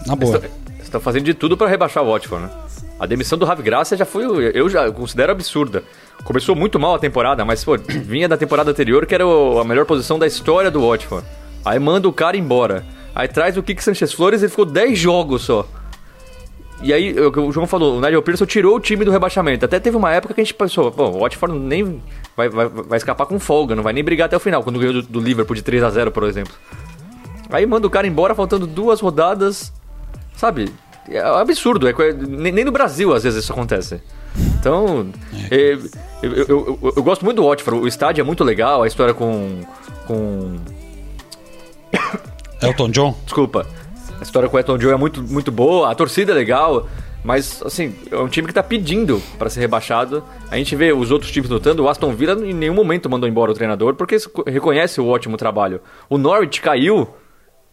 na 0.05 0.15
boa. 0.15 0.41
Estão 0.81 0.99
fazendo 1.01 1.23
de 1.25 1.33
tudo 1.33 1.55
pra 1.57 1.67
rebaixar 1.67 2.03
o 2.03 2.11
Watford, 2.11 2.45
né? 2.45 2.51
A 2.99 3.05
demissão 3.05 3.37
do 3.37 3.45
Ravi 3.45 3.61
Graça 3.63 3.95
já 3.95 4.05
foi, 4.05 4.51
eu 4.53 4.69
já 4.69 4.91
considero 4.91 5.31
absurda. 5.31 5.83
Começou 6.23 6.55
muito 6.55 6.79
mal 6.79 6.95
a 6.95 6.99
temporada, 6.99 7.45
mas 7.45 7.63
pô, 7.63 7.77
vinha 7.87 8.27
da 8.27 8.35
temporada 8.37 8.71
anterior 8.71 9.05
que 9.05 9.13
era 9.15 9.25
o- 9.25 9.59
a 9.59 9.63
melhor 9.63 9.85
posição 9.85 10.17
da 10.19 10.25
história 10.27 10.69
do 10.71 10.85
Watford. 10.87 11.25
Aí 11.63 11.79
manda 11.79 12.07
o 12.07 12.13
cara 12.13 12.35
embora. 12.37 12.83
Aí 13.15 13.27
traz 13.27 13.55
o 13.57 13.63
Kik 13.63 13.83
Sanchez 13.83 14.11
Flores 14.13 14.41
e 14.43 14.49
ficou 14.49 14.65
10 14.65 14.97
jogos 14.97 15.43
só. 15.43 15.65
E 16.81 16.93
aí, 16.93 17.19
o 17.19 17.31
que 17.31 17.39
o 17.39 17.51
João 17.51 17.65
falou, 17.65 17.97
o 17.97 18.01
Nigel 18.01 18.21
Pearson 18.21 18.45
tirou 18.45 18.75
o 18.75 18.79
time 18.79 19.03
do 19.03 19.09
rebaixamento. 19.09 19.65
Até 19.65 19.79
teve 19.79 19.97
uma 19.97 20.11
época 20.13 20.33
que 20.35 20.41
a 20.41 20.43
gente 20.43 20.53
pensou, 20.53 20.91
bom, 20.91 21.11
o 21.15 21.19
Watford 21.21 21.57
nem 21.57 22.01
vai, 22.35 22.49
vai, 22.49 22.67
vai 22.69 22.97
escapar 22.97 23.25
com 23.25 23.39
folga, 23.39 23.75
não 23.75 23.81
vai 23.81 23.93
nem 23.93 24.03
brigar 24.03 24.27
até 24.27 24.37
o 24.37 24.39
final, 24.39 24.63
quando 24.63 24.77
ganhou 24.77 24.93
do, 24.93 25.01
do 25.01 25.19
Liverpool 25.19 25.55
de 25.55 25.63
3 25.63 25.81
a 25.83 25.89
0 25.89 26.11
por 26.11 26.23
exemplo. 26.23 26.53
Aí 27.49 27.65
manda 27.65 27.87
o 27.87 27.89
cara 27.89 28.05
embora 28.05 28.35
faltando 28.35 28.67
duas 28.67 28.99
rodadas, 28.99 29.73
sabe? 30.35 30.71
É 31.09 31.19
absurdo, 31.19 31.87
é, 31.87 31.93
nem, 32.13 32.51
nem 32.51 32.65
no 32.65 32.71
Brasil 32.71 33.13
às 33.13 33.23
vezes 33.23 33.43
isso 33.43 33.53
acontece. 33.53 34.01
Então, 34.59 35.07
é, 35.49 35.77
eu, 36.21 36.31
eu, 36.33 36.45
eu- 36.47 36.93
eu 36.97 37.01
gosto 37.03 37.23
muito 37.25 37.37
do 37.41 37.47
Watford, 37.47 37.81
o 37.81 37.87
estádio 37.87 38.21
é 38.21 38.23
muito 38.25 38.43
legal, 38.43 38.83
a 38.83 38.87
história 38.87 39.13
com. 39.13 39.61
com 40.05 40.57
Elton 42.61 42.89
John. 42.89 43.15
Desculpa. 43.23 43.65
A 44.19 44.23
história 44.23 44.49
com 44.49 44.55
o 44.57 44.59
Elton 44.59 44.77
John 44.77 44.91
é 44.91 44.95
muito, 44.97 45.21
muito 45.23 45.51
boa, 45.51 45.91
a 45.91 45.95
torcida 45.95 46.31
é 46.31 46.35
legal, 46.35 46.87
mas, 47.23 47.61
assim, 47.63 47.93
é 48.11 48.17
um 48.17 48.27
time 48.27 48.47
que 48.47 48.53
tá 48.53 48.63
pedindo 48.63 49.21
pra 49.37 49.49
ser 49.49 49.59
rebaixado. 49.59 50.23
A 50.49 50.57
gente 50.57 50.75
vê 50.75 50.91
os 50.91 51.11
outros 51.11 51.31
times 51.31 51.49
lutando, 51.49 51.83
o 51.83 51.89
Aston 51.89 52.13
Villa 52.13 52.33
em 52.45 52.53
nenhum 52.53 52.73
momento 52.73 53.09
mandou 53.09 53.29
embora 53.29 53.51
o 53.51 53.53
treinador, 53.53 53.93
porque 53.95 54.17
reconhece 54.47 54.99
o 54.99 55.07
ótimo 55.07 55.37
trabalho. 55.37 55.81
O 56.09 56.17
Norwich 56.17 56.61
caiu 56.61 57.07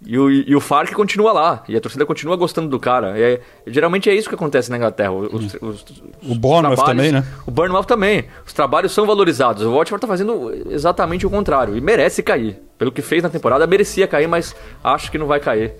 e 0.07 0.19
o, 0.19 0.31
e 0.31 0.55
o 0.55 0.61
Fark 0.61 0.93
continua 0.93 1.33
lá, 1.33 1.65
e 1.67 1.75
a 1.77 1.81
torcida 1.81 2.05
continua 2.05 2.37
gostando 2.37 2.69
do 2.69 2.79
cara. 2.79 3.19
É, 3.19 3.41
geralmente 3.67 4.11
é 4.11 4.15
isso 4.15 4.29
que 4.29 4.35
acontece 4.35 4.71
na 4.71 4.77
Inglaterra. 4.77 5.13
Os, 5.13 5.55
os- 5.63 5.85
O 6.23 6.35
Bournemouth 6.35 6.77
também, 6.85 7.11
né? 7.13 7.25
O 7.47 7.51
Bournemouth 7.51 7.85
também. 7.87 8.25
Os 8.47 8.53
trabalhos 8.53 8.93
são 8.93 9.07
valorizados. 9.07 9.63
O 9.63 9.73
Watford 9.75 10.01
tá 10.03 10.07
fazendo 10.07 10.53
exatamente 10.69 11.27
o 11.27 11.31
contrário. 11.31 11.75
E 11.75 11.81
merece 11.81 12.23
cair. 12.23 12.59
Pelo 12.77 12.93
que 12.93 13.01
fez 13.01 13.23
na 13.23 13.31
temporada, 13.31 13.67
merecia 13.67 14.07
cair, 14.07 14.27
mas 14.29 14.55
acho 14.83 15.11
que 15.11 15.17
não 15.17 15.27
vai 15.27 15.41
cair. 15.41 15.73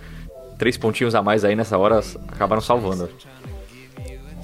Três 0.59 0.77
pontinhos 0.77 1.15
a 1.15 1.23
mais 1.23 1.45
aí 1.45 1.55
nessa 1.57 1.77
hora 1.77 2.01
acabaram 2.29 2.63
salvando. 2.63 3.09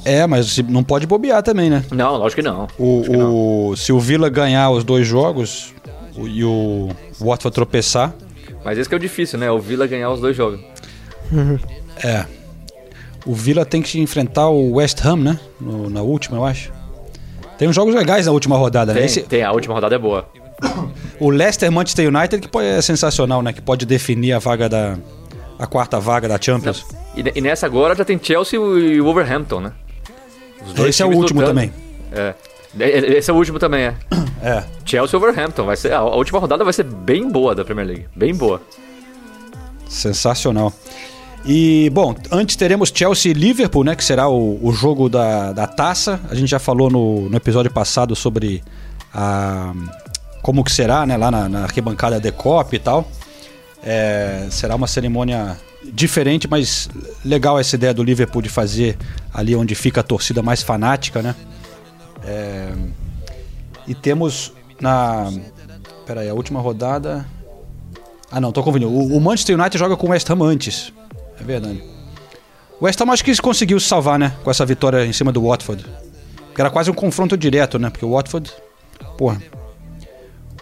É, 0.05 0.27
mas 0.27 0.57
não 0.59 0.83
pode 0.83 1.07
bobear 1.07 1.43
também, 1.43 1.69
né? 1.69 1.85
Não, 1.91 2.17
lógico 2.17 2.41
que 2.41 2.49
não. 2.49 2.67
O, 2.79 3.71
o- 3.73 3.77
se 3.77 3.93
o 3.93 4.01
Villa 4.01 4.29
ganhar 4.31 4.71
os 4.71 4.83
dois 4.83 5.07
jogos 5.07 5.75
o- 6.17 6.27
e 6.27 6.43
o 6.43 6.89
Watford 7.21 7.55
tropeçar, 7.55 8.13
Mas 8.65 8.77
esse 8.79 8.89
que 8.89 8.95
é 8.95 8.99
o 8.99 9.01
difícil, 9.01 9.39
né? 9.39 9.51
O 9.51 9.59
Villa 9.59 9.87
ganhar 9.87 10.11
os 10.11 10.21
dois 10.21 10.37
jogos. 10.37 10.61
é. 12.03 12.25
O 13.27 13.35
Villa 13.35 13.65
tem 13.67 13.83
que 13.83 14.01
enfrentar 14.01 14.49
o 14.49 14.73
West 14.77 15.05
Ham, 15.05 15.17
né? 15.17 15.39
No- 15.61 15.91
na 15.91 16.01
última, 16.03 16.39
eu 16.39 16.45
acho. 16.45 16.73
Tem 17.59 17.69
uns 17.69 17.75
jogos 17.77 17.95
legais 17.95 18.25
na 18.27 18.33
última 18.33 18.57
rodada, 18.57 18.93
né? 18.95 19.01
Tem, 19.01 19.07
Esse- 19.07 19.23
tem, 19.23 19.43
a 19.43 19.53
última 19.53 19.75
rodada 19.75 19.95
é 19.95 19.99
boa. 19.99 20.27
o 21.21 21.29
Leicester 21.31 21.71
Manchester 21.71 22.09
United 22.09 22.41
que 22.41 22.49
pode- 22.49 22.67
é 22.69 22.81
sensacional, 22.81 23.43
né? 23.43 23.53
Que 23.53 23.61
pode 23.61 23.85
definir 23.85 24.33
a 24.33 24.39
vaga 24.39 24.67
da 24.69 24.97
a 25.61 25.67
quarta 25.67 26.01
vaga 26.01 26.27
da 26.29 26.41
Champions. 26.41 26.85
E, 27.17 27.23
e 27.39 27.41
nessa 27.41 27.67
agora 27.67 27.95
já 27.95 28.05
tem 28.05 28.19
Chelsea 28.23 28.59
e 28.59 29.01
Wolverhampton, 29.01 29.61
né? 29.61 29.73
Os 30.67 30.79
Esse 30.87 31.03
é 31.03 31.07
o 31.07 31.09
último 31.11 31.41
lutando. 31.41 31.47
também. 31.61 31.73
É. 32.13 32.35
E- 32.79 32.83
e- 32.85 33.17
Esse 33.19 33.31
é 33.31 33.35
o 33.35 33.37
último 33.37 33.59
também, 33.59 33.83
é. 33.85 33.95
É. 34.43 34.65
Chelsea 34.87 35.19
e 35.19 35.21
Wolverhampton. 35.21 35.65
Vai 35.67 35.77
ser, 35.77 35.93
a, 35.93 35.99
a 35.99 36.17
última 36.17 36.39
rodada 36.39 36.65
vai 36.65 36.73
ser 36.73 36.85
bem 36.85 37.29
boa 37.31 37.55
da 37.55 37.63
Premier 37.63 37.87
League. 37.87 38.07
Bem 38.17 38.35
boa. 38.35 38.61
Sensacional. 39.89 40.73
E, 41.45 41.91
bom, 41.93 42.15
antes 42.31 42.57
teremos 42.57 42.91
Chelsea 42.95 43.31
e 43.31 43.35
Liverpool, 43.35 43.85
né? 43.85 43.95
Que 43.97 44.05
será 44.05 44.29
o, 44.29 44.59
o 44.63 44.73
jogo 44.73 45.09
da, 45.09 45.53
da 45.53 45.67
taça. 45.67 46.21
A 46.31 46.35
gente 46.35 46.49
já 46.51 46.59
falou 46.59 46.91
no, 46.91 47.29
no 47.29 47.37
episódio 47.37 47.71
passado 47.71 48.15
sobre 48.15 48.63
a, 49.13 49.73
como 50.43 50.63
que 50.65 50.71
será, 50.73 51.05
né? 51.07 51.17
Lá 51.17 51.31
na, 51.31 51.49
na 51.49 51.63
arquibancada 51.65 52.21
de 52.21 52.31
Cop 52.33 52.75
e 52.75 52.79
tal. 52.79 53.07
É, 53.83 54.47
será 54.51 54.75
uma 54.75 54.87
cerimônia 54.87 55.59
diferente, 55.85 56.47
mas 56.49 56.89
legal 57.25 57.59
essa 57.59 57.77
ideia 57.77 57.95
do 57.95 58.03
Liverpool 58.03 58.43
de 58.43 58.49
fazer 58.49 58.97
ali 59.33 59.57
onde 59.57 59.75
fica 59.75 60.01
a 60.01 60.05
torcida 60.05 60.43
mais 60.43 60.63
fanática, 60.63 61.23
né? 61.23 61.35
É, 62.25 62.73
e 63.87 63.95
temos 63.95 64.53
na... 64.81 65.33
Peraí, 66.07 66.29
a 66.29 66.35
última 66.35 66.61
rodada... 66.61 67.27
Ah, 68.31 68.41
não, 68.41 68.53
tô 68.53 68.63
confundindo. 68.63 68.93
O, 68.93 69.17
o 69.17 69.21
Manchester 69.21 69.59
United 69.59 69.77
joga 69.79 69.97
com 69.97 70.07
o 70.07 70.11
West 70.11 70.29
Ham 70.31 70.43
antes. 70.43 70.93
É 71.41 71.43
verdade. 71.43 71.83
O 72.81 72.85
West 72.85 73.01
Ham 73.01 73.11
acho 73.11 73.25
que 73.25 73.37
conseguiu 73.43 73.81
se 73.81 73.87
salvar, 73.87 74.19
né? 74.19 74.33
Com 74.45 74.51
essa 74.51 74.65
vitória 74.65 75.05
em 75.05 75.13
cima 75.13 75.33
do 75.33 75.43
Watford. 75.43 75.85
Porque 76.47 76.61
era 76.61 76.71
quase 76.71 76.91
um 76.91 76.95
confronto 76.95 77.37
direto, 77.37 77.79
né? 77.79 77.91
Porque 77.91 78.05
o 78.05 78.13
Watford. 78.13 78.53
Porra. 79.19 79.43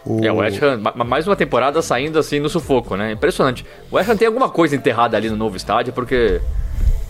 O... 0.05 0.25
É, 0.25 0.33
o 0.33 0.37
West 0.37 0.63
Ham, 0.63 0.79
ma- 0.79 1.05
mais 1.05 1.27
uma 1.27 1.37
temporada 1.37 1.83
saindo 1.83 2.19
assim 2.19 2.41
no 2.41 2.49
sufoco, 2.49 2.97
né? 2.97 3.13
Impressionante. 3.13 3.65
O 3.91 3.97
West 3.97 4.09
Ham 4.09 4.17
tem 4.17 4.27
alguma 4.27 4.49
coisa 4.49 4.75
enterrada 4.77 5.17
ali 5.17 5.29
no 5.29 5.37
novo 5.37 5.57
estádio, 5.57 5.93
porque 5.93 6.41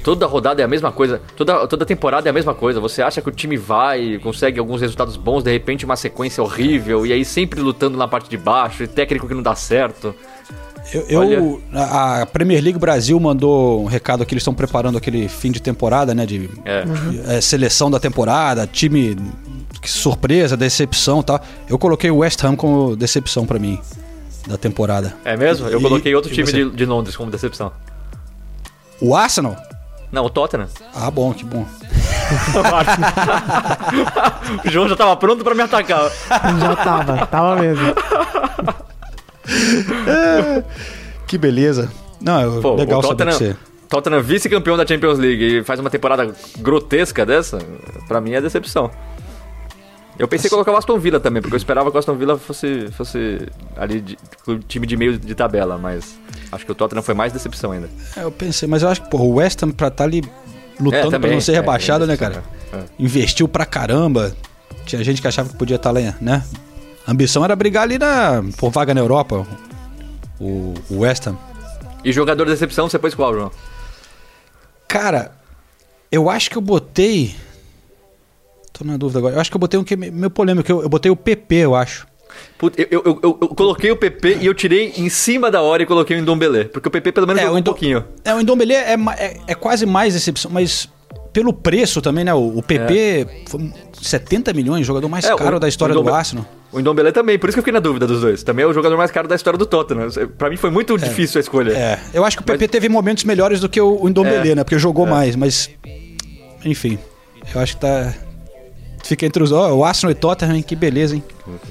Toda 0.03 0.27
rodada 0.27 0.63
é 0.63 0.65
a 0.65 0.69
mesma 0.69 0.93
coisa, 0.93 1.21
toda, 1.37 1.67
toda 1.67 1.85
temporada 1.85 2.29
é 2.29 2.31
a 2.31 2.33
mesma 2.33 2.55
coisa. 2.55 2.81
Você 2.81 3.03
acha 3.03 3.21
que 3.21 3.29
o 3.29 3.33
time 3.33 3.57
vai, 3.57 4.19
consegue 4.23 4.59
alguns 4.59 4.81
resultados 4.81 5.17
bons, 5.17 5.43
de 5.43 5.51
repente 5.51 5.85
uma 5.85 5.97
sequência 5.97 6.43
horrível, 6.43 7.05
e 7.05 7.13
aí 7.13 7.25
sempre 7.25 7.61
lutando 7.61 7.99
na 7.99 8.07
parte 8.07 8.31
de 8.31 8.37
baixo, 8.37 8.85
e 8.85 8.87
técnico 8.87 9.27
que 9.27 9.35
não 9.35 9.43
dá 9.43 9.55
certo. 9.55 10.15
Eu, 10.93 11.25
eu- 11.25 11.63
a 11.75 12.27
Premier 12.33 12.63
League 12.63 12.79
Brasil 12.79 13.19
mandou 13.21 13.83
um 13.83 13.87
recado 13.87 14.23
aqui, 14.23 14.33
eles 14.35 14.43
estão 14.43 14.55
preparando 14.55 14.97
aquele 14.97 15.29
fim 15.29 15.51
de 15.53 15.61
temporada, 15.61 16.15
né? 16.15 16.25
De 16.25 16.49
É. 16.65 16.85
é, 17.37 17.41
seleção 17.41 17.91
da 17.91 18.01
temporada, 18.01 18.67
time 18.67 19.17
que 19.83 19.91
surpresa, 19.91 20.57
decepção 20.57 21.21
e 21.21 21.25
tal. 21.25 21.41
Eu 21.69 21.79
coloquei 21.79 22.11
o 22.11 22.19
West 22.19 22.43
Ham 22.43 22.57
como 22.57 22.97
decepção 22.97 23.45
pra 23.47 23.59
mim 23.59 23.79
da 24.47 24.57
temporada. 24.57 25.15
É 25.25 25.37
mesmo? 25.37 25.69
Eu 25.69 25.79
E- 25.79 25.83
coloquei 25.83 26.15
outro 26.15 26.33
time 26.33 26.51
de, 26.51 26.71
de 26.71 26.87
Londres 26.87 27.15
como 27.17 27.31
decepção. 27.31 27.71
O 29.01 29.15
Arsenal? 29.15 29.57
Não, 30.11 30.25
o 30.25 30.31
Tottenham. 30.31 30.69
Ah, 30.95 31.11
bom, 31.11 31.33
que 31.35 31.45
bom. 31.45 31.67
o 34.65 34.71
João 34.71 34.89
já 34.89 34.97
tava 34.97 35.15
pronto 35.17 35.45
pra 35.45 35.55
me 35.55 35.63
atacar. 35.63 36.11
Já 36.61 36.77
tava, 36.77 37.27
tava 37.27 37.57
mesmo. 37.57 37.85
Que 41.27 41.37
beleza. 41.39 41.91
Não, 42.21 42.41
eu- 42.41 42.61
Pô, 42.61 42.75
legal 42.75 43.01
o 43.01 43.03
saber 43.03 43.25
que 43.27 43.31
Tottenham, 43.31 43.53
você. 43.55 43.57
Tottenham 43.89 44.23
vice-campeão 44.23 44.77
da 44.77 44.87
Champions 44.87 45.19
League 45.19 45.59
e 45.59 45.65
faz 45.65 45.79
uma 45.81 45.91
temporada 45.91 46.35
grotesca 46.59 47.25
dessa, 47.25 47.59
pra 48.07 48.21
mim 48.21 48.33
é 48.33 48.41
decepção. 48.41 48.91
Eu 50.19 50.27
pensei 50.27 50.49
em 50.49 50.51
colocar 50.51 50.73
o 50.73 50.77
Aston 50.77 50.99
Villa 50.99 51.21
também, 51.21 51.41
porque 51.41 51.55
eu 51.55 51.59
esperava 51.59 51.91
que 51.91 51.97
o 51.97 51.99
Aston 52.01 52.15
Villa 52.17 52.37
fosse, 52.37 52.89
fosse 52.91 53.41
ali 53.77 54.01
de, 54.01 54.19
o 54.49 54.59
time 54.59 54.85
de 54.85 54.97
meio 54.97 55.17
de 55.17 55.33
tabela, 55.35 55.79
mas 55.79 56.19
acho 56.51 56.67
que 56.67 56.73
o 56.73 56.75
Tottenham 56.75 57.03
foi 57.03 57.15
mais 57.15 57.33
decepção 57.33 57.71
ainda. 57.71 57.89
É, 58.17 58.25
eu 58.25 58.33
pensei, 58.33 58.67
mas 58.69 58.83
eu 58.83 58.89
acho 58.89 59.03
que, 59.03 59.11
porra, 59.11 59.23
o 59.23 59.35
West 59.35 59.63
Ham 59.63 59.71
pra 59.71 59.87
estar 59.89 60.05
ali 60.05 60.25
lutando 60.81 61.03
pra 61.03 61.11
também, 61.13 61.33
não 61.33 61.41
ser 61.41 61.53
é, 61.53 61.55
rebaixado, 61.57 62.03
é 62.03 62.07
né, 62.09 62.17
decepção, 62.17 62.43
cara? 62.73 62.83
é. 62.83 62.87
Investiu 62.99 63.47
pra 63.47 63.65
caramba. 63.65 64.35
Tinha 64.85 65.05
gente 65.05 65.23
que 65.23 65.29
achava 65.29 65.49
que 65.51 65.57
podia 65.57 65.77
estar 65.77 65.93
lá, 65.93 66.01
né? 66.21 66.43
A 67.09 67.13
ambição 67.13 67.43
era 67.43 67.57
brigar 67.57 67.85
ali 67.85 67.99
na, 67.99 68.45
por 68.59 68.69
vaga 68.71 68.93
na 68.93 69.01
Europa. 69.01 69.47
O, 70.39 70.75
o 70.91 70.99
West 70.99 71.27
Ham. 71.27 71.39
E 72.05 72.13
jogador 72.13 72.45
de 72.45 72.51
decepção, 72.51 72.87
você 72.87 72.99
pôs 72.99 73.15
qual, 73.15 73.33
João? 73.33 73.51
Cara, 74.87 75.33
eu 76.13 76.29
acho 76.29 76.51
que 76.51 76.59
eu 76.59 76.61
botei. 76.61 77.35
Tô 78.75 78.85
na 78.85 78.99
dúvida 78.99 79.21
agora. 79.21 79.37
Eu 79.37 79.41
acho 79.41 79.51
que 79.51 79.57
eu 79.57 79.61
botei 79.61 79.81
um 79.81 79.85
que 79.85 79.95
é 79.95 79.97
meio 79.97 80.29
polêmico. 80.29 80.71
Eu, 80.71 80.83
eu 80.83 80.89
botei 80.91 81.11
o 81.11 81.17
PP, 81.17 81.55
eu 81.57 81.75
acho. 81.75 82.07
Puta, 82.59 82.79
eu, 82.83 82.87
eu, 82.91 83.03
eu- 83.23 83.39
eu- 83.41 83.49
coloquei 83.49 83.91
o 83.91 83.97
PP 83.97 84.41
e 84.43 84.47
eu 84.47 84.53
tirei 84.53 84.93
em 84.99 85.09
cima 85.09 85.51
da 85.51 85.63
hora 85.63 85.83
e 85.83 85.87
coloquei 85.87 86.15
o 86.19 86.21
Ndombele, 86.21 86.67
porque 86.67 86.89
o 86.89 86.91
PP 86.91 87.11
pelo 87.13 87.27
menos 87.27 87.41
jogou 87.41 87.57
um 87.57 87.59
Indom- 87.59 87.73
pouquinho. 87.73 88.05
É, 88.23 88.35
o 88.35 88.41
Indombele 88.43 88.75
é, 88.75 88.93
é, 89.17 89.41
é 89.47 89.55
quase 89.55 89.87
mais 89.87 90.13
decepção, 90.13 90.51
mas 90.51 90.87
pelo 91.33 91.55
preço 91.55 92.03
também, 92.03 92.25
né? 92.25 92.35
O, 92.35 92.59
o 92.59 92.63
PP 92.63 93.45
foi 93.49 93.73
70 94.03 94.53
milhões, 94.53 94.87
jogador 94.87 95.09
mais 95.09 95.25
É, 95.25 95.35
caro 95.35 95.57
o- 95.57 95.61
da 95.61 95.69
história 95.69 95.95
do 95.95 96.01
Ndombele- 96.01 96.19
Arsenal. 96.19 96.45
O 96.71 96.81
Ndombele 96.81 97.13
também, 97.13 97.39
por 97.39 97.49
isso 97.49 97.57
que 97.57 97.61
eu 97.61 97.63
fiquei 97.63 97.73
na 97.73 97.81
dúvida 97.81 98.07
dos 98.07 98.21
dois. 98.21 98.43
Também 98.43 98.63
é 98.65 98.69
o 98.69 98.73
jogador 98.75 98.97
mais 98.97 99.11
caro 99.11 99.27
da 99.27 99.35
história 99.35 99.59
do 99.59 99.65
Tottenham. 99.65 100.09
Pra 100.37 100.51
mim 100.51 100.57
foi 100.57 100.71
muito 100.71 100.97
difícil 100.99 101.39
a 101.39 101.41
escolha. 101.41 101.73
É, 101.73 101.99
eu 102.13 102.25
acho 102.25 102.37
que 102.37 102.43
o 102.43 102.45
PP 102.47 102.65
Mas- 102.65 102.71
teve 102.71 102.89
momentos 102.91 103.25
melhores 103.25 103.59
do 103.61 103.69
que 103.69 103.81
o, 103.81 104.07
Indombele, 104.09 104.51
É. 104.51 104.55
né? 104.55 104.65
Porque 104.65 104.79
jogou 104.79 105.07
É. 105.07 105.11
mais, 105.11 105.35
mas. 105.37 105.71
Enfim, 106.65 106.99
eu 107.55 107.61
acho 107.61 107.75
que 107.77 107.81
tá. 107.81 108.13
Fica 109.03 109.25
entre 109.25 109.43
os. 109.43 109.51
Ó, 109.53 109.73
o 109.75 109.85
Arsenal 109.85 110.11
e 110.11 110.15
Tottenham, 110.15 110.61
que 110.61 110.77
beleza, 110.77 111.15
hein? 111.15 111.25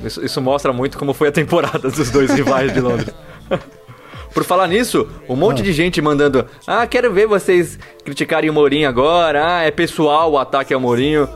Isso, 0.04 0.26
isso 0.26 0.41
mostra 0.41 0.74
muito 0.74 0.98
como 0.98 1.14
foi 1.14 1.28
a 1.28 1.32
temporada 1.32 1.89
dos 1.91 2.10
dois 2.10 2.32
rivais 2.32 2.74
de 2.74 2.80
Londres. 2.80 3.14
Por 4.34 4.43
falar 4.43 4.68
nisso, 4.68 5.08
um 5.30 5.36
monte 5.36 5.62
de 5.62 5.74
gente 5.74 6.02
mandando: 6.02 6.45
Ah, 6.66 6.88
quero 6.88 7.12
ver 7.14 7.28
vocês 7.28 7.78
criticarem 8.04 8.50
o 8.50 8.54
Mourinho 8.54 8.88
agora. 8.89 9.58
Ah, 9.58 9.64
é 9.64 9.70
pessoal 9.72 10.32
o 10.32 10.38
ataque 10.39 10.74
ao 10.74 10.80
Mourinho. 10.80 11.28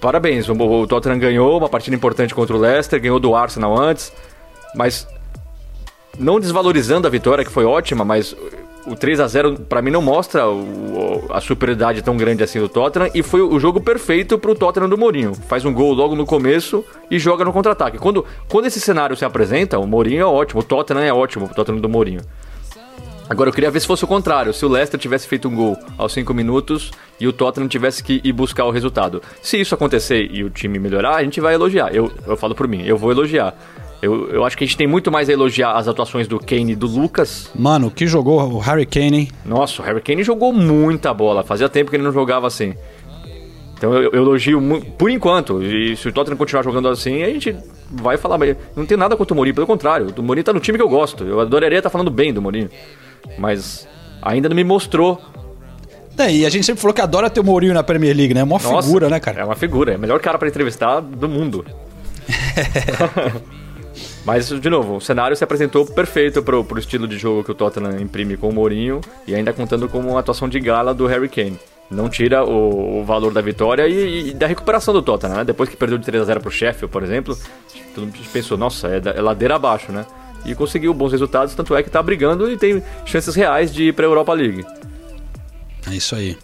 Parabéns, 0.00 0.48
o, 0.48 0.54
o 0.54 0.86
Tottenham 0.86 1.18
ganhou 1.18 1.58
uma 1.58 1.68
partida 1.68 1.94
importante 1.94 2.34
contra 2.34 2.56
o 2.56 2.58
Leicester, 2.58 3.00
ganhou 3.00 3.20
do 3.20 3.34
Arsenal 3.34 3.78
antes, 3.78 4.12
mas 4.74 5.06
não 6.18 6.40
desvalorizando 6.40 7.06
a 7.06 7.10
vitória, 7.10 7.44
que 7.44 7.50
foi 7.50 7.64
ótima, 7.64 8.04
mas 8.04 8.34
o 8.86 8.96
3 8.96 9.20
a 9.20 9.26
0 9.26 9.60
pra 9.68 9.82
mim 9.82 9.90
não 9.90 10.00
mostra 10.00 10.48
o- 10.48 11.26
a 11.30 11.40
superioridade 11.40 12.00
tão 12.02 12.16
grande 12.16 12.42
assim 12.42 12.58
do 12.58 12.68
Tottenham 12.68 13.10
e 13.14 13.22
foi 13.22 13.42
o 13.42 13.60
jogo 13.60 13.78
perfeito 13.80 14.38
pro 14.38 14.54
Tottenham 14.54 14.88
do 14.88 14.96
Mourinho. 14.96 15.34
Faz 15.34 15.66
um 15.66 15.72
gol 15.72 15.92
logo 15.92 16.16
no 16.16 16.24
começo 16.24 16.82
e 17.10 17.18
joga 17.18 17.44
no 17.44 17.52
contra-ataque. 17.52 17.98
Quando, 17.98 18.24
quando 18.48 18.66
esse 18.66 18.80
cenário 18.80 19.14
se 19.16 19.24
apresenta, 19.24 19.78
o 19.78 19.86
Mourinho 19.86 20.22
é 20.22 20.26
ótimo, 20.26 20.60
o 20.60 20.64
Tottenham 20.64 21.02
é 21.04 21.12
ótimo, 21.12 21.44
o 21.44 21.48
Tottenham 21.54 21.80
do 21.80 21.88
Mourinho. 21.90 22.22
Agora 23.30 23.48
eu 23.48 23.54
queria 23.54 23.70
ver 23.70 23.78
se 23.78 23.86
fosse 23.86 24.02
o 24.02 24.08
contrário, 24.08 24.52
se 24.52 24.66
o 24.66 24.68
Leicester 24.68 24.98
tivesse 24.98 25.28
feito 25.28 25.46
um 25.46 25.54
gol 25.54 25.78
aos 25.96 26.12
5 26.12 26.34
minutos 26.34 26.90
e 27.20 27.28
o 27.28 27.32
Tottenham 27.32 27.68
tivesse 27.68 28.02
que 28.02 28.20
ir 28.24 28.32
buscar 28.32 28.64
o 28.64 28.72
resultado. 28.72 29.22
Se 29.40 29.56
isso 29.60 29.72
acontecer 29.72 30.28
e 30.32 30.42
o 30.42 30.50
time 30.50 30.80
melhorar, 30.80 31.14
a 31.14 31.22
gente 31.22 31.40
vai 31.40 31.54
elogiar. 31.54 31.94
Eu, 31.94 32.10
eu 32.26 32.36
falo 32.36 32.56
por 32.56 32.66
mim, 32.66 32.82
eu 32.82 32.98
vou 32.98 33.12
elogiar. 33.12 33.54
Eu, 34.02 34.28
eu 34.30 34.44
acho 34.44 34.58
que 34.58 34.64
a 34.64 34.66
gente 34.66 34.76
tem 34.76 34.88
muito 34.88 35.12
mais 35.12 35.28
a 35.28 35.32
elogiar 35.32 35.76
as 35.76 35.86
atuações 35.86 36.26
do 36.26 36.40
Kane 36.40 36.72
e 36.72 36.74
do 36.74 36.88
Lucas. 36.88 37.48
Mano, 37.54 37.88
que 37.88 38.04
jogou 38.04 38.40
o 38.52 38.58
Harry 38.58 38.84
Kane, 38.84 39.16
hein? 39.16 39.28
Nossa, 39.44 39.80
o 39.80 39.84
Harry 39.84 40.00
Kane 40.00 40.24
jogou 40.24 40.52
muita 40.52 41.14
bola, 41.14 41.44
fazia 41.44 41.68
tempo 41.68 41.88
que 41.88 41.96
ele 41.96 42.02
não 42.02 42.12
jogava 42.12 42.48
assim. 42.48 42.74
Então 43.78 43.94
eu, 43.94 44.10
eu 44.10 44.22
elogio 44.22 44.60
por 44.98 45.08
enquanto. 45.08 45.62
E 45.62 45.96
se 45.96 46.08
o 46.08 46.12
Tottenham 46.12 46.36
continuar 46.36 46.64
jogando 46.64 46.88
assim, 46.88 47.22
a 47.22 47.28
gente 47.28 47.56
vai 47.92 48.16
falar. 48.16 48.38
Mas 48.38 48.56
não 48.74 48.84
tem 48.84 48.96
nada 48.96 49.16
contra 49.16 49.32
o 49.32 49.36
Mourinho, 49.36 49.54
pelo 49.54 49.68
contrário. 49.68 50.12
O 50.18 50.22
Mourinho 50.22 50.44
tá 50.44 50.52
no 50.52 50.58
time 50.58 50.76
que 50.76 50.82
eu 50.82 50.88
gosto. 50.88 51.22
Eu 51.22 51.38
adoraria 51.38 51.78
estar 51.78 51.90
falando 51.90 52.10
bem 52.10 52.32
do 52.32 52.42
Mourinho. 52.42 52.68
Mas 53.38 53.86
ainda 54.22 54.48
não 54.48 54.56
me 54.56 54.64
mostrou. 54.64 55.20
É, 56.18 56.30
e 56.30 56.44
a 56.44 56.50
gente 56.50 56.66
sempre 56.66 56.82
falou 56.82 56.92
que 56.94 57.00
adora 57.00 57.30
ter 57.30 57.40
o 57.40 57.44
Mourinho 57.44 57.72
na 57.72 57.82
Premier 57.82 58.14
League, 58.14 58.34
né? 58.34 58.40
É 58.40 58.44
uma 58.44 58.58
Nossa, 58.58 58.82
figura, 58.82 59.08
né, 59.08 59.16
É 59.16 59.20
cara? 59.20 59.46
uma 59.46 59.54
figura, 59.56 59.92
é 59.94 59.96
o 59.96 59.98
melhor 59.98 60.20
cara 60.20 60.36
pra 60.38 60.48
entrevistar 60.48 61.00
do 61.00 61.28
mundo. 61.28 61.64
Mas, 64.24 64.48
de 64.48 64.70
novo, 64.70 64.96
o 64.96 65.00
cenário 65.00 65.34
se 65.34 65.42
apresentou 65.42 65.84
perfeito 65.86 66.42
pro, 66.42 66.62
pro 66.62 66.78
estilo 66.78 67.08
de 67.08 67.16
jogo 67.16 67.42
que 67.42 67.50
o 67.50 67.54
Tottenham 67.54 67.98
imprime 68.00 68.36
com 68.36 68.48
o 68.48 68.52
Mourinho 68.52 69.00
e 69.26 69.34
ainda 69.34 69.52
contando 69.52 69.88
com 69.88 69.98
uma 69.98 70.20
atuação 70.20 70.48
de 70.48 70.60
gala 70.60 70.92
do 70.94 71.06
Harry 71.06 71.28
Kane. 71.28 71.58
Não 71.90 72.08
tira 72.08 72.44
o, 72.44 73.00
o 73.00 73.04
valor 73.04 73.32
da 73.32 73.40
vitória 73.40 73.88
e, 73.88 74.28
e 74.28 74.34
da 74.34 74.46
recuperação 74.46 74.92
do 74.94 75.02
Tottenham, 75.02 75.36
né? 75.38 75.44
Depois 75.44 75.68
que 75.70 75.76
perdeu 75.76 75.96
de 75.98 76.04
3 76.04 76.22
a 76.22 76.26
0 76.26 76.40
pro 76.40 76.50
Sheffield, 76.50 76.92
por 76.92 77.02
exemplo, 77.02 77.36
todo 77.94 78.04
mundo 78.04 78.18
pensou, 78.32 78.56
nossa, 78.58 78.88
é, 78.88 79.00
da- 79.00 79.10
é 79.12 79.20
ladeira 79.20 79.56
abaixo, 79.56 79.90
né? 79.90 80.04
E 80.44 80.54
conseguiu 80.54 80.94
bons 80.94 81.12
resultados, 81.12 81.54
tanto 81.54 81.74
é 81.76 81.82
que 81.82 81.90
tá 81.90 82.02
brigando 82.02 82.50
e 82.50 82.56
tem 82.56 82.82
chances 83.04 83.34
reais 83.34 83.72
de 83.72 83.84
ir 83.88 83.94
pra 83.94 84.04
Europa 84.06 84.32
League. 84.32 84.64
É 85.90 85.94
isso 85.94 86.14
aí. 86.14 86.36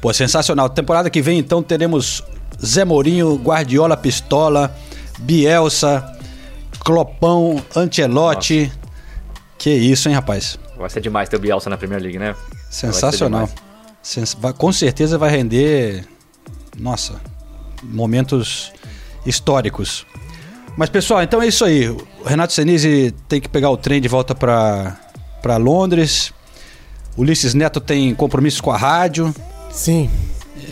Pô, 0.00 0.12
sensacional. 0.12 0.68
Temporada 0.70 1.10
que 1.10 1.20
vem, 1.20 1.38
então, 1.38 1.62
teremos 1.62 2.22
Zé 2.64 2.84
Mourinho, 2.84 3.34
Guardiola 3.36 3.96
Pistola, 3.96 4.74
Bielsa, 5.18 6.04
Clopão, 6.84 7.62
Ancelotti. 7.74 8.70
Que 9.58 9.70
isso, 9.70 10.08
hein, 10.08 10.14
rapaz? 10.14 10.58
Vai 10.76 10.90
ser 10.90 11.00
demais 11.00 11.28
ter 11.28 11.36
o 11.36 11.40
Bielsa 11.40 11.68
na 11.70 11.76
Premier 11.76 12.00
League, 12.00 12.18
né? 12.18 12.34
Sensacional. 12.70 13.48
Sens- 14.02 14.36
com 14.58 14.72
certeza 14.72 15.18
vai 15.18 15.30
render, 15.30 16.06
nossa, 16.78 17.20
momentos 17.82 18.72
históricos. 19.24 20.06
Mas 20.76 20.90
pessoal, 20.90 21.22
então 21.22 21.40
é 21.40 21.46
isso 21.46 21.64
aí. 21.64 21.88
O 21.88 21.98
Renato 22.24 22.52
Senise 22.52 23.14
tem 23.28 23.40
que 23.40 23.48
pegar 23.48 23.70
o 23.70 23.76
trem 23.76 24.00
de 24.00 24.08
volta 24.08 24.34
para 24.34 24.96
para 25.42 25.56
Londres. 25.56 26.32
Ulisses 27.16 27.54
Neto 27.54 27.80
tem 27.80 28.14
compromissos 28.14 28.60
com 28.60 28.70
a 28.70 28.76
rádio. 28.76 29.34
Sim. 29.70 30.10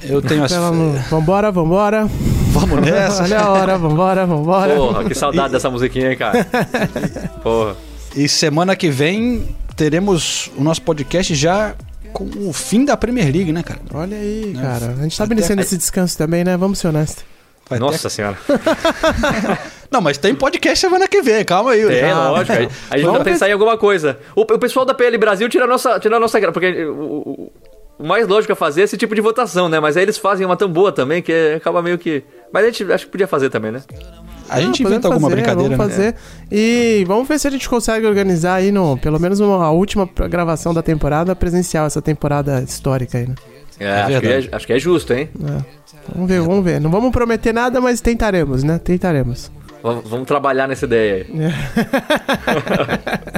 Eu 0.02 0.20
tenho 0.20 0.44
as 0.44 0.52
Então, 0.52 0.70
vamos, 0.70 1.00
vambora, 1.08 1.50
vambora. 1.52 2.06
Vamos 2.50 2.80
nessa. 2.84 3.22
Olha 3.22 3.40
a 3.40 3.50
hora, 3.50 3.78
vambora, 3.78 4.26
vambora. 4.26 4.74
Porra, 4.76 5.04
que 5.04 5.14
saudade 5.14 5.52
dessa 5.52 5.70
musiquinha, 5.70 6.10
hein, 6.10 6.18
cara? 6.18 6.44
Porra. 7.42 7.76
E 8.14 8.28
semana 8.28 8.76
que 8.76 8.90
vem 8.90 9.56
teremos 9.76 10.50
o 10.56 10.62
nosso 10.62 10.82
podcast 10.82 11.34
já 11.34 11.74
com 12.12 12.24
o 12.48 12.52
fim 12.52 12.84
da 12.84 12.96
Premier 12.96 13.32
League, 13.32 13.52
né, 13.52 13.62
cara? 13.62 13.80
Olha 13.92 14.16
aí, 14.16 14.52
Né? 14.54 14.62
cara. 14.62 14.94
A 14.98 15.02
gente 15.02 15.16
tá 15.16 15.24
Até- 15.24 15.34
merecendo 15.34 15.62
esse 15.62 15.76
descanso 15.78 16.16
também, 16.18 16.44
né? 16.44 16.56
Vamos 16.56 16.78
ser 16.78 16.88
honestos. 16.88 17.24
Vai 17.68 17.78
ter- 17.78 17.84
Nossa 17.84 18.08
senhora. 18.10 18.36
Não, 19.90 20.00
mas 20.00 20.18
tem 20.18 20.34
podcast 20.34 20.78
semana 20.80 21.06
que 21.06 21.22
vem, 21.22 21.44
calma 21.44 21.72
aí. 21.72 21.82
É, 21.82 22.10
Ah, 22.10 22.30
lógico. 22.30 22.52
A, 22.52 22.94
a 22.94 22.98
gente 22.98 23.10
vai 23.10 23.24
pensar 23.24 23.48
em 23.48 23.52
alguma 23.52 23.76
coisa. 23.78 24.18
O, 24.34 24.42
o 24.42 24.58
pessoal 24.58 24.84
da 24.84 24.92
PL 24.94 25.16
Brasil 25.18 25.48
tira 25.48 25.64
a 25.64 25.68
nossa, 25.68 25.98
tira 26.00 26.16
a 26.16 26.20
nossa 26.20 26.38
gra- 26.40 26.52
Porque 26.52 26.84
o, 26.84 26.92
o- 26.92 27.52
mais 28.06 28.26
lógico 28.26 28.52
é 28.52 28.56
fazer 28.56 28.82
esse 28.82 28.96
tipo 28.96 29.14
de 29.14 29.20
votação, 29.20 29.68
né? 29.68 29.78
Mas 29.78 29.96
aí 29.96 30.02
eles 30.02 30.18
fazem 30.18 30.44
uma 30.44 30.56
tão 30.56 30.68
boa 30.68 30.90
também 30.90 31.22
que 31.22 31.32
acaba 31.56 31.80
meio 31.80 31.96
que. 31.96 32.24
Mas 32.52 32.64
a 32.64 32.66
gente 32.66 32.92
acho 32.92 33.04
que 33.06 33.12
podia 33.12 33.28
fazer 33.28 33.50
também, 33.50 33.70
né? 33.70 33.82
A 34.48 34.60
gente 34.60 34.82
Não, 34.82 34.90
inventa 34.90 35.08
alguma 35.08 35.30
fazer, 35.30 35.40
brincadeira, 35.40 35.76
Vamos 35.76 35.96
né? 35.96 36.12
fazer. 36.12 36.14
E 36.52 37.04
vamos 37.06 37.26
ver 37.28 37.38
se 37.38 37.46
a 37.46 37.50
gente 37.50 37.68
consegue 37.68 38.04
organizar 38.06 38.54
aí, 38.56 38.70
no, 38.72 38.98
pelo 38.98 39.18
menos 39.20 39.38
uma, 39.40 39.64
a 39.64 39.70
última 39.70 40.06
gravação 40.28 40.74
da 40.74 40.82
temporada 40.82 41.34
presencial, 41.36 41.86
essa 41.86 42.02
temporada 42.02 42.60
histórica 42.62 43.16
aí, 43.16 43.26
né? 43.28 43.34
É, 43.80 43.90
acho, 44.02 44.06
que 44.06 44.26
verdade. 44.26 44.48
é, 44.52 44.56
acho 44.56 44.66
que 44.66 44.72
é 44.72 44.78
justo, 44.78 45.12
hein? 45.14 45.28
É. 45.42 45.64
Vamos 46.12 46.28
ver, 46.28 46.40
vamos 46.40 46.64
ver. 46.64 46.80
Não 46.80 46.90
vamos 46.90 47.10
prometer 47.12 47.52
nada, 47.52 47.80
mas 47.80 48.00
tentaremos, 48.00 48.62
né? 48.62 48.78
Tentaremos. 48.78 49.50
V- 49.82 50.02
vamos 50.08 50.26
trabalhar 50.26 50.66
nessa 50.66 50.86
ideia 50.86 51.26
aí. 51.28 51.34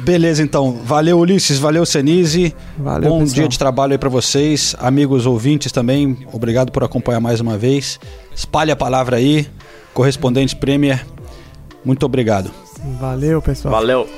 Beleza, 0.00 0.42
então. 0.42 0.72
Valeu, 0.84 1.18
Ulisses. 1.18 1.58
Valeu, 1.58 1.84
Senise. 1.84 2.54
Valeu, 2.78 3.10
Bom 3.10 3.18
pessoal. 3.20 3.34
dia 3.34 3.48
de 3.48 3.58
trabalho 3.58 3.92
aí 3.92 3.98
pra 3.98 4.08
vocês. 4.08 4.74
Amigos 4.78 5.26
ouvintes 5.26 5.70
também, 5.70 6.16
obrigado 6.32 6.72
por 6.72 6.82
acompanhar 6.82 7.20
mais 7.20 7.40
uma 7.40 7.58
vez. 7.58 8.00
Espalhe 8.34 8.70
a 8.70 8.76
palavra 8.76 9.16
aí. 9.16 9.46
Correspondentes 9.92 10.54
Premier, 10.54 11.04
muito 11.84 12.06
obrigado. 12.06 12.50
Valeu, 12.98 13.42
pessoal. 13.42 13.74
Valeu. 13.74 14.08